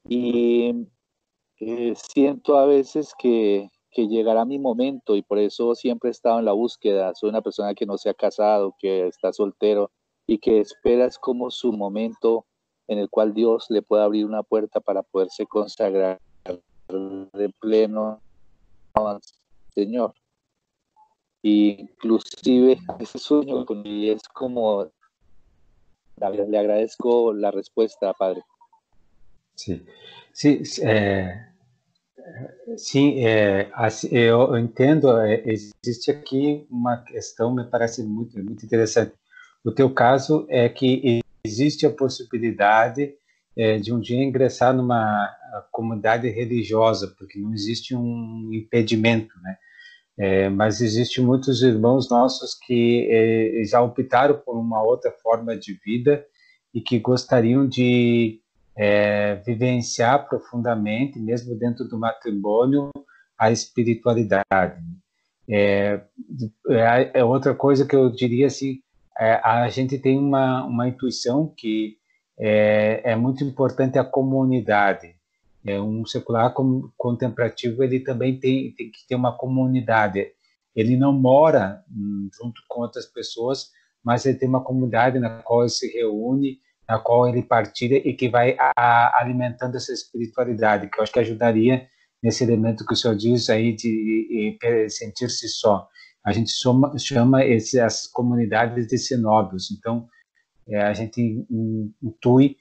Y 0.08 0.88
eh, 1.60 1.93
siento 1.95 2.58
a 2.58 2.66
veces 2.66 3.14
que, 3.18 3.70
que 3.91 4.08
llegará 4.08 4.45
mi 4.45 4.60
momento 4.60 5.16
y 5.16 5.22
por 5.22 5.39
eso 5.39 5.76
siempre 5.76 6.10
he 6.10 6.12
estado 6.12 6.39
en 6.39 6.45
la 6.45 6.53
búsqueda. 6.53 7.14
Soy 7.16 7.30
una 7.30 7.41
persona 7.41 7.74
que 7.74 7.86
no 7.86 7.97
se 7.97 8.10
ha 8.10 8.14
casado, 8.14 8.76
que 8.80 9.08
está 9.08 9.34
soltero 9.34 9.91
y 10.26 10.39
que 10.39 10.60
esperas 10.60 11.18
como 11.18 11.51
su 11.51 11.74
momento 11.74 12.45
en 12.88 12.99
el 12.99 13.10
cual 13.10 13.34
Dios 13.34 13.66
le 13.70 13.82
pueda 13.82 14.05
abrir 14.05 14.26
una 14.26 14.43
puerta 14.43 14.80
para 14.80 15.03
poderse 15.03 15.45
consagrar 15.45 16.22
de 16.88 17.49
pleno 17.60 18.22
al 18.93 19.20
Señor 19.74 20.14
inclusive 21.47 22.77
ese 22.99 23.17
sueño 23.17 23.65
con 23.65 23.83
es 23.85 24.21
como 24.33 24.91
le 26.19 26.57
agradezco 26.57 27.33
la 27.33 27.51
respuesta, 27.51 28.13
padre. 28.13 28.41
Sim, 29.55 29.81
sim, 30.33 30.61
é, 30.81 31.47
sim 32.75 33.25
é, 33.25 33.69
eu 34.11 34.57
entendo. 34.57 35.17
É, 35.19 35.43
existe 35.45 36.11
aqui 36.11 36.65
uma 36.69 36.97
questão, 36.97 37.53
me 37.53 37.63
parece 37.65 38.03
muito, 38.03 38.37
muito 38.43 38.65
interessante. 38.65 39.13
O 39.63 39.71
teu 39.71 39.93
caso 39.93 40.45
é 40.49 40.69
que 40.69 41.21
existe 41.43 41.85
a 41.85 41.91
possibilidade 41.91 43.15
é, 43.55 43.77
de 43.77 43.93
um 43.93 43.99
dia 43.99 44.23
ingressar 44.23 44.73
numa 44.75 45.35
comunidade 45.71 46.29
religiosa, 46.29 47.13
porque 47.17 47.39
não 47.39 47.53
existe 47.53 47.95
um 47.95 48.51
impedimento, 48.53 49.33
né? 49.41 49.57
É, 50.20 50.49
mas 50.49 50.82
existe 50.82 51.22
muitos 51.22 51.61
irmãos 51.61 52.09
nossos 52.09 52.55
que 52.55 53.07
é, 53.09 53.63
já 53.65 53.82
optaram 53.82 54.41
por 54.43 54.57
uma 54.57 54.82
outra 54.82 55.11
forma 55.22 55.55
de 55.55 55.74
vida 55.86 56.26
e 56.74 56.82
que 56.82 56.99
gostariam 56.99 57.68
de 57.68 58.41
é, 58.76 59.36
vivenciar 59.45 60.28
profundamente, 60.28 61.20
mesmo 61.20 61.55
dentro 61.55 61.86
do 61.88 61.99
matrimônio, 61.99 62.89
a 63.38 63.51
espiritualidade. 63.51 64.82
É, 65.49 66.01
é, 66.70 67.11
é, 67.13 67.24
outra 67.24 67.53
coisa 67.55 67.86
que 67.86 67.95
eu 67.95 68.09
diria 68.09 68.47
assim, 68.47 68.80
é, 69.18 69.39
a 69.43 69.68
gente 69.70 69.97
tem 69.97 70.18
uma, 70.18 70.65
uma 70.65 70.88
intuição 70.88 71.53
que 71.55 71.97
é, 72.39 73.01
é 73.11 73.15
muito 73.15 73.43
importante 73.43 73.97
a 73.97 74.03
comunidade. 74.03 75.15
É, 75.68 75.82
um 75.82 76.05
secular 76.05 76.53
contemplativo 76.95 77.84
ele 77.84 77.99
também 77.99 78.39
tem, 78.39 78.74
tem 78.74 78.89
que 78.89 79.05
ter 79.05 79.15
uma 79.15 79.38
comunidade. 79.38 80.26
Ele 80.74 80.95
não 80.95 81.11
mora 81.11 81.84
hum, 81.91 82.30
junto 82.39 82.61
com 82.70 82.82
outras 82.82 83.05
pessoas, 83.05 83.72
mas 84.01 84.26
ele 84.26 84.38
tem 84.38 84.47
uma 84.47 84.63
comunidade 84.63 85.20
na 85.20 85.41
qual 85.41 85.63
ele 85.63 85.70
se 85.70 85.91
reúne, 85.91 86.59
na 86.88 86.97
qual 86.97 87.28
ele 87.28 87.43
partilha 87.43 87.97
e 87.97 88.13
que 88.13 88.30
vai 88.30 88.55
a, 88.57 89.22
alimentando 89.22 89.76
essa 89.76 89.91
espiritualidade, 89.91 90.89
que 90.89 90.97
eu 90.97 91.03
acho 91.03 91.11
que 91.11 91.20
ajudaria 91.20 91.86
nesse 92.24 92.45
elemento 92.45 92.86
que 92.86 92.93
o 92.93 92.95
senhor 92.95 93.18
diz 93.18 93.49
aí 93.49 93.76
de, 93.76 94.57
de 94.61 94.89
sentir-se 94.89 95.49
só. 95.49 95.86
A 96.26 96.32
gente 96.32 96.51
chama, 96.51 96.97
chama 96.97 97.43
esse, 97.43 97.78
essas 97.78 98.07
comunidades 98.07 98.88
de 98.88 98.97
cenóbios. 98.97 99.70
Então, 99.72 100.07
é, 100.65 100.82
a 100.82 100.93
gente 100.93 101.45
intui 102.01 102.55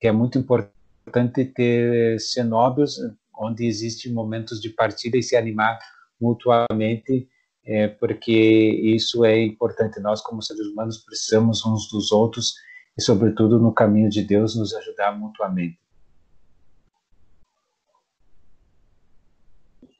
que 0.00 0.06
é 0.06 0.12
muito 0.12 0.38
importante 0.38 0.81
ter 1.12 2.18
cenóbios 2.20 2.98
onde 3.38 3.66
existem 3.66 4.12
momentos 4.12 4.60
de 4.60 4.70
partida 4.70 5.16
e 5.16 5.22
se 5.22 5.36
animar 5.36 5.78
mutuamente, 6.20 7.28
é, 7.64 7.88
porque 7.88 8.32
isso 8.32 9.24
é 9.24 9.42
importante. 9.42 10.00
Nós, 10.00 10.20
como 10.20 10.42
seres 10.42 10.66
humanos, 10.66 10.98
precisamos 10.98 11.64
uns 11.64 11.88
dos 11.90 12.12
outros 12.12 12.54
e, 12.96 13.02
sobretudo, 13.02 13.58
no 13.58 13.72
caminho 13.72 14.08
de 14.08 14.22
Deus, 14.22 14.56
nos 14.56 14.74
ajudar 14.74 15.18
mutuamente. 15.18 15.78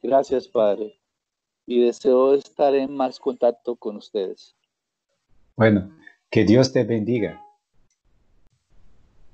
Gracias, 0.01 0.47
Padre. 0.47 0.99
Y 1.65 1.81
deseo 1.81 2.33
estar 2.33 2.75
en 2.75 2.93
más 2.93 3.19
contacto 3.19 3.75
con 3.75 3.95
ustedes. 3.95 4.53
Bueno, 5.55 5.95
que 6.29 6.43
Dios 6.43 6.73
te 6.73 6.83
bendiga. 6.83 7.41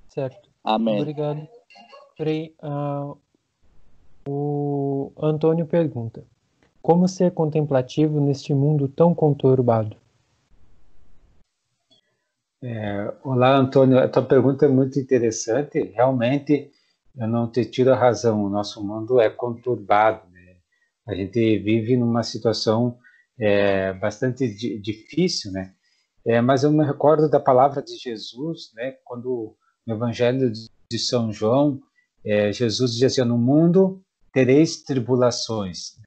Certo. 0.09 0.49
Amém. 0.63 1.01
Obrigado. 1.01 1.58
Uh, 2.21 3.17
o 4.27 5.13
Antônio 5.17 5.65
pergunta: 5.65 6.21
Como 6.81 7.07
ser 7.07 7.31
contemplativo 7.31 8.19
neste 8.19 8.53
mundo 8.53 8.89
tão 8.89 9.15
conturbado? 9.15 9.95
É, 12.61 13.13
olá, 13.23 13.55
Antônio. 13.55 13.99
A 13.99 14.09
tua 14.09 14.23
pergunta 14.23 14.65
é 14.65 14.69
muito 14.69 14.99
interessante. 14.99 15.81
Realmente, 15.95 16.69
eu 17.15 17.25
não 17.25 17.49
te 17.49 17.63
tiro 17.63 17.93
a 17.93 17.95
razão. 17.95 18.43
O 18.43 18.49
nosso 18.49 18.85
mundo 18.85 19.21
é 19.21 19.29
conturbado. 19.29 20.29
Né? 20.29 20.57
A 21.07 21.15
gente 21.15 21.57
vive 21.59 21.95
numa 21.95 22.21
situação 22.23 22.97
é, 23.39 23.93
bastante 23.93 24.45
difícil, 24.81 25.53
né? 25.53 25.73
É, 26.27 26.41
mas 26.41 26.63
eu 26.63 26.71
me 26.71 26.83
recordo 26.83 27.29
da 27.29 27.39
palavra 27.39 27.81
de 27.81 27.95
Jesus, 27.95 28.73
né? 28.75 28.97
Quando 29.05 29.55
no 29.87 29.95
Evangelho 29.95 30.51
de 30.51 30.99
São 30.99 31.31
João, 31.31 31.81
é, 32.25 32.51
Jesus 32.51 32.91
dizia 32.91 33.07
assim: 33.07 33.23
No 33.23 33.37
mundo 33.37 34.01
tereis 34.33 34.83
tribulações. 34.83 35.97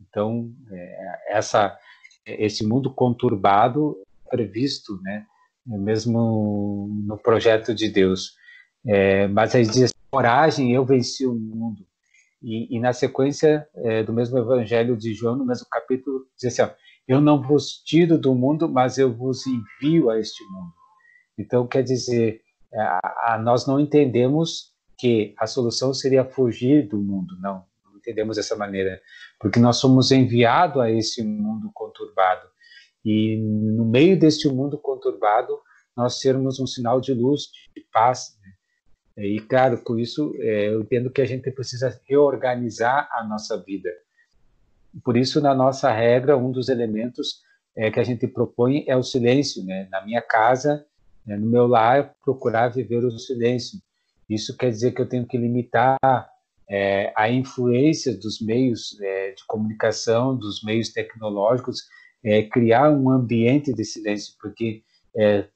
Então, 0.00 0.52
é, 0.70 1.36
essa, 1.36 1.76
esse 2.26 2.66
mundo 2.66 2.92
conturbado 2.92 3.96
previsto, 4.30 5.00
né? 5.02 5.26
Mesmo 5.66 6.88
no 7.06 7.16
projeto 7.16 7.74
de 7.74 7.88
Deus. 7.88 8.34
É, 8.86 9.26
mas 9.28 9.54
aí 9.54 9.66
diz: 9.66 9.92
coragem, 10.10 10.72
eu 10.72 10.84
venci 10.84 11.26
o 11.26 11.34
mundo. 11.34 11.84
E, 12.42 12.76
e 12.76 12.78
na 12.78 12.92
sequência 12.92 13.66
é, 13.74 14.02
do 14.02 14.12
mesmo 14.12 14.38
Evangelho 14.38 14.96
de 14.96 15.14
João, 15.14 15.36
no 15.36 15.46
mesmo 15.46 15.66
capítulo, 15.70 16.26
diz 16.36 16.52
assim: 16.52 16.62
ó, 16.62 16.74
Eu 17.08 17.20
não 17.20 17.40
vos 17.40 17.82
tiro 17.84 18.18
do 18.18 18.34
mundo, 18.34 18.68
mas 18.68 18.98
eu 18.98 19.12
vos 19.12 19.44
envio 19.46 20.10
a 20.10 20.18
este 20.18 20.44
mundo. 20.44 20.72
Então, 21.38 21.66
quer 21.66 21.82
dizer, 21.82 22.42
a, 22.72 23.34
a, 23.34 23.38
nós 23.38 23.66
não 23.66 23.80
entendemos 23.80 24.73
que 24.96 25.34
a 25.38 25.46
solução 25.46 25.92
seria 25.92 26.24
fugir 26.24 26.88
do 26.88 26.98
mundo, 26.98 27.36
não, 27.40 27.64
não 27.84 27.96
entendemos 27.96 28.36
dessa 28.36 28.56
maneira, 28.56 29.00
porque 29.38 29.58
nós 29.58 29.76
somos 29.76 30.10
enviados 30.10 30.80
a 30.80 30.90
esse 30.90 31.22
mundo 31.22 31.70
conturbado 31.74 32.48
e 33.04 33.36
no 33.36 33.84
meio 33.84 34.18
deste 34.18 34.48
mundo 34.48 34.78
conturbado 34.78 35.58
nós 35.96 36.20
sermos 36.20 36.58
um 36.58 36.66
sinal 36.66 37.00
de 37.00 37.12
luz, 37.12 37.48
de 37.76 37.84
paz. 37.92 38.38
Né? 39.16 39.24
E 39.24 39.40
claro, 39.40 39.82
com 39.82 39.98
isso 39.98 40.34
é, 40.38 40.68
eu 40.68 40.80
entendo 40.80 41.10
que 41.10 41.20
a 41.20 41.26
gente 41.26 41.50
precisa 41.50 42.00
reorganizar 42.08 43.08
a 43.12 43.22
nossa 43.22 43.62
vida. 43.62 43.90
Por 45.04 45.16
isso, 45.16 45.40
na 45.40 45.54
nossa 45.54 45.90
regra, 45.92 46.36
um 46.36 46.50
dos 46.50 46.68
elementos 46.68 47.42
é, 47.76 47.90
que 47.90 48.00
a 48.00 48.04
gente 48.04 48.26
propõe 48.26 48.84
é 48.88 48.96
o 48.96 49.02
silêncio. 49.02 49.64
Né? 49.64 49.86
Na 49.90 50.04
minha 50.04 50.22
casa, 50.22 50.84
né? 51.26 51.36
No 51.36 51.46
meu 51.46 51.66
lar, 51.66 52.14
procurar 52.22 52.68
viver 52.68 53.04
o 53.04 53.18
silêncio. 53.18 53.80
Isso 54.28 54.56
quer 54.56 54.70
dizer 54.70 54.92
que 54.92 55.02
eu 55.02 55.08
tenho 55.08 55.26
que 55.26 55.36
limitar 55.36 55.98
é, 56.68 57.12
a 57.16 57.30
influência 57.30 58.16
dos 58.16 58.40
meios 58.40 58.98
é, 59.00 59.32
de 59.32 59.44
comunicação, 59.46 60.36
dos 60.36 60.62
meios 60.62 60.90
tecnológicos, 60.90 61.82
é, 62.24 62.42
criar 62.42 62.90
um 62.90 63.10
ambiente 63.10 63.72
de 63.74 63.84
silêncio, 63.84 64.34
porque 64.40 64.82
é, 65.16 65.46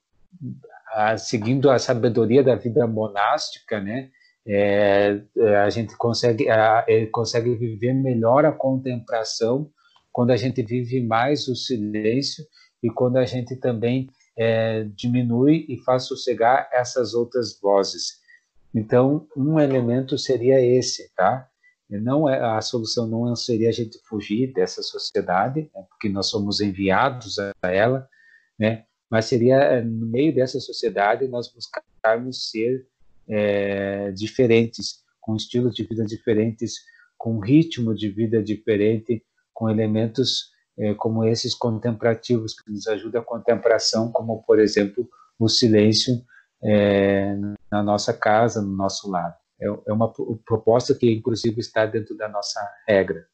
a, 0.92 1.16
seguindo 1.16 1.70
a 1.70 1.78
sabedoria 1.78 2.42
da 2.42 2.54
vida 2.54 2.86
monástica, 2.86 3.80
né, 3.80 4.10
é, 4.46 5.20
é, 5.36 5.56
a 5.56 5.70
gente 5.70 5.96
consegue, 5.96 6.48
a, 6.48 6.84
consegue 7.10 7.54
viver 7.54 7.94
melhor 7.94 8.44
a 8.44 8.52
contemplação 8.52 9.70
quando 10.12 10.30
a 10.30 10.36
gente 10.36 10.62
vive 10.62 11.00
mais 11.00 11.48
o 11.48 11.54
silêncio 11.54 12.44
e 12.82 12.88
quando 12.90 13.16
a 13.16 13.24
gente 13.24 13.56
também 13.56 14.08
diminui 14.94 15.66
e 15.68 15.76
faz 15.78 16.04
sossegar 16.04 16.68
essas 16.72 17.12
outras 17.12 17.58
vozes. 17.60 18.20
Então, 18.74 19.26
um 19.36 19.58
elemento 19.58 20.18
seria 20.18 20.60
esse, 20.60 21.10
tá? 21.14 21.48
Não 21.88 22.28
é 22.28 22.38
a 22.38 22.60
solução 22.60 23.06
não 23.06 23.34
seria 23.34 23.70
a 23.70 23.72
gente 23.72 23.98
fugir 24.06 24.52
dessa 24.52 24.82
sociedade, 24.82 25.70
né, 25.74 25.86
porque 25.88 26.08
nós 26.08 26.26
somos 26.26 26.60
enviados 26.60 27.38
a 27.38 27.72
ela, 27.72 28.06
né? 28.58 28.84
Mas 29.10 29.24
seria 29.24 29.56
é, 29.56 29.82
no 29.82 30.06
meio 30.06 30.34
dessa 30.34 30.60
sociedade 30.60 31.26
nós 31.28 31.50
buscarmos 31.50 32.50
ser 32.50 32.86
é, 33.26 34.12
diferentes, 34.12 35.02
com 35.18 35.34
estilos 35.34 35.74
de 35.74 35.84
vida 35.84 36.04
diferentes, 36.04 36.74
com 37.16 37.38
ritmo 37.38 37.94
de 37.94 38.10
vida 38.10 38.42
diferente, 38.42 39.24
com 39.54 39.70
elementos 39.70 40.50
é, 40.78 40.94
como 40.94 41.24
esses 41.24 41.54
contemplativos 41.54 42.54
que 42.54 42.70
nos 42.70 42.86
ajudam 42.86 43.22
a 43.22 43.24
contemplação, 43.24 44.12
como 44.12 44.42
por 44.42 44.58
exemplo 44.58 45.08
o 45.38 45.48
silêncio 45.48 46.22
é, 46.62 47.36
na 47.70 47.82
nossa 47.82 48.12
casa, 48.12 48.61
no 48.61 48.74
nosso 48.76 49.11
lar. 49.11 49.38
É, 49.61 49.66
é 49.86 49.92
uma 49.92 50.12
proposta 50.44 50.94
que 50.94 51.12
inclusive 51.12 51.61
está 51.61 51.86
dentro 51.86 52.16
da 52.16 52.28
nossa 52.28 52.61
regra. 52.86 53.26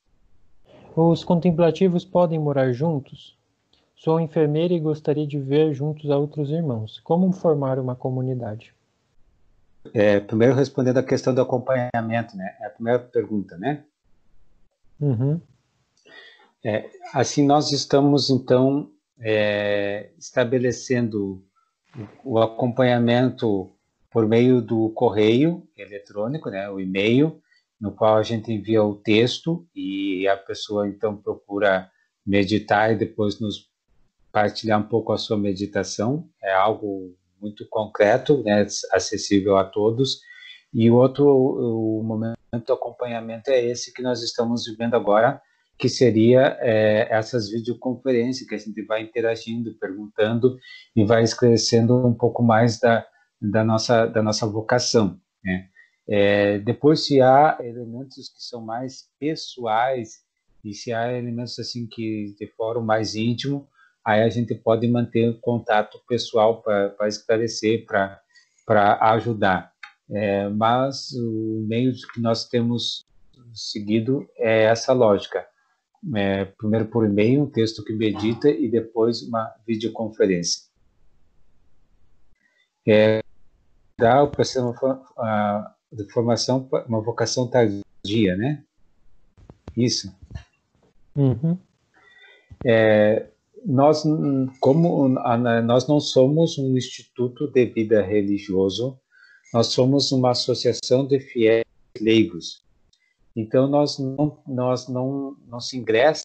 Os 0.96 1.24
contemplativos 1.24 2.04
podem 2.04 2.38
morar 2.38 2.72
juntos? 2.72 3.36
Sou 3.96 4.20
enfermeira 4.20 4.72
e 4.74 4.80
gostaria 4.80 5.26
de 5.26 5.38
ver 5.38 5.72
juntos 5.74 6.10
a 6.10 6.16
outros 6.16 6.50
irmãos. 6.50 7.00
Como 7.00 7.32
formar 7.32 7.78
uma 7.78 7.96
comunidade? 7.96 8.74
É, 9.92 10.20
primeiro 10.20 10.54
respondendo 10.54 10.98
a 10.98 11.02
questão 11.02 11.34
do 11.34 11.40
acompanhamento, 11.40 12.36
né? 12.36 12.56
É 12.60 12.66
a 12.66 12.70
primeira 12.70 12.98
pergunta, 12.98 13.56
né? 13.58 13.84
Uhum. 15.00 15.40
É, 16.64 16.88
assim, 17.12 17.44
nós 17.44 17.72
estamos, 17.72 18.30
então, 18.30 18.90
é, 19.20 20.10
estabelecendo 20.18 21.42
o 22.24 22.38
acompanhamento 22.38 23.70
por 24.10 24.26
meio 24.28 24.60
do 24.60 24.90
correio 24.90 25.66
eletrônico, 25.76 26.50
né, 26.50 26.68
o 26.70 26.80
e-mail, 26.80 27.40
no 27.80 27.92
qual 27.92 28.16
a 28.16 28.22
gente 28.22 28.52
envia 28.52 28.82
o 28.82 28.94
texto 28.94 29.66
e 29.74 30.26
a 30.28 30.36
pessoa, 30.36 30.88
então, 30.88 31.16
procura 31.16 31.90
meditar 32.24 32.92
e 32.92 32.96
depois 32.96 33.40
nos 33.40 33.68
partilhar 34.32 34.80
um 34.80 34.88
pouco 34.88 35.12
a 35.12 35.18
sua 35.18 35.36
meditação. 35.36 36.28
É 36.42 36.52
algo 36.52 37.14
muito 37.40 37.66
concreto, 37.68 38.42
né, 38.42 38.66
acessível 38.92 39.56
a 39.56 39.64
todos. 39.64 40.20
E 40.72 40.90
outro 40.90 41.26
o 41.28 42.02
momento 42.02 42.36
do 42.66 42.72
acompanhamento 42.72 43.50
é 43.50 43.62
esse 43.64 43.92
que 43.92 44.02
nós 44.02 44.22
estamos 44.22 44.64
vivendo 44.64 44.94
agora, 44.94 45.40
que 45.78 45.88
seria 45.88 46.56
é, 46.60 47.08
essas 47.10 47.50
videoconferências 47.50 48.48
que 48.48 48.54
a 48.54 48.58
gente 48.58 48.80
vai 48.82 49.02
interagindo, 49.02 49.76
perguntando 49.78 50.56
e 50.94 51.04
vai 51.04 51.22
esclarecendo 51.22 52.06
um 52.06 52.14
pouco 52.14 52.42
mais 52.42 52.78
da, 52.78 53.06
da, 53.40 53.64
nossa, 53.64 54.06
da 54.06 54.22
nossa 54.22 54.46
vocação. 54.46 55.20
Né? 55.44 55.68
É, 56.08 56.58
depois, 56.60 57.04
se 57.04 57.20
há 57.20 57.58
elementos 57.60 58.28
que 58.28 58.42
são 58.42 58.60
mais 58.60 59.08
pessoais 59.18 60.22
e 60.64 60.72
se 60.72 60.92
há 60.92 61.12
elementos 61.12 61.58
assim 61.58 61.86
que 61.86 62.34
de 62.38 62.46
fórum 62.56 62.82
mais 62.82 63.14
íntimo, 63.14 63.68
aí 64.04 64.22
a 64.22 64.28
gente 64.28 64.54
pode 64.54 64.86
manter 64.86 65.38
contato 65.40 66.00
pessoal 66.06 66.62
para 66.62 67.08
esclarecer, 67.08 67.84
para 67.86 68.20
ajudar. 69.12 69.72
É, 70.10 70.48
mas 70.50 71.12
o 71.12 71.64
meio 71.66 71.92
que 72.12 72.20
nós 72.20 72.46
temos 72.46 73.04
seguido 73.54 74.28
é 74.36 74.64
essa 74.64 74.92
lógica 74.92 75.44
é, 76.14 76.44
primeiro 76.44 76.86
por 76.86 77.06
e-mail, 77.06 77.42
um 77.42 77.50
texto 77.50 77.84
que 77.84 77.92
medita 77.92 78.48
e 78.48 78.68
depois 78.68 79.22
uma 79.22 79.52
videoconferência. 79.66 80.64
é, 82.86 83.20
para 83.96 84.44
ser 84.44 84.60
uma, 84.60 85.74
de 85.92 86.04
formação, 86.12 86.68
uma 86.86 87.00
vocação 87.00 87.48
tardia, 87.48 88.36
né? 88.36 88.62
Isso. 89.76 90.14
Uhum. 91.16 91.56
É, 92.64 93.28
nós, 93.64 94.02
como 94.60 95.08
nós 95.08 95.88
não 95.88 96.00
somos 96.00 96.58
um 96.58 96.76
instituto 96.76 97.48
de 97.50 97.66
vida 97.66 98.02
religioso, 98.02 98.98
nós 99.52 99.68
somos 99.68 100.12
uma 100.12 100.32
associação 100.32 101.06
de 101.06 101.20
fiéis 101.20 101.64
leigos. 102.00 102.63
Então 103.36 103.66
nós 103.66 103.98
não 103.98 104.38
nós 104.46 104.88
não 104.88 105.36
não 105.46 105.60
se 105.60 105.76
ingressa 105.76 106.24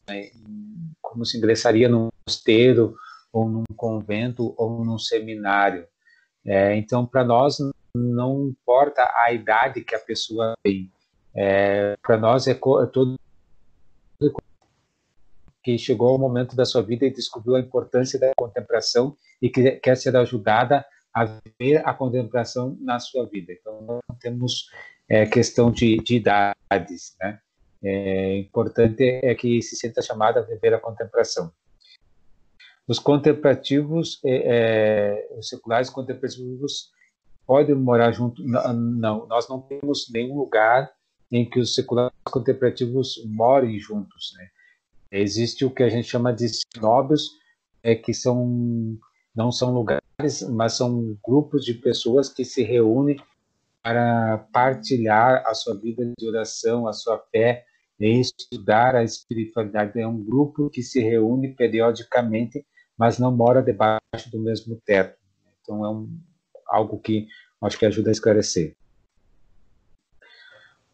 como 1.00 1.24
se 1.24 1.36
ingressaria 1.38 1.88
num 1.88 2.08
mosteiro 2.26 2.94
ou 3.32 3.48
num 3.48 3.64
convento 3.76 4.54
ou 4.56 4.84
num 4.84 4.98
seminário. 4.98 5.86
É, 6.44 6.76
então 6.76 7.04
para 7.04 7.24
nós 7.24 7.58
não 7.94 8.48
importa 8.48 9.02
a 9.16 9.32
idade 9.32 9.82
que 9.82 9.94
a 9.94 9.98
pessoa 9.98 10.54
tem. 10.62 10.90
É, 11.34 11.96
para 12.02 12.16
nós 12.16 12.46
é, 12.46 12.52
é 12.52 12.86
todo 12.86 13.16
que 15.62 15.76
chegou 15.78 16.08
ao 16.08 16.18
momento 16.18 16.56
da 16.56 16.64
sua 16.64 16.82
vida 16.82 17.04
e 17.04 17.12
descobriu 17.12 17.56
a 17.56 17.60
importância 17.60 18.18
da 18.18 18.32
contemplação 18.36 19.16
e 19.40 19.48
que 19.48 19.72
quer 19.72 19.96
ser 19.96 20.16
ajudada 20.16 20.84
a 21.14 21.24
ver 21.58 21.86
a 21.86 21.92
contemplação 21.92 22.76
na 22.80 22.98
sua 22.98 23.26
vida. 23.26 23.52
Então, 23.52 23.82
não 23.82 24.16
temos 24.18 24.70
é, 25.10 25.26
questão 25.26 25.72
de, 25.72 25.96
de 25.96 26.16
idades, 26.16 27.16
né? 27.20 27.40
É 27.82 28.38
importante 28.38 29.02
é 29.22 29.34
que 29.34 29.60
se 29.60 29.74
sinta 29.74 30.00
chamado 30.00 30.38
a 30.38 30.42
viver 30.42 30.72
a 30.72 30.78
contemplação. 30.78 31.50
Os 32.86 32.98
contemplativos, 32.98 34.20
é, 34.24 35.32
é, 35.32 35.38
os 35.38 35.48
seculares 35.48 35.90
contemplativos 35.90 36.90
podem 37.46 37.74
morar 37.74 38.12
junto. 38.12 38.42
Não, 38.44 38.72
não, 38.72 39.26
nós 39.26 39.48
não 39.48 39.60
temos 39.60 40.08
nenhum 40.12 40.38
lugar 40.38 40.92
em 41.32 41.48
que 41.48 41.58
os 41.58 41.74
seculares 41.74 42.12
contemplativos 42.24 43.20
morem 43.24 43.78
juntos, 43.80 44.32
né? 44.36 44.48
Existe 45.10 45.64
o 45.64 45.70
que 45.70 45.82
a 45.82 45.88
gente 45.88 46.06
chama 46.06 46.32
de 46.32 46.48
sinóbios, 46.48 47.30
é, 47.82 47.96
que 47.96 48.14
são 48.14 48.96
não 49.34 49.50
são 49.50 49.72
lugares, 49.72 50.42
mas 50.50 50.74
são 50.74 51.16
grupos 51.24 51.64
de 51.64 51.74
pessoas 51.74 52.28
que 52.28 52.44
se 52.44 52.62
reúnem 52.62 53.16
para 53.82 54.38
partilhar 54.52 55.42
a 55.46 55.54
sua 55.54 55.78
vida 55.78 56.04
de 56.18 56.28
oração, 56.28 56.86
a 56.86 56.92
sua 56.92 57.18
fé, 57.30 57.64
e 57.98 58.20
estudar 58.20 58.94
a 58.96 59.04
espiritualidade. 59.04 60.00
É 60.00 60.06
um 60.06 60.22
grupo 60.22 60.70
que 60.70 60.82
se 60.82 61.00
reúne 61.00 61.54
periodicamente, 61.54 62.64
mas 62.96 63.18
não 63.18 63.34
mora 63.34 63.62
debaixo 63.62 64.30
do 64.30 64.40
mesmo 64.40 64.80
teto. 64.84 65.18
Então 65.60 65.84
é 65.84 65.88
um, 65.90 66.08
algo 66.66 66.98
que 66.98 67.26
acho 67.62 67.78
que 67.78 67.86
ajuda 67.86 68.10
a 68.10 68.12
esclarecer. 68.12 68.74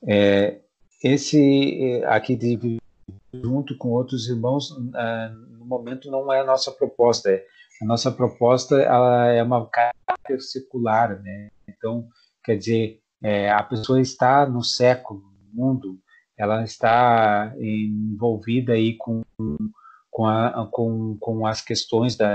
É, 0.06 0.60
esse 1.02 2.02
aqui 2.06 2.36
de 2.36 2.78
junto 3.32 3.76
com 3.76 3.90
outros 3.90 4.28
irmãos, 4.28 4.70
uh, 4.70 5.32
no 5.58 5.64
momento 5.64 6.10
não 6.10 6.32
é 6.32 6.40
a 6.40 6.44
nossa 6.44 6.72
proposta. 6.72 7.30
É, 7.30 7.44
a 7.82 7.84
nossa 7.84 8.10
proposta 8.10 8.80
ela 8.80 9.26
é 9.26 9.42
uma 9.42 9.68
caráter 9.68 10.40
secular, 10.40 11.20
né? 11.22 11.50
Então, 11.68 12.08
quer 12.46 12.56
dizer, 12.56 13.00
é, 13.22 13.50
a 13.50 13.62
pessoa 13.62 14.00
está 14.00 14.46
no 14.46 14.62
século, 14.62 15.20
no 15.52 15.64
mundo, 15.64 15.98
ela 16.38 16.62
está 16.62 17.52
envolvida 17.58 18.74
aí 18.74 18.94
com, 18.94 19.22
com, 20.10 20.26
a, 20.26 20.68
com, 20.70 21.16
com 21.18 21.46
as 21.46 21.60
questões 21.60 22.14
da, 22.14 22.30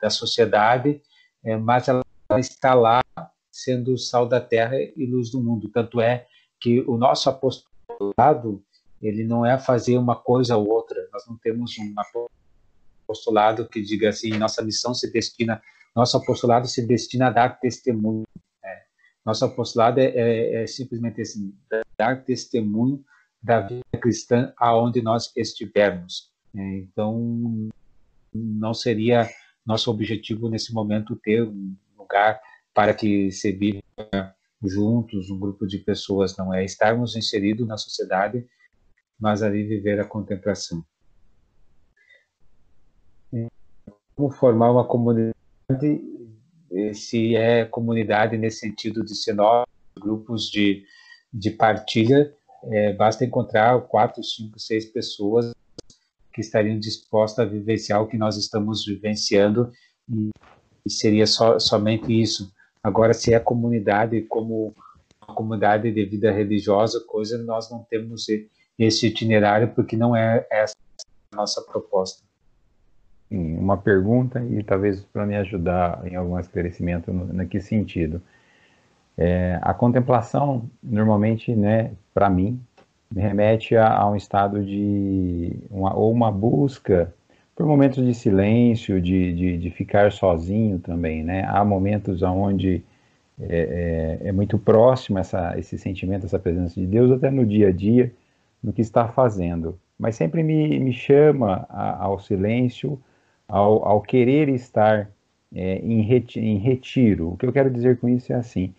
da 0.00 0.10
sociedade, 0.10 1.00
é, 1.42 1.56
mas 1.56 1.88
ela 1.88 2.04
está 2.38 2.74
lá 2.74 3.02
sendo 3.50 3.96
sal 3.96 4.28
da 4.28 4.40
terra 4.40 4.76
e 4.76 5.06
luz 5.06 5.30
do 5.30 5.42
mundo. 5.42 5.70
Tanto 5.72 6.00
é 6.00 6.26
que 6.60 6.80
o 6.80 6.98
nosso 6.98 7.30
apostolado 7.30 8.62
ele 9.00 9.24
não 9.24 9.44
é 9.46 9.58
fazer 9.58 9.96
uma 9.96 10.16
coisa 10.16 10.56
ou 10.56 10.68
outra. 10.68 11.08
Nós 11.12 11.26
não 11.26 11.36
temos 11.36 11.74
um 11.78 11.94
apostolado 13.04 13.68
que 13.68 13.80
diga 13.80 14.08
assim, 14.08 14.30
nossa 14.30 14.62
missão 14.62 14.92
se 14.92 15.10
destina, 15.10 15.62
nosso 15.94 16.16
apostolado 16.16 16.66
se 16.66 16.86
destina 16.86 17.28
a 17.28 17.30
dar 17.30 17.60
testemunho. 17.60 18.24
Nosso 19.26 19.44
apostolado 19.44 20.00
é, 20.00 20.06
é, 20.06 20.62
é, 20.62 20.66
simplesmente 20.66 21.20
assim, 21.20 21.52
dar 21.98 22.24
testemunho 22.24 23.04
da 23.42 23.60
vida 23.60 23.82
cristã 24.00 24.52
aonde 24.56 25.02
nós 25.02 25.32
estivermos. 25.36 26.30
Né? 26.54 26.78
Então, 26.78 27.68
não 28.32 28.72
seria 28.72 29.28
nosso 29.66 29.90
objetivo 29.90 30.48
nesse 30.48 30.72
momento 30.72 31.16
ter 31.16 31.42
um 31.42 31.74
lugar 31.98 32.40
para 32.72 32.94
que 32.94 33.32
se 33.32 33.50
viva 33.50 33.82
juntos, 34.62 35.28
um 35.28 35.38
grupo 35.38 35.66
de 35.66 35.78
pessoas, 35.78 36.36
não 36.36 36.54
é 36.54 36.64
estarmos 36.64 37.16
inseridos 37.16 37.66
na 37.66 37.76
sociedade 37.76 38.46
mas 39.18 39.42
ali 39.42 39.66
viver 39.66 39.98
a 40.00 40.04
contemplação. 40.04 40.84
Como 44.14 44.30
formar 44.30 44.70
uma 44.70 44.86
comunidade, 44.86 45.34
se 46.94 47.36
é 47.36 47.64
comunidade 47.64 48.36
nesse 48.36 48.60
sentido 48.60 49.04
de 49.04 49.14
ser 49.14 49.34
nós, 49.34 49.66
grupos 49.98 50.50
de, 50.50 50.84
de 51.32 51.50
partilha, 51.50 52.32
é, 52.64 52.92
basta 52.92 53.24
encontrar 53.24 53.80
quatro, 53.82 54.22
cinco, 54.22 54.58
seis 54.58 54.84
pessoas 54.84 55.52
que 56.32 56.40
estariam 56.40 56.78
dispostas 56.78 57.46
a 57.46 57.48
vivenciar 57.48 58.02
o 58.02 58.06
que 58.06 58.18
nós 58.18 58.36
estamos 58.36 58.84
vivenciando 58.84 59.72
e, 60.08 60.30
e 60.84 60.90
seria 60.90 61.26
só, 61.26 61.58
somente 61.58 62.12
isso. 62.12 62.52
Agora, 62.82 63.14
se 63.14 63.32
é 63.32 63.40
comunidade 63.40 64.20
como 64.22 64.74
uma 65.26 65.34
comunidade 65.34 65.90
de 65.90 66.04
vida 66.04 66.30
religiosa, 66.30 67.02
coisa 67.06 67.38
nós 67.38 67.70
não 67.70 67.84
temos 67.90 68.26
esse 68.78 69.06
itinerário, 69.06 69.74
porque 69.74 69.96
não 69.96 70.14
é 70.14 70.46
essa 70.50 70.74
a 71.32 71.36
nossa 71.36 71.62
proposta. 71.62 72.25
Uma 73.30 73.76
pergunta, 73.76 74.40
e 74.44 74.62
talvez 74.62 75.02
para 75.04 75.26
me 75.26 75.36
ajudar 75.36 76.06
em 76.06 76.14
algum 76.14 76.38
esclarecimento, 76.38 77.12
no, 77.12 77.26
no 77.26 77.46
que 77.46 77.60
sentido? 77.60 78.22
É, 79.18 79.58
a 79.62 79.74
contemplação, 79.74 80.68
normalmente, 80.82 81.54
né, 81.54 81.92
para 82.14 82.30
mim, 82.30 82.60
me 83.10 83.22
remete 83.22 83.76
a, 83.76 83.96
a, 83.96 84.10
um 84.10 84.16
estado 84.16 84.64
de, 84.64 85.56
uma, 85.70 85.94
ou 85.94 86.12
uma 86.12 86.30
busca 86.30 87.12
por 87.54 87.66
momentos 87.66 88.04
de 88.04 88.12
silêncio, 88.14 89.00
de, 89.00 89.32
de, 89.32 89.58
de 89.58 89.70
ficar 89.70 90.12
sozinho 90.12 90.78
também, 90.78 91.22
né? 91.24 91.44
Há 91.48 91.64
momentos 91.64 92.22
onde 92.22 92.84
é, 93.40 94.18
é, 94.22 94.28
é 94.28 94.32
muito 94.32 94.58
próximo 94.58 95.18
essa, 95.18 95.58
esse 95.58 95.78
sentimento, 95.78 96.26
essa 96.26 96.38
presença 96.38 96.78
de 96.78 96.86
Deus, 96.86 97.10
até 97.10 97.30
no 97.30 97.46
dia 97.46 97.68
a 97.68 97.72
dia, 97.72 98.12
no 98.62 98.72
que 98.72 98.82
está 98.82 99.08
fazendo, 99.08 99.78
mas 99.98 100.16
sempre 100.16 100.42
me, 100.42 100.78
me 100.78 100.92
chama 100.92 101.66
a, 101.68 102.04
ao 102.04 102.18
silêncio, 102.18 103.00
ao, 103.48 103.84
ao 103.86 104.00
querer 104.00 104.48
estar 104.48 105.10
é, 105.54 105.78
em, 105.78 106.02
reti, 106.02 106.40
em, 106.40 106.58
retiro. 106.58 107.32
O 107.32 107.36
que 107.36 107.46
eu 107.46 107.52
quero 107.52 107.70
dizer 107.70 107.98
com 107.98 108.08
isso 108.08 108.32
é 108.32 108.36
assim: 108.36 108.74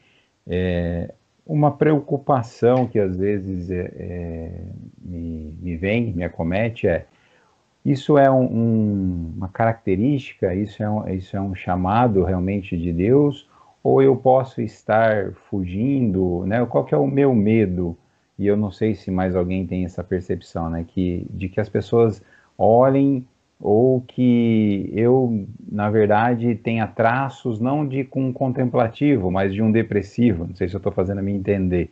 é, 0.46 1.14
uma 1.46 1.72
preocupação 1.72 2.88
que 2.88 3.00
às 3.00 3.18
vezes 3.18 3.72
é, 3.72 3.92
é 3.98 4.62
me, 5.00 5.54
me, 5.62 5.76
vem, 5.78 6.14
me 6.14 6.24
acomete 6.24 6.88
é 6.88 7.06
isso 7.86 8.18
é 8.18 8.30
um, 8.30 8.44
um, 8.44 9.34
uma 9.38 9.48
característica, 9.48 10.54
isso 10.54 10.84
é 10.84 10.90
um, 10.90 11.08
isso 11.08 11.38
é 11.38 11.42
um 11.42 11.56
chamado 11.56 12.24
realmente 12.24 12.78
de 12.78 12.92
Deus, 12.92 13.48
ou 13.82 14.02
eu 14.02 14.14
posso 14.14 14.62
estar 14.62 15.32
fugindo, 15.50 16.46
né? 16.46 16.66
Qual 16.66 16.84
que 16.84 16.94
é 16.94 16.98
o 16.98 17.08
meu 17.08 17.34
medo? 17.34 17.98
e 18.38 18.46
eu 18.46 18.56
não 18.56 18.72
sei 18.72 18.94
se 18.94 19.10
mais 19.10 19.36
alguém 19.36 19.66
tem 19.66 19.84
essa 19.84 20.04
percepção, 20.04 20.70
né, 20.70 20.86
que, 20.88 21.26
de 21.30 21.50
que 21.50 21.60
as 21.60 21.70
pessoas 21.70 22.22
olhem 22.58 23.28
ou 23.60 24.02
que 24.02 24.92
eu, 24.94 25.46
na 25.72 25.90
verdade, 25.90 26.56
tenha 26.56 26.86
traços 26.86 27.60
não 27.60 27.88
de 27.88 28.08
um 28.16 28.32
contemplativo, 28.32 29.32
mas 29.32 29.54
de 29.54 29.62
um 29.62 29.72
depressivo, 29.72 30.46
não 30.48 30.56
sei 30.56 30.68
se 30.68 30.76
eu 30.76 30.80
estou 30.80 30.92
fazendo 30.92 31.20
a 31.20 31.24
me 31.24 31.34
entender, 31.34 31.90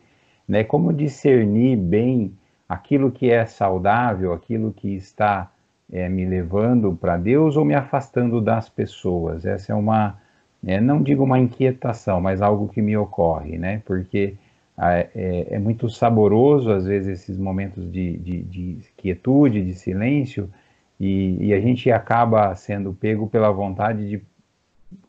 né, 0.48 0.62
como 0.62 0.92
discernir 0.92 1.76
bem 1.76 2.32
aquilo 2.68 3.10
que 3.10 3.30
é 3.30 3.44
saudável, 3.46 4.32
aquilo 4.32 4.72
que 4.72 4.94
está 4.94 5.50
é, 5.92 6.08
me 6.08 6.24
levando 6.24 6.96
para 7.00 7.16
Deus 7.16 7.56
ou 7.56 7.64
me 7.64 7.74
afastando 7.74 8.40
das 8.40 8.68
pessoas, 8.68 9.44
essa 9.44 9.72
é 9.72 9.74
uma, 9.74 10.18
é, 10.64 10.80
não 10.80 11.02
digo 11.02 11.24
uma 11.24 11.38
inquietação, 11.38 12.20
mas 12.20 12.40
algo 12.40 12.68
que 12.68 12.80
me 12.80 12.96
ocorre, 12.96 13.58
né, 13.58 13.82
porque 13.84 14.34
é, 14.78 15.46
é, 15.50 15.58
muito 15.58 15.88
saboroso, 15.88 16.70
às 16.70 16.84
vezes, 16.84 17.22
esses 17.22 17.38
momentos 17.38 17.90
de, 17.90 18.16
de, 18.18 18.42
de 18.42 18.78
quietude, 18.96 19.64
de 19.64 19.74
silêncio, 19.74 20.50
e, 20.98 21.36
e, 21.46 21.54
a 21.54 21.60
gente 21.60 21.90
acaba 21.90 22.54
sendo 22.54 22.92
pego 22.92 23.26
pela 23.26 23.50
vontade 23.50 24.08
de 24.08 24.22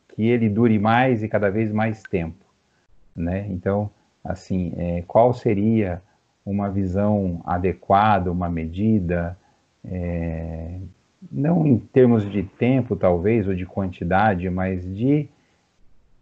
que 0.08 0.22
ele 0.22 0.48
dure 0.48 0.78
mais 0.78 1.22
e 1.22 1.28
cada 1.28 1.50
vez 1.50 1.72
mais 1.72 2.02
tempo, 2.02 2.44
né? 3.16 3.46
Então, 3.48 3.90
assim, 4.22 4.72
é, 4.76 5.02
qual 5.06 5.32
seria 5.32 6.02
uma 6.44 6.68
visão 6.70 7.40
adequada, 7.44 8.30
uma 8.30 8.48
medida, 8.48 9.38
é, 9.84 10.78
não 11.30 11.66
em 11.66 11.78
termos 11.78 12.30
de 12.30 12.42
tempo, 12.42 12.96
talvez, 12.96 13.46
ou 13.48 13.54
de 13.54 13.66
quantidade, 13.66 14.48
mas 14.50 14.84
de 14.94 15.28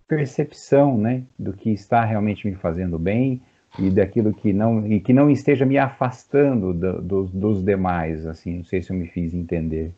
percepção, 0.07 0.97
né, 0.97 1.25
do 1.39 1.53
que 1.53 1.71
está 1.71 2.05
realmente 2.05 2.47
me 2.47 2.55
fazendo 2.55 2.99
bem 2.99 3.43
e 3.79 3.91
daquilo 3.91 4.33
que 4.33 4.53
não 4.53 4.87
e 4.87 5.01
que 5.01 5.13
não 5.13 5.31
esteja 5.31 5.67
me 5.67 5.79
afastando 5.79 6.73
do, 6.73 7.03
do, 7.03 7.25
dos 7.25 7.65
demais, 7.65 8.27
assim, 8.27 8.59
não 8.59 8.65
sei 8.65 8.83
se 8.83 8.91
eu 8.91 8.97
me 8.97 9.07
fiz 9.09 9.35
entender. 9.35 9.93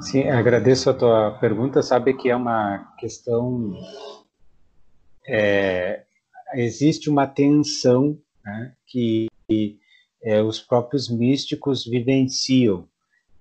Sim, 0.00 0.28
agradeço 0.28 0.90
a 0.90 0.94
tua 0.94 1.38
pergunta. 1.40 1.82
Sabe 1.82 2.14
que 2.14 2.28
é 2.28 2.36
uma 2.36 2.94
questão. 2.98 3.72
É, 5.26 6.04
existe 6.54 7.10
uma 7.10 7.26
tensão 7.26 8.18
né, 8.44 8.72
que 8.86 9.26
é, 10.22 10.42
os 10.42 10.60
próprios 10.60 11.08
místicos 11.08 11.84
vivenciam. 11.84 12.88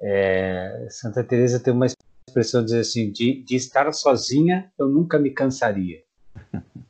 É, 0.02 0.88
Santa 0.90 1.24
Teresa 1.24 1.60
tem 1.60 1.74
uma 1.74 1.88
expressão 2.28 2.64
dizer 2.64 2.80
assim: 2.80 3.12
de, 3.12 3.44
de, 3.44 3.56
estar 3.56 3.92
sozinha, 3.94 4.72
eu 4.78 4.88
nunca 4.88 5.20
me 5.20 5.32
cansaria. 5.32 6.05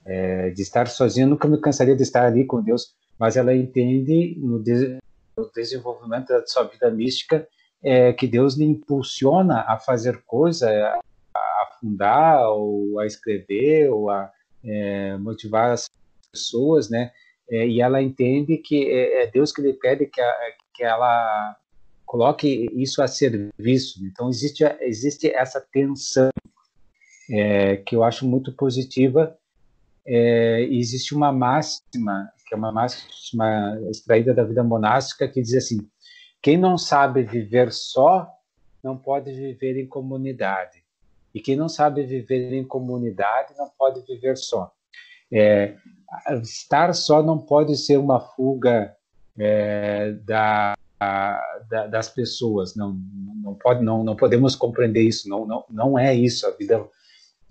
É, 0.06 0.50
de 0.52 0.62
estar 0.62 0.88
sozinha, 0.88 1.26
nunca 1.26 1.48
me 1.48 1.60
cansaria 1.60 1.96
de 1.96 2.04
estar 2.04 2.26
ali 2.26 2.46
com 2.46 2.62
Deus. 2.62 2.94
Mas 3.18 3.38
ela 3.38 3.56
entende 3.56 4.36
no, 4.40 4.62
de, 4.62 4.98
no 5.38 5.50
desenvolvimento 5.54 6.28
da 6.28 6.46
sua 6.46 6.64
vida 6.64 6.92
mística 6.92 7.48
é, 7.84 8.12
que 8.14 8.28
Deus 8.28 8.56
lhe 8.56 8.66
impulsiona 8.66 9.62
a 9.68 9.78
fazer 9.78 10.24
coisa, 10.26 10.70
a 11.36 11.70
fundar, 11.80 12.50
ou 12.50 13.00
a 13.00 13.06
escrever, 13.06 13.90
ou 13.90 14.10
a 14.10 14.32
é, 14.64 15.16
motivar 15.18 15.72
as 15.72 15.90
pessoas, 16.32 16.90
né? 16.90 17.12
É, 17.50 17.68
e 17.68 17.80
ela 17.80 18.02
entende 18.02 18.58
que 18.58 18.90
é, 18.90 19.24
é 19.24 19.28
Deus 19.28 19.52
que 19.52 19.62
lhe 19.62 19.74
pede 19.74 20.08
que, 20.08 20.20
a, 20.20 20.34
que 20.74 20.84
ela 20.84 21.56
coloque 22.06 22.68
isso 22.74 23.02
a 23.04 23.08
serviço. 23.08 24.04
Então 24.06 24.30
existe 24.30 24.64
existe 24.82 25.28
essa 25.28 25.62
tensão 25.62 26.30
é, 27.30 27.78
que 27.78 27.96
eu 27.96 28.04
acho 28.04 28.26
muito 28.28 28.52
positiva. 28.52 29.38
É, 30.08 30.62
existe 30.70 31.16
uma 31.16 31.32
máxima 31.32 32.32
que 32.48 32.54
é 32.54 32.58
uma 32.58 32.72
máxima 32.72 33.80
extraída 33.90 34.34
da 34.34 34.44
vida 34.44 34.64
monástica 34.64 35.28
que 35.28 35.42
diz 35.42 35.56
assim: 35.56 35.80
quem 36.42 36.58
não 36.58 36.78
sabe 36.78 37.24
viver 37.24 37.72
só, 37.72 38.30
não 38.84 38.96
pode 38.96 39.32
viver 39.32 39.80
em 39.80 39.88
comunidade. 39.88 40.84
E 41.34 41.42
quem 41.42 41.56
não 41.56 41.68
sabe 41.68 42.06
viver 42.06 42.54
em 42.54 42.64
comunidade, 42.64 43.54
não 43.58 43.70
pode 43.78 44.02
viver 44.06 44.38
só. 44.38 44.72
É, 45.34 45.76
estar 46.42 46.94
só 46.94 47.22
não 47.22 47.38
pode 47.38 47.76
ser 47.76 47.98
uma 47.98 48.20
fuga 48.20 48.96
é, 49.38 50.12
da, 50.24 50.78
da, 51.68 51.88
das 51.88 52.08
pessoas. 52.10 52.76
Não, 52.76 52.98
não, 53.44 53.56
pode, 53.56 53.84
não, 53.84 54.04
não 54.04 54.16
podemos 54.16 54.56
compreender 54.56 55.02
isso. 55.02 55.28
Não, 55.28 55.46
não, 55.46 55.66
não 55.70 56.00
é 56.00 56.14
isso. 56.14 56.48
A 56.48 56.52
vida 56.52 56.88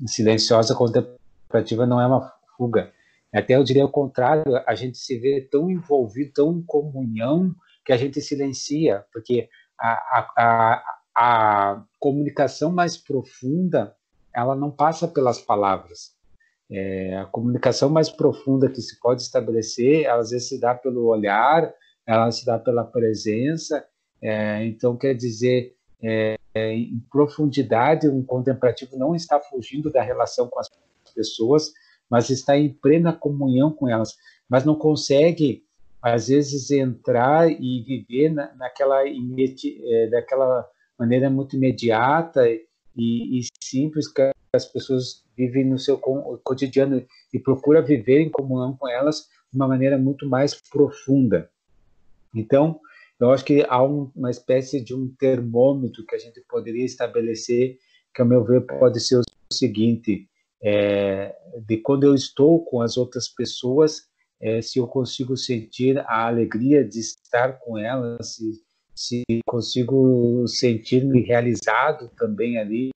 silenciosa 0.07 0.75
contemplativa 0.75 1.85
não 1.85 2.01
é 2.01 2.07
uma 2.07 2.33
fuga. 2.57 2.93
Até 3.33 3.57
eu 3.57 3.65
diria 3.65 3.85
o 3.85 3.91
contrário, 3.91 4.45
a 4.67 4.75
gente 4.75 4.97
se 4.97 5.19
vê 5.19 5.41
tão 5.41 5.71
envolvido, 5.71 6.33
tão 6.33 6.53
em 6.53 6.63
comunhão 6.63 7.55
que 7.85 7.93
a 7.93 7.97
gente 7.97 8.21
silencia, 8.21 9.05
porque 9.13 9.49
a, 9.79 9.93
a, 9.93 10.33
a, 10.37 10.85
a 11.15 11.85
comunicação 11.99 12.73
mais 12.73 12.97
profunda 12.97 13.95
ela 14.35 14.55
não 14.55 14.71
passa 14.71 15.07
pelas 15.07 15.41
palavras. 15.41 16.13
É, 16.71 17.17
a 17.19 17.27
comunicação 17.27 17.89
mais 17.89 18.11
profunda 18.11 18.69
que 18.69 18.81
se 18.81 18.99
pode 18.99 19.23
estabelecer, 19.23 20.05
ela 20.05 20.21
às 20.21 20.31
vezes 20.31 20.49
se 20.49 20.61
dá 20.61 20.75
pelo 20.75 21.07
olhar, 21.07 21.73
ela 22.07 22.31
se 22.31 22.45
dá 22.45 22.59
pela 22.59 22.85
presença. 22.85 23.85
É, 24.21 24.65
então, 24.65 24.97
quer 24.97 25.15
dizer, 25.15 25.77
é, 26.03 26.37
em 26.55 27.01
profundidade, 27.11 28.09
um 28.09 28.25
contemplativo 28.25 28.97
não 28.97 29.15
está 29.15 29.41
fugindo 29.41 29.91
da 29.91 30.03
relação 30.03 30.49
com 30.49 30.59
as 30.59 30.69
pessoas, 31.15 31.73
mas 32.15 32.31
está 32.31 32.57
em 32.57 32.69
plena 32.69 33.13
comunhão 33.13 33.73
com 33.73 33.89
elas, 33.89 34.17
mas 34.49 34.65
não 34.65 34.77
consegue 34.77 35.65
às 36.01 36.29
vezes 36.29 36.71
entrar 36.71 37.51
e 37.51 37.83
viver 37.83 38.33
na, 38.33 38.55
naquela 38.55 39.03
é, 39.05 40.07
daquela 40.07 40.65
maneira 40.97 41.29
muito 41.29 41.57
imediata 41.57 42.49
e, 42.49 42.61
e, 42.97 43.41
simples 43.61 44.07
que 44.07 44.31
as 44.53 44.65
pessoas 44.65 45.25
vivem 45.37 45.65
no 45.65 45.77
seu 45.77 45.99
cotidiano 45.99 47.05
e 47.33 47.39
procura 47.41 47.83
viver 47.83 48.21
em 48.21 48.31
comunhão 48.31 48.77
com 48.77 48.89
elas 48.89 49.29
de 49.51 49.57
uma 49.57 49.67
maneira 49.67 49.99
muito 49.99 50.25
mais 50.29 50.55
profunda. 50.71 51.51
Então, 52.33 52.79
eu 53.19 53.33
acho 53.33 53.45
que 53.45 53.67
há 53.69 53.83
um, 53.83 54.09
uma 54.15 54.31
espécie 54.31 54.81
de 54.81 54.95
um 54.95 55.13
termômetro 55.19 56.07
que 56.07 56.15
a 56.15 56.19
gente 56.19 56.41
poderia 56.49 56.85
estabelecer, 56.85 57.77
que, 58.15 58.23
ao 58.23 58.29
meu 58.29 58.45
ver, 58.45 58.61
pode 58.61 59.01
ser 59.01 59.17
o 59.17 59.23
seguinte: 59.53 60.29
é, 60.65 61.37
de 61.67 61.77
quando 61.77 62.05
eu 62.05 62.15
estou 62.15 62.65
com 62.65 62.81
as 62.81 62.97
outras 62.97 63.29
pessoas, 63.29 64.09
é, 64.41 64.63
se 64.63 64.79
eu 64.79 64.87
consigo 64.87 65.37
sentir 65.37 65.99
a 65.99 66.27
alegria 66.27 66.83
de 66.83 66.99
estar 67.01 67.59
com 67.59 67.77
ela, 67.77 68.17
se, 68.23 68.63
se 68.95 69.23
consigo 69.47 70.47
sentir-me 70.49 71.21
realizado 71.21 72.11
também 72.17 72.59
ali, 72.59 72.91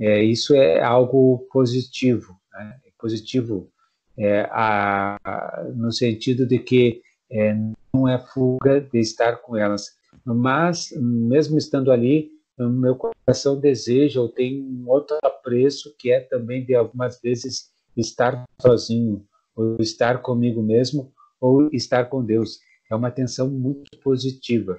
é, 0.00 0.22
isso 0.22 0.54
é 0.54 0.82
algo 0.82 1.46
positivo, 1.52 2.36
né? 2.52 2.80
É 2.84 2.90
positivo 2.98 3.70
é, 4.18 4.40
a, 4.50 5.16
a, 5.24 5.62
no 5.74 5.92
sentido 5.92 6.44
de 6.44 6.58
que 6.58 7.02
é, 7.30 7.54
não 7.94 8.08
é 8.08 8.18
fuga 8.18 8.80
de 8.80 8.98
estar 8.98 9.36
com 9.36 9.56
elas, 9.56 9.96
mas 10.24 10.90
mesmo 10.96 11.56
estando 11.56 11.92
ali, 11.92 12.30
meu 12.58 12.96
coração 13.26 13.58
deseja 13.58 14.20
ou 14.20 14.28
tem 14.28 14.62
um 14.62 14.88
outro 14.88 15.18
apreço 15.20 15.92
que 15.98 16.12
é 16.12 16.20
também 16.20 16.64
de 16.64 16.76
algumas 16.76 17.20
vezes 17.20 17.72
estar 17.96 18.44
sozinho, 18.60 19.26
ou 19.56 19.76
estar 19.80 20.22
comigo 20.22 20.62
mesmo, 20.62 21.12
ou 21.40 21.68
estar 21.72 22.04
com 22.04 22.24
Deus. 22.24 22.60
É 22.88 22.94
uma 22.94 23.10
tensão 23.10 23.50
muito 23.50 23.98
positiva. 23.98 24.78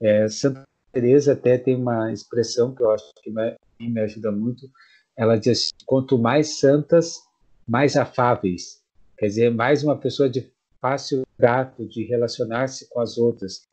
É, 0.00 0.28
Santa 0.28 0.68
Teresa 0.92 1.32
até 1.32 1.56
tem 1.56 1.74
uma 1.74 2.12
expressão 2.12 2.74
que 2.74 2.82
eu 2.82 2.90
acho 2.90 3.10
que 3.22 3.30
me, 3.30 3.56
me 3.80 4.00
ajuda 4.00 4.30
muito. 4.30 4.68
Ela 5.16 5.38
diz: 5.38 5.70
quanto 5.86 6.18
mais 6.18 6.58
santas, 6.58 7.20
mais 7.66 7.96
afáveis. 7.96 8.82
Quer 9.16 9.26
dizer, 9.26 9.54
mais 9.54 9.82
uma 9.82 9.96
pessoa 9.96 10.28
de 10.28 10.52
fácil 10.80 11.22
trato, 11.38 11.88
de 11.88 12.04
relacionar-se 12.04 12.88
com 12.90 13.00
as 13.00 13.16
outras. 13.16 13.66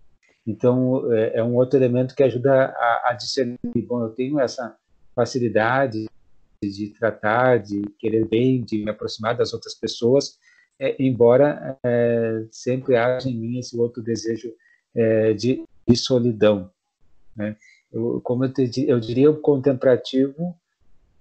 Então, 0.45 1.11
é, 1.13 1.37
é 1.37 1.43
um 1.43 1.55
outro 1.55 1.77
elemento 1.77 2.15
que 2.15 2.23
ajuda 2.23 2.65
a, 2.65 3.09
a 3.09 3.13
discernir. 3.13 3.59
Bom, 3.87 4.03
eu 4.03 4.09
tenho 4.09 4.39
essa 4.39 4.75
facilidade 5.15 6.07
de 6.61 6.89
tratar, 6.89 7.59
de 7.59 7.81
querer 7.99 8.25
bem, 8.27 8.63
de 8.63 8.83
me 8.83 8.89
aproximar 8.89 9.35
das 9.35 9.53
outras 9.53 9.73
pessoas, 9.73 10.37
é, 10.79 10.95
embora 11.01 11.77
é, 11.83 12.45
sempre 12.51 12.95
haja 12.95 13.29
em 13.29 13.35
mim 13.35 13.59
esse 13.59 13.77
outro 13.77 14.01
desejo 14.01 14.53
é, 14.95 15.33
de, 15.33 15.63
de, 15.87 15.95
solidão. 15.95 16.69
Né? 17.35 17.55
Eu, 17.91 18.19
como 18.21 18.45
eu, 18.45 18.53
te, 18.53 18.85
eu 18.87 18.99
diria, 18.99 19.29
o 19.29 19.39
contemplativo 19.39 20.55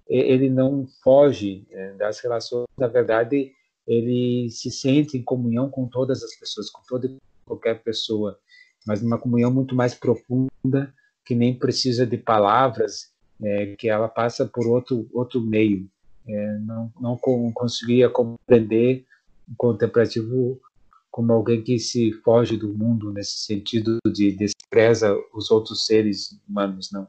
ele 0.09 0.49
não 0.49 0.87
foge 1.05 1.67
é, 1.71 1.93
das 1.93 2.19
relações, 2.21 2.67
na 2.79 2.87
verdade, 2.87 3.53
ele 3.87 4.49
se 4.51 4.71
sente 4.71 5.19
em 5.19 5.23
comunhão 5.23 5.69
com 5.69 5.87
todas 5.87 6.23
as 6.23 6.35
pessoas, 6.35 6.71
com 6.71 6.83
toda 6.89 7.15
qualquer 7.45 7.83
pessoa, 7.83 8.39
mas 8.87 9.03
numa 9.03 9.19
comunhão 9.19 9.51
muito 9.51 9.75
mais 9.75 9.95
profunda, 9.95 10.93
que 11.25 11.35
nem 11.35 11.59
precisa 11.59 12.07
de 12.07 12.17
palavras, 12.17 13.13
é, 13.43 13.77
que 13.77 13.89
ela 13.89 14.09
passa 14.09 14.47
por 14.47 14.67
outro 14.67 15.09
outro 15.13 15.41
meio. 15.41 15.89
É, 16.27 16.59
não 16.59 16.93
não 17.01 17.17
conseguia 17.53 18.09
compreender 18.11 19.07
o 19.49 19.55
contemplativo 19.57 20.61
como 21.11 21.33
alguém 21.33 21.63
que 21.63 21.79
se 21.79 22.13
foge 22.25 22.57
do 22.57 22.69
mundo 22.69 23.13
nesse 23.13 23.39
sentido 23.39 23.99
de 24.07 24.33
despreza 24.33 25.17
os 25.35 25.51
outros 25.51 25.87
seres 25.87 26.39
humanos, 26.49 26.91
não. 26.93 27.09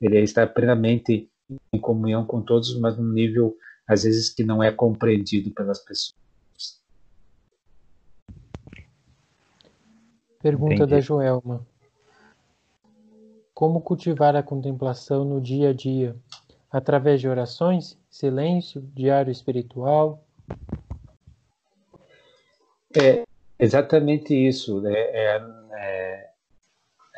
Ele 0.00 0.20
está 0.20 0.46
plenamente 0.46 1.30
em 1.72 1.80
comunhão 1.80 2.24
com 2.24 2.42
todos, 2.42 2.78
mas 2.78 2.96
num 2.96 3.12
nível 3.12 3.56
às 3.86 4.02
vezes 4.02 4.28
que 4.28 4.44
não 4.44 4.62
é 4.62 4.70
compreendido 4.70 5.50
pelas 5.50 5.78
pessoas. 5.78 6.17
Pergunta 10.40 10.74
Entendi. 10.74 10.90
da 10.90 11.00
Joelma. 11.00 11.66
Como 13.52 13.80
cultivar 13.80 14.36
a 14.36 14.42
contemplação 14.42 15.24
no 15.24 15.40
dia 15.40 15.70
a 15.70 15.72
dia? 15.72 16.14
Através 16.70 17.20
de 17.20 17.28
orações, 17.28 17.98
silêncio, 18.08 18.80
diário 18.94 19.32
espiritual? 19.32 20.24
É 22.96 23.24
exatamente 23.58 24.32
isso. 24.34 24.80
Né? 24.80 24.92
É, 24.94 25.42
é, 25.72 26.30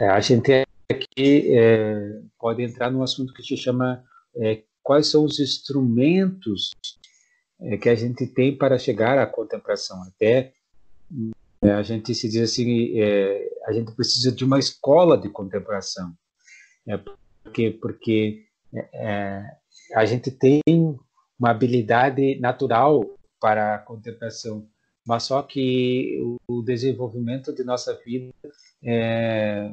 é, 0.01 0.09
a 0.09 0.21
gente 0.21 0.65
aqui 0.91 1.55
é, 1.57 2.21
pode 2.39 2.63
entrar 2.63 2.91
num 2.91 3.03
assunto 3.03 3.35
que 3.35 3.43
se 3.43 3.57
chama 3.57 4.03
é, 4.35 4.63
quais 4.83 5.09
são 5.09 5.25
os 5.25 5.39
instrumentos 5.39 6.71
é, 7.61 7.77
que 7.77 7.89
a 7.89 7.95
gente 7.95 8.27
tem 8.27 8.57
para 8.57 8.79
chegar 8.79 9.19
à 9.19 9.27
contemplação. 9.27 10.03
Até 10.05 10.55
a 11.63 11.83
gente 11.83 12.15
se 12.15 12.29
diz 12.29 12.51
assim, 12.51 12.99
a 13.67 13.73
gente 13.73 13.93
precisa 13.93 14.33
de 14.33 14.45
uma 14.45 14.59
escola 14.59 15.19
de 15.19 15.29
contemplação. 15.29 16.13
É 16.87 16.99
porque, 17.43 17.71
porque 17.71 18.45
é, 18.75 18.89
é, 18.93 19.45
a 19.95 20.05
gente 20.05 20.31
tem 20.31 20.61
uma 21.39 21.51
habilidade 21.51 22.39
natural 22.41 23.05
para 23.41 23.75
a 23.75 23.79
contemplação, 23.79 24.69
mas 25.07 25.25
só 25.25 25.43
que 25.43 26.19
o 26.47 26.63
desenvolvimento 26.63 27.55
de 27.55 27.65
nossa 27.65 27.99
vida, 28.05 28.33
é, 28.85 29.73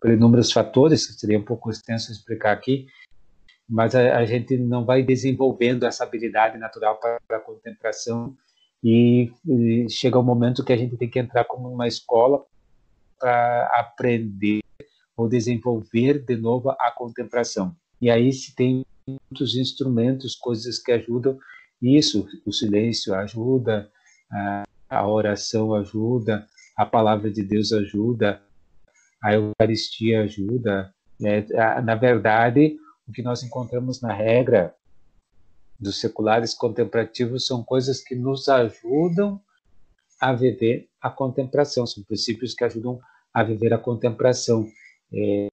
por 0.00 0.10
inúmeros 0.10 0.52
fatores, 0.52 1.18
seria 1.18 1.38
um 1.38 1.44
pouco 1.44 1.70
extenso 1.70 2.10
explicar 2.10 2.52
aqui, 2.52 2.86
mas 3.68 3.94
a, 3.94 4.18
a, 4.18 4.24
gente 4.24 4.56
não 4.58 4.84
vai 4.84 5.02
desenvolvendo 5.02 5.84
essa 5.86 6.04
habilidade 6.04 6.58
natural 6.58 6.98
para 6.98 7.18
a 7.30 7.40
contemplação 7.40 8.36
e, 8.84 9.32
e, 9.48 9.88
chega 9.88 10.18
um 10.18 10.22
momento 10.22 10.62
que 10.62 10.72
a 10.72 10.76
gente 10.76 10.98
tem 10.98 11.08
que 11.08 11.18
entrar 11.18 11.44
como 11.44 11.72
uma 11.72 11.88
escola 11.88 12.44
para 13.18 13.66
aprender 13.80 14.60
ou 15.16 15.26
desenvolver 15.26 16.22
de 16.22 16.36
novo 16.36 16.70
a 16.70 16.90
contemplação. 16.90 17.74
E 17.98 18.10
aí 18.10 18.30
se 18.30 18.54
tem 18.54 18.84
muitos 19.08 19.56
instrumentos, 19.56 20.36
coisas 20.36 20.78
que 20.78 20.92
ajudam 20.92 21.38
isso, 21.80 22.26
o 22.44 22.52
silêncio 22.52 23.14
ajuda, 23.14 23.90
a, 24.90 25.08
oração 25.08 25.74
ajuda, 25.74 26.46
a 26.76 26.84
palavra 26.84 27.30
de 27.30 27.42
Deus 27.42 27.72
ajuda, 27.72 28.42
a 29.22 29.34
Eucaristia 29.34 30.22
ajuda. 30.22 30.92
É, 31.22 31.80
na 31.80 31.94
verdade, 31.94 32.76
o 33.08 33.12
que 33.12 33.22
nós 33.22 33.42
encontramos 33.42 34.02
na 34.02 34.12
regra 34.12 34.74
dos 35.78 36.00
seculares 36.00 36.54
contemplativos 36.54 37.46
são 37.46 37.62
coisas 37.62 38.02
que 38.02 38.14
nos 38.14 38.48
ajudam 38.48 39.40
a 40.20 40.32
viver 40.32 40.88
a 41.00 41.10
contemplação, 41.10 41.86
são 41.86 42.02
princípios 42.02 42.54
que 42.54 42.64
ajudam 42.64 42.98
a 43.32 43.42
viver 43.42 43.74
a 43.74 43.78
contemplação. 43.78 44.66
É, 45.12 45.48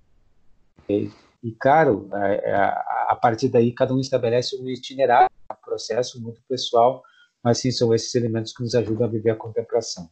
é, 0.87 1.07
e, 1.43 1.51
claro, 1.59 2.07
a, 2.13 3.11
a, 3.11 3.15
partir 3.15 3.49
daí, 3.49 3.71
cada 3.71 3.93
um 3.93 3.99
estabelece 3.99 4.55
um 4.61 4.69
itinerário, 4.69 5.29
um 5.51 5.55
processo 5.65 6.21
muito 6.21 6.41
pessoal, 6.47 7.03
mas 7.43 7.57
sim, 7.57 7.71
são 7.71 7.93
esses 7.93 8.13
elementos 8.13 8.53
que 8.53 8.61
nos 8.61 8.75
ajudam 8.75 9.07
a 9.07 9.09
viver 9.09 9.31
a 9.31 9.35
contemplação. 9.35 10.07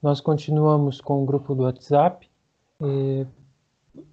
Nós 0.00 0.20
continuamos 0.20 1.00
com 1.00 1.22
o 1.22 1.26
grupo 1.26 1.54
do 1.56 1.64
WhatsApp. 1.64 2.30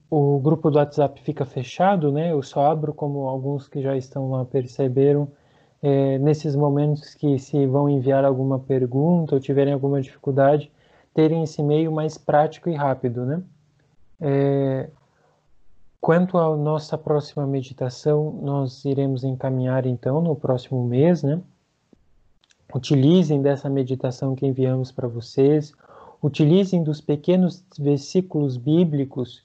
O 0.09 0.39
grupo 0.39 0.69
do 0.69 0.77
WhatsApp 0.77 1.21
fica 1.21 1.45
fechado, 1.45 2.11
né? 2.11 2.31
Eu 2.31 2.41
só 2.41 2.71
abro, 2.71 2.93
como 2.93 3.27
alguns 3.27 3.67
que 3.67 3.81
já 3.81 3.95
estão 3.97 4.31
lá 4.31 4.45
perceberam, 4.45 5.27
é, 5.81 6.17
nesses 6.19 6.55
momentos 6.55 7.13
que 7.13 7.37
se 7.39 7.65
vão 7.67 7.89
enviar 7.89 8.25
alguma 8.25 8.59
pergunta 8.59 9.35
ou 9.35 9.41
tiverem 9.41 9.73
alguma 9.73 10.01
dificuldade, 10.01 10.71
terem 11.13 11.43
esse 11.43 11.61
meio 11.63 11.91
mais 11.91 12.17
prático 12.17 12.69
e 12.69 12.75
rápido, 12.75 13.25
né? 13.25 13.43
É, 14.21 14.89
Quanto 16.05 16.37
à 16.37 16.55
nossa 16.55 16.99
próxima 16.99 17.47
meditação, 17.47 18.31
nós 18.43 18.85
iremos 18.85 19.23
encaminhar 19.23 19.87
então 19.87 20.21
no 20.21 20.35
próximo 20.35 20.87
mês, 20.87 21.23
né? 21.23 21.41
Utilizem 22.75 23.41
dessa 23.41 23.67
meditação 23.71 24.35
que 24.35 24.45
enviamos 24.45 24.91
para 24.91 25.07
vocês, 25.07 25.73
utilizem 26.21 26.83
dos 26.83 27.01
pequenos 27.01 27.65
versículos 27.79 28.55
bíblicos 28.55 29.44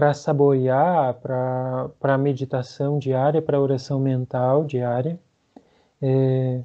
para 0.00 0.14
saborear, 0.14 1.12
para 1.20 1.90
a 2.00 2.16
meditação 2.16 2.98
diária, 2.98 3.42
para 3.42 3.58
a 3.58 3.60
oração 3.60 4.00
mental 4.00 4.64
diária. 4.64 5.20
É, 6.00 6.62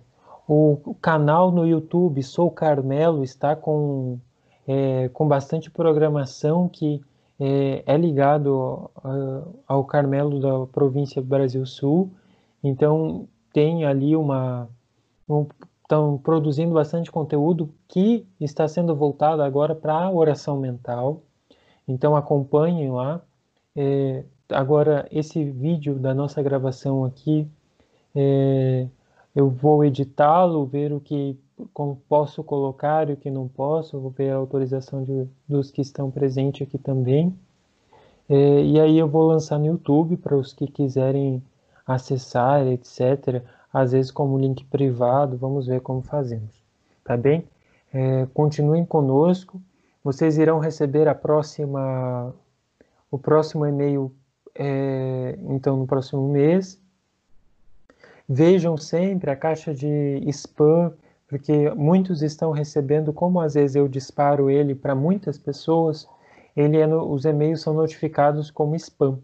o 0.48 0.96
canal 1.02 1.52
no 1.52 1.68
YouTube 1.68 2.24
Sou 2.24 2.50
Carmelo 2.50 3.26
está 3.26 3.54
com, 3.54 4.18
é, 4.66 5.10
com 5.10 5.28
bastante 5.28 5.70
programação 5.70 6.70
que 6.70 7.02
é, 7.38 7.84
é 7.86 7.98
ligado 7.98 8.90
ao 9.68 9.84
Carmelo 9.84 10.40
da 10.40 10.66
província 10.68 11.22
do 11.22 11.28
Brasil 11.28 11.66
Sul, 11.66 12.10
então 12.64 13.28
tem 13.52 13.84
ali 13.84 14.16
uma. 14.16 14.70
Um, 15.28 15.46
estão 15.82 16.18
produzindo 16.18 16.74
bastante 16.74 17.12
conteúdo 17.12 17.70
que 17.86 18.26
está 18.40 18.66
sendo 18.66 18.96
voltado 18.96 19.42
agora 19.42 19.76
para 19.76 19.94
a 19.94 20.10
oração 20.10 20.58
mental. 20.58 21.22
Então 21.88 22.16
acompanhem 22.16 22.92
lá. 22.92 23.22
É, 23.76 24.24
agora, 24.50 25.08
esse 25.12 25.44
vídeo 25.44 25.96
da 25.96 26.14
nossa 26.14 26.42
gravação 26.42 27.06
aqui, 27.06 27.48
é, 28.16 28.88
eu 29.36 29.50
vou 29.50 29.84
editá-lo, 29.84 30.66
ver 30.66 30.94
o 30.94 31.00
que 31.00 31.38
posso 32.10 32.44
colocar 32.44 33.10
e 33.10 33.14
o 33.14 33.18
que 33.18 33.30
não 33.30 33.48
posso, 33.48 34.00
vou 34.00 34.12
ver 34.12 34.32
a 34.32 34.36
autorização 34.36 35.04
de, 35.04 35.28
dos 35.48 35.72
que 35.72 35.82
estão 35.82 36.12
presentes 36.12 36.68
aqui 36.68 36.78
também. 36.78 37.34
É, 38.28 38.64
e 38.64 38.80
aí 38.80 38.98
eu 38.98 39.08
vou 39.08 39.28
lançar 39.28 39.60
no 39.60 39.68
YouTube 39.68 40.18
para 40.18 40.36
os 40.36 40.52
que 40.54 40.68
quiserem 40.68 41.42
acessar, 41.86 42.66
etc. 42.68 43.44
Às 43.72 43.92
vezes 43.92 44.12
como 44.12 44.38
link 44.38 44.66
privado, 44.66 45.38
vamos 45.38 45.68
ver 45.68 45.82
como 45.82 46.02
fazemos. 46.02 46.50
Tá 47.04 47.16
bem? 47.16 47.46
É, 47.94 48.26
continuem 48.34 48.84
conosco. 48.84 49.62
Vocês 50.06 50.38
irão 50.38 50.60
receber 50.60 51.08
a 51.08 51.16
próxima, 51.16 52.32
o 53.10 53.18
próximo 53.18 53.66
e-mail, 53.66 54.14
é, 54.54 55.36
então 55.50 55.76
no 55.78 55.88
próximo 55.88 56.30
mês. 56.30 56.80
Vejam 58.30 58.78
sempre 58.78 59.32
a 59.32 59.36
caixa 59.36 59.74
de 59.74 60.22
spam 60.28 60.94
porque 61.28 61.72
muitos 61.72 62.22
estão 62.22 62.52
recebendo, 62.52 63.12
como 63.12 63.42
às 63.42 63.56
vezes 63.56 63.76
eu 63.76 63.88
disparo 63.88 64.48
ele 64.48 64.76
para 64.76 64.94
muitas 64.94 65.40
pessoas, 65.40 66.08
ele 66.56 66.78
é 66.78 66.86
no, 66.86 67.12
os 67.12 67.26
e-mails 67.26 67.62
são 67.62 67.74
notificados 67.74 68.52
como 68.52 68.76
spam. 68.76 69.18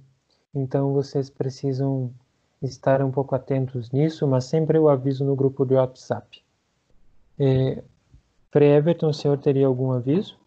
Então 0.54 0.94
vocês 0.94 1.30
precisam 1.30 2.12
estar 2.60 3.04
um 3.04 3.12
pouco 3.12 3.36
atentos 3.36 3.92
nisso, 3.92 4.26
mas 4.26 4.46
sempre 4.46 4.80
eu 4.80 4.90
aviso 4.90 5.24
no 5.24 5.36
grupo 5.36 5.64
do 5.64 5.76
WhatsApp. 5.76 6.42
É, 7.40 7.84
Frei 8.50 8.72
Everton, 8.72 9.10
o 9.10 9.14
senhor 9.14 9.38
teria 9.38 9.68
algum 9.68 9.92
aviso? 9.92 10.41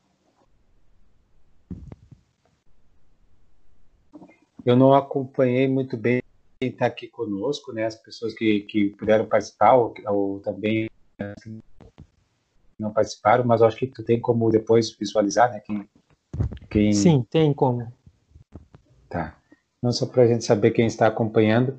Eu 4.64 4.76
não 4.76 4.94
acompanhei 4.94 5.68
muito 5.68 5.96
bem 5.96 6.22
quem 6.58 6.70
está 6.70 6.86
aqui 6.86 7.08
conosco, 7.08 7.72
né? 7.72 7.84
As 7.84 7.96
pessoas 7.96 8.32
que, 8.34 8.60
que 8.60 8.90
puderam 8.90 9.26
participar 9.26 9.74
ou, 9.74 9.94
ou 10.06 10.40
também 10.40 10.88
não 12.78 12.92
participaram, 12.92 13.44
mas 13.44 13.62
acho 13.62 13.76
que 13.76 13.86
tu 13.86 14.02
tem 14.02 14.20
como 14.20 14.50
depois 14.50 14.90
visualizar, 14.90 15.50
né? 15.50 15.60
Quem, 15.60 15.88
quem... 16.70 16.92
Sim, 16.92 17.24
tem 17.30 17.52
como. 17.52 17.86
Tá. 19.08 19.36
Não 19.82 19.92
só 19.92 20.06
para 20.06 20.22
a 20.22 20.26
gente 20.26 20.44
saber 20.44 20.70
quem 20.70 20.86
está 20.86 21.06
acompanhando. 21.06 21.78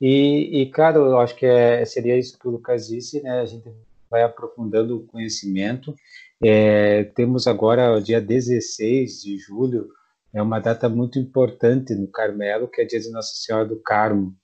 E, 0.00 0.62
e 0.62 0.70
claro, 0.70 1.00
eu 1.00 1.18
acho 1.18 1.36
que 1.36 1.44
é, 1.44 1.84
seria 1.84 2.16
isso 2.16 2.38
que 2.38 2.48
o 2.48 2.52
Lucas 2.52 2.88
disse, 2.88 3.22
né? 3.22 3.40
A 3.40 3.44
gente 3.44 3.70
vai 4.08 4.22
aprofundando 4.22 4.96
o 4.96 5.06
conhecimento. 5.06 5.94
É, 6.42 7.04
temos 7.04 7.46
agora 7.46 7.96
o 7.96 8.00
dia 8.00 8.20
16 8.20 9.22
de 9.22 9.38
julho, 9.38 9.90
é 10.32 10.40
uma 10.40 10.60
data 10.60 10.88
muito 10.88 11.18
importante 11.18 11.94
no 11.94 12.08
Carmelo, 12.08 12.68
que 12.68 12.80
é 12.80 12.84
dia 12.84 13.00
de 13.00 13.10
Nossa 13.10 13.34
Senhora 13.34 13.66
do 13.66 13.80
Carmo. 13.80 14.34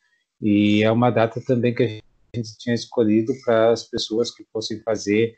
E 0.40 0.82
é 0.82 0.90
uma 0.90 1.10
data 1.10 1.40
também 1.40 1.74
que 1.74 1.82
a 1.82 2.36
gente 2.36 2.58
tinha 2.58 2.74
escolhido 2.74 3.32
para 3.44 3.70
as 3.70 3.84
pessoas 3.84 4.30
que 4.30 4.44
fossem 4.52 4.80
fazer 4.80 5.36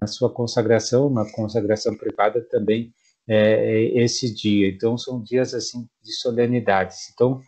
a 0.00 0.06
sua 0.06 0.32
consagração, 0.32 1.06
uma 1.06 1.30
consagração 1.32 1.96
privada 1.96 2.40
também 2.50 2.92
é, 3.28 3.36
é, 3.36 4.02
esse 4.02 4.32
dia. 4.32 4.68
Então 4.68 4.96
são 4.96 5.22
dias 5.22 5.54
assim 5.54 5.88
de 6.02 6.12
solenidades. 6.12 7.10
Então 7.12 7.40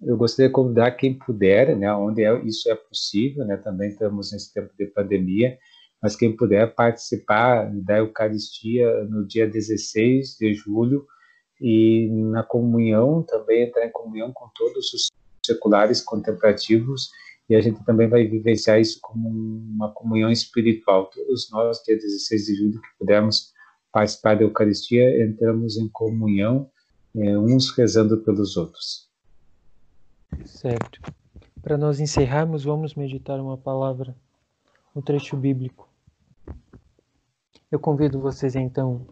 eu 0.00 0.16
gostaria 0.16 0.48
de 0.48 0.52
convidar 0.52 0.90
quem 0.92 1.16
puder, 1.16 1.76
né, 1.76 1.92
onde 1.94 2.24
é, 2.24 2.44
isso 2.44 2.70
é 2.70 2.74
possível, 2.74 3.44
né, 3.44 3.56
também 3.56 3.88
estamos 3.88 4.32
nesse 4.32 4.52
tempo 4.52 4.70
de 4.76 4.86
pandemia, 4.86 5.56
mas 6.02 6.16
quem 6.16 6.34
puder 6.36 6.74
participar 6.74 7.70
da 7.72 7.98
Eucaristia 7.98 9.04
no 9.04 9.24
dia 9.24 9.46
16 9.46 10.36
de 10.38 10.54
julho 10.54 11.06
e 11.62 12.10
na 12.10 12.42
comunhão, 12.42 13.22
também 13.22 13.62
entrar 13.62 13.86
em 13.86 13.92
comunhão 13.92 14.32
com 14.32 14.48
todos 14.54 14.92
os 14.92 15.08
seculares 15.46 16.00
contemplativos 16.00 17.10
e 17.48 17.54
a 17.54 17.60
gente 17.60 17.84
também 17.84 18.08
vai 18.08 18.26
vivenciar 18.26 18.80
isso 18.80 18.98
como 19.00 19.28
uma 19.28 19.92
comunhão 19.92 20.30
espiritual. 20.30 21.06
Todos 21.06 21.50
nós, 21.50 21.82
dia 21.84 21.96
16 21.96 22.46
de 22.46 22.54
julho, 22.54 22.80
que 22.80 22.88
pudermos 22.98 23.52
participar 23.92 24.36
da 24.36 24.42
Eucaristia, 24.42 25.22
entramos 25.24 25.76
em 25.76 25.88
comunhão, 25.88 26.70
é, 27.14 27.38
uns 27.38 27.70
rezando 27.76 28.18
pelos 28.22 28.56
outros. 28.56 29.08
Certo. 30.46 31.00
Para 31.60 31.76
nós 31.76 32.00
encerrarmos, 32.00 32.64
vamos 32.64 32.94
meditar 32.94 33.38
uma 33.38 33.56
palavra, 33.56 34.16
um 34.96 35.02
trecho 35.02 35.36
bíblico. 35.36 35.88
Eu 37.70 37.78
convido 37.78 38.18
vocês 38.18 38.56
então 38.56 39.06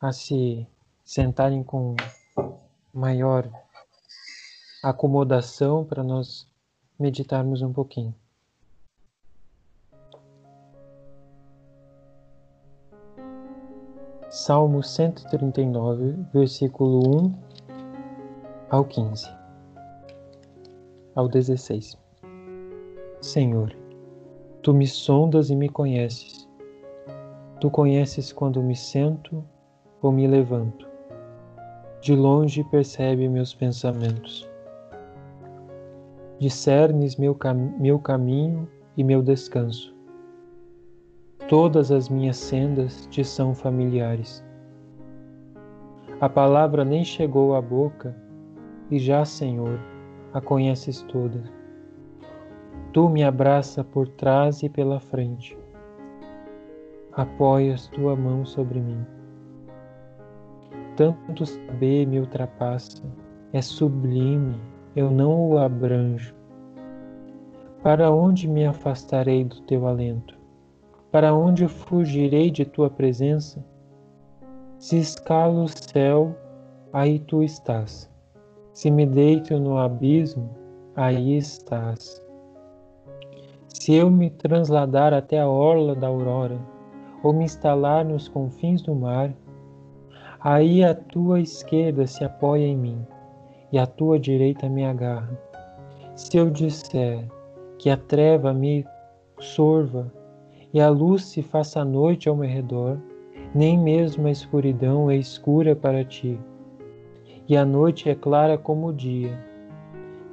a 0.00 0.12
se 0.12 0.66
sentarem 1.04 1.62
com 1.62 1.96
maior 2.92 3.48
acomodação 4.82 5.84
para 5.84 6.02
nós 6.02 6.46
meditarmos 6.98 7.62
um 7.62 7.72
pouquinho. 7.72 8.14
Salmo 14.30 14.82
139, 14.82 16.12
versículo 16.32 17.26
1 17.26 17.34
ao 18.70 18.84
15. 18.84 19.28
ao 21.14 21.28
16. 21.28 21.98
Senhor, 23.20 23.76
tu 24.62 24.72
me 24.72 24.86
sondas 24.86 25.50
e 25.50 25.54
me 25.54 25.68
conheces. 25.68 26.48
Tu 27.60 27.70
conheces 27.70 28.32
quando 28.32 28.62
me 28.62 28.74
sento 28.74 29.44
ou 30.00 30.10
me 30.10 30.26
levanto. 30.26 30.91
De 32.02 32.16
longe 32.16 32.64
percebe 32.64 33.28
meus 33.28 33.54
pensamentos. 33.54 34.50
Discernes 36.40 37.14
meu, 37.14 37.32
cam 37.32 37.54
meu 37.78 37.96
caminho 37.96 38.68
e 38.96 39.04
meu 39.04 39.22
descanso. 39.22 39.94
Todas 41.48 41.92
as 41.92 42.08
minhas 42.08 42.38
sendas 42.38 43.06
te 43.06 43.22
são 43.22 43.54
familiares. 43.54 44.44
A 46.20 46.28
palavra 46.28 46.84
nem 46.84 47.04
chegou 47.04 47.54
à 47.54 47.62
boca, 47.62 48.16
e 48.90 48.98
já, 48.98 49.24
Senhor, 49.24 49.78
a 50.34 50.40
conheces 50.40 51.02
toda. 51.02 51.44
Tu 52.92 53.08
me 53.08 53.22
abraça 53.22 53.84
por 53.84 54.08
trás 54.08 54.64
e 54.64 54.68
pela 54.68 54.98
frente. 54.98 55.56
Apoias 57.12 57.86
tua 57.86 58.16
mão 58.16 58.44
sobre 58.44 58.80
mim. 58.80 59.06
Tanto 60.96 61.46
saber 61.46 62.06
me 62.06 62.20
ultrapassa, 62.20 63.02
é 63.52 63.62
sublime, 63.62 64.60
eu 64.94 65.10
não 65.10 65.50
o 65.50 65.58
abranjo. 65.58 66.34
Para 67.82 68.10
onde 68.10 68.46
me 68.46 68.66
afastarei 68.66 69.44
do 69.44 69.60
teu 69.62 69.86
alento? 69.86 70.38
Para 71.10 71.34
onde 71.34 71.66
fugirei 71.66 72.50
de 72.50 72.64
tua 72.64 72.88
presença? 72.90 73.64
Se 74.78 74.98
escalo 74.98 75.64
o 75.64 75.68
céu, 75.68 76.36
aí 76.92 77.18
tu 77.18 77.42
estás. 77.42 78.10
Se 78.72 78.90
me 78.90 79.06
deito 79.06 79.58
no 79.58 79.78
abismo, 79.78 80.50
aí 80.94 81.36
estás. 81.36 82.22
Se 83.68 83.94
eu 83.94 84.10
me 84.10 84.30
transladar 84.30 85.12
até 85.12 85.40
a 85.40 85.48
orla 85.48 85.94
da 85.94 86.06
aurora, 86.06 86.58
ou 87.22 87.32
me 87.32 87.44
instalar 87.44 88.04
nos 88.04 88.28
confins 88.28 88.82
do 88.82 88.94
mar, 88.94 89.32
aí 90.42 90.84
a 90.84 90.94
tua 90.94 91.40
esquerda 91.40 92.06
se 92.06 92.24
apoia 92.24 92.66
em 92.66 92.76
mim, 92.76 93.06
e 93.70 93.78
a 93.78 93.86
tua 93.86 94.18
direita 94.18 94.68
me 94.68 94.84
agarra. 94.84 95.38
Se 96.14 96.36
eu 96.36 96.50
disser 96.50 97.24
que 97.78 97.88
a 97.88 97.96
treva 97.96 98.52
me 98.52 98.84
sorva, 99.40 100.12
e 100.74 100.80
a 100.80 100.88
luz 100.88 101.24
se 101.24 101.42
faça 101.42 101.84
noite 101.84 102.28
ao 102.28 102.36
meu 102.36 102.48
redor, 102.48 102.98
nem 103.54 103.78
mesmo 103.78 104.26
a 104.26 104.30
escuridão 104.30 105.10
é 105.10 105.16
escura 105.16 105.76
para 105.76 106.04
ti 106.04 106.38
e 107.48 107.56
a 107.56 107.64
noite 107.64 108.08
é 108.08 108.14
clara 108.14 108.56
como 108.56 108.88
o 108.88 108.92
dia. 108.92 109.38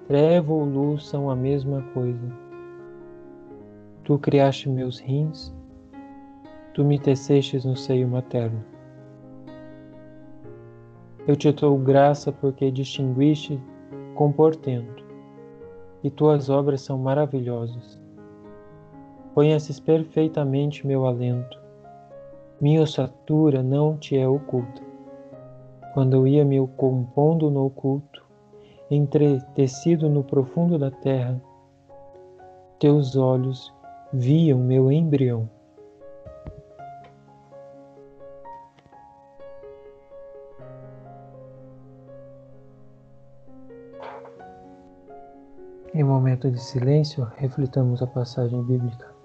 Treva 0.07 0.53
ou 0.53 0.63
luz 0.63 1.05
são 1.05 1.29
a 1.29 1.35
mesma 1.35 1.81
coisa. 1.93 2.31
Tu 4.03 4.17
criaste 4.19 4.69
meus 4.69 4.99
rins, 4.99 5.53
tu 6.73 6.83
me 6.83 6.97
tecestes 6.97 7.65
no 7.65 7.75
seio 7.75 8.07
materno. 8.07 8.63
Eu 11.27 11.35
te 11.35 11.51
dou 11.51 11.77
graça 11.77 12.31
porque 12.31 12.71
distinguiste 12.71 13.61
com 14.15 14.31
portento, 14.31 15.03
e 16.03 16.09
tuas 16.09 16.49
obras 16.49 16.81
são 16.81 16.97
maravilhosas. 16.97 17.99
Conheces 19.33 19.79
perfeitamente 19.79 20.85
meu 20.85 21.05
alento, 21.05 21.59
minha 22.59 22.81
ossatura 22.81 23.63
não 23.63 23.97
te 23.97 24.17
é 24.17 24.27
oculta 24.27 24.89
quando 25.93 26.15
eu 26.15 26.27
ia 26.27 26.45
me 26.45 26.65
compondo 26.77 27.49
no 27.49 27.65
oculto, 27.65 28.23
entretecido 28.89 30.09
no 30.09 30.23
profundo 30.23 30.77
da 30.77 30.91
terra, 30.91 31.41
teus 32.79 33.15
olhos 33.15 33.73
viam 34.13 34.59
meu 34.59 34.91
embrião. 34.91 35.49
Em 45.99 46.03
momento 46.05 46.49
de 46.49 46.63
silêncio, 46.63 47.27
reflitamos 47.35 48.01
a 48.01 48.07
passagem 48.07 48.63
bíblica. 48.63 49.18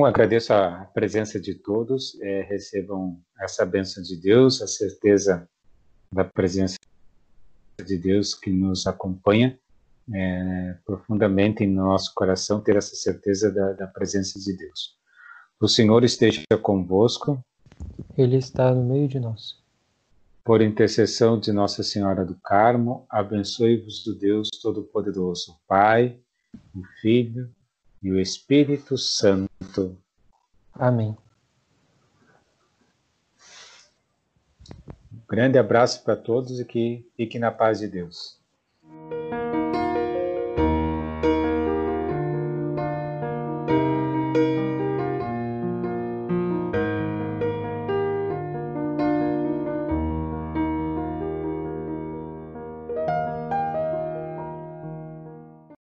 Bom, 0.00 0.06
agradeço 0.06 0.54
a 0.54 0.86
presença 0.94 1.38
de 1.38 1.54
todos. 1.54 2.18
É, 2.22 2.40
recebam 2.48 3.20
essa 3.38 3.66
bênção 3.66 4.02
de 4.02 4.16
Deus, 4.16 4.62
a 4.62 4.66
certeza 4.66 5.46
da 6.10 6.24
presença 6.24 6.78
de 7.84 7.98
Deus 7.98 8.34
que 8.34 8.50
nos 8.50 8.86
acompanha 8.86 9.58
é, 10.10 10.74
profundamente 10.86 11.64
em 11.64 11.70
nosso 11.70 12.14
coração, 12.14 12.62
ter 12.62 12.76
essa 12.76 12.96
certeza 12.96 13.52
da, 13.52 13.74
da 13.74 13.86
presença 13.86 14.40
de 14.40 14.56
Deus. 14.56 14.96
O 15.60 15.68
Senhor 15.68 16.02
esteja 16.02 16.44
convosco. 16.62 17.38
Ele 18.16 18.38
está 18.38 18.74
no 18.74 18.82
meio 18.82 19.06
de 19.06 19.20
nós. 19.20 19.58
Por 20.42 20.62
intercessão 20.62 21.38
de 21.38 21.52
Nossa 21.52 21.82
Senhora 21.82 22.24
do 22.24 22.36
Carmo, 22.36 23.04
abençoe-vos 23.10 24.02
do 24.02 24.14
Deus 24.14 24.48
Todo-Poderoso, 24.62 25.60
Pai, 25.68 26.18
o 26.74 26.80
Filho 27.02 27.50
e 28.02 28.10
o 28.10 28.18
Espírito 28.18 28.96
Santo. 29.70 29.96
Amém. 30.74 31.16
Um 35.12 35.20
grande 35.28 35.58
abraço 35.58 36.02
para 36.02 36.16
todos 36.16 36.58
e 36.58 36.64
que 36.64 37.08
fiquem 37.16 37.40
na 37.40 37.50
paz 37.50 37.78
de 37.78 37.88
Deus. 37.88 38.38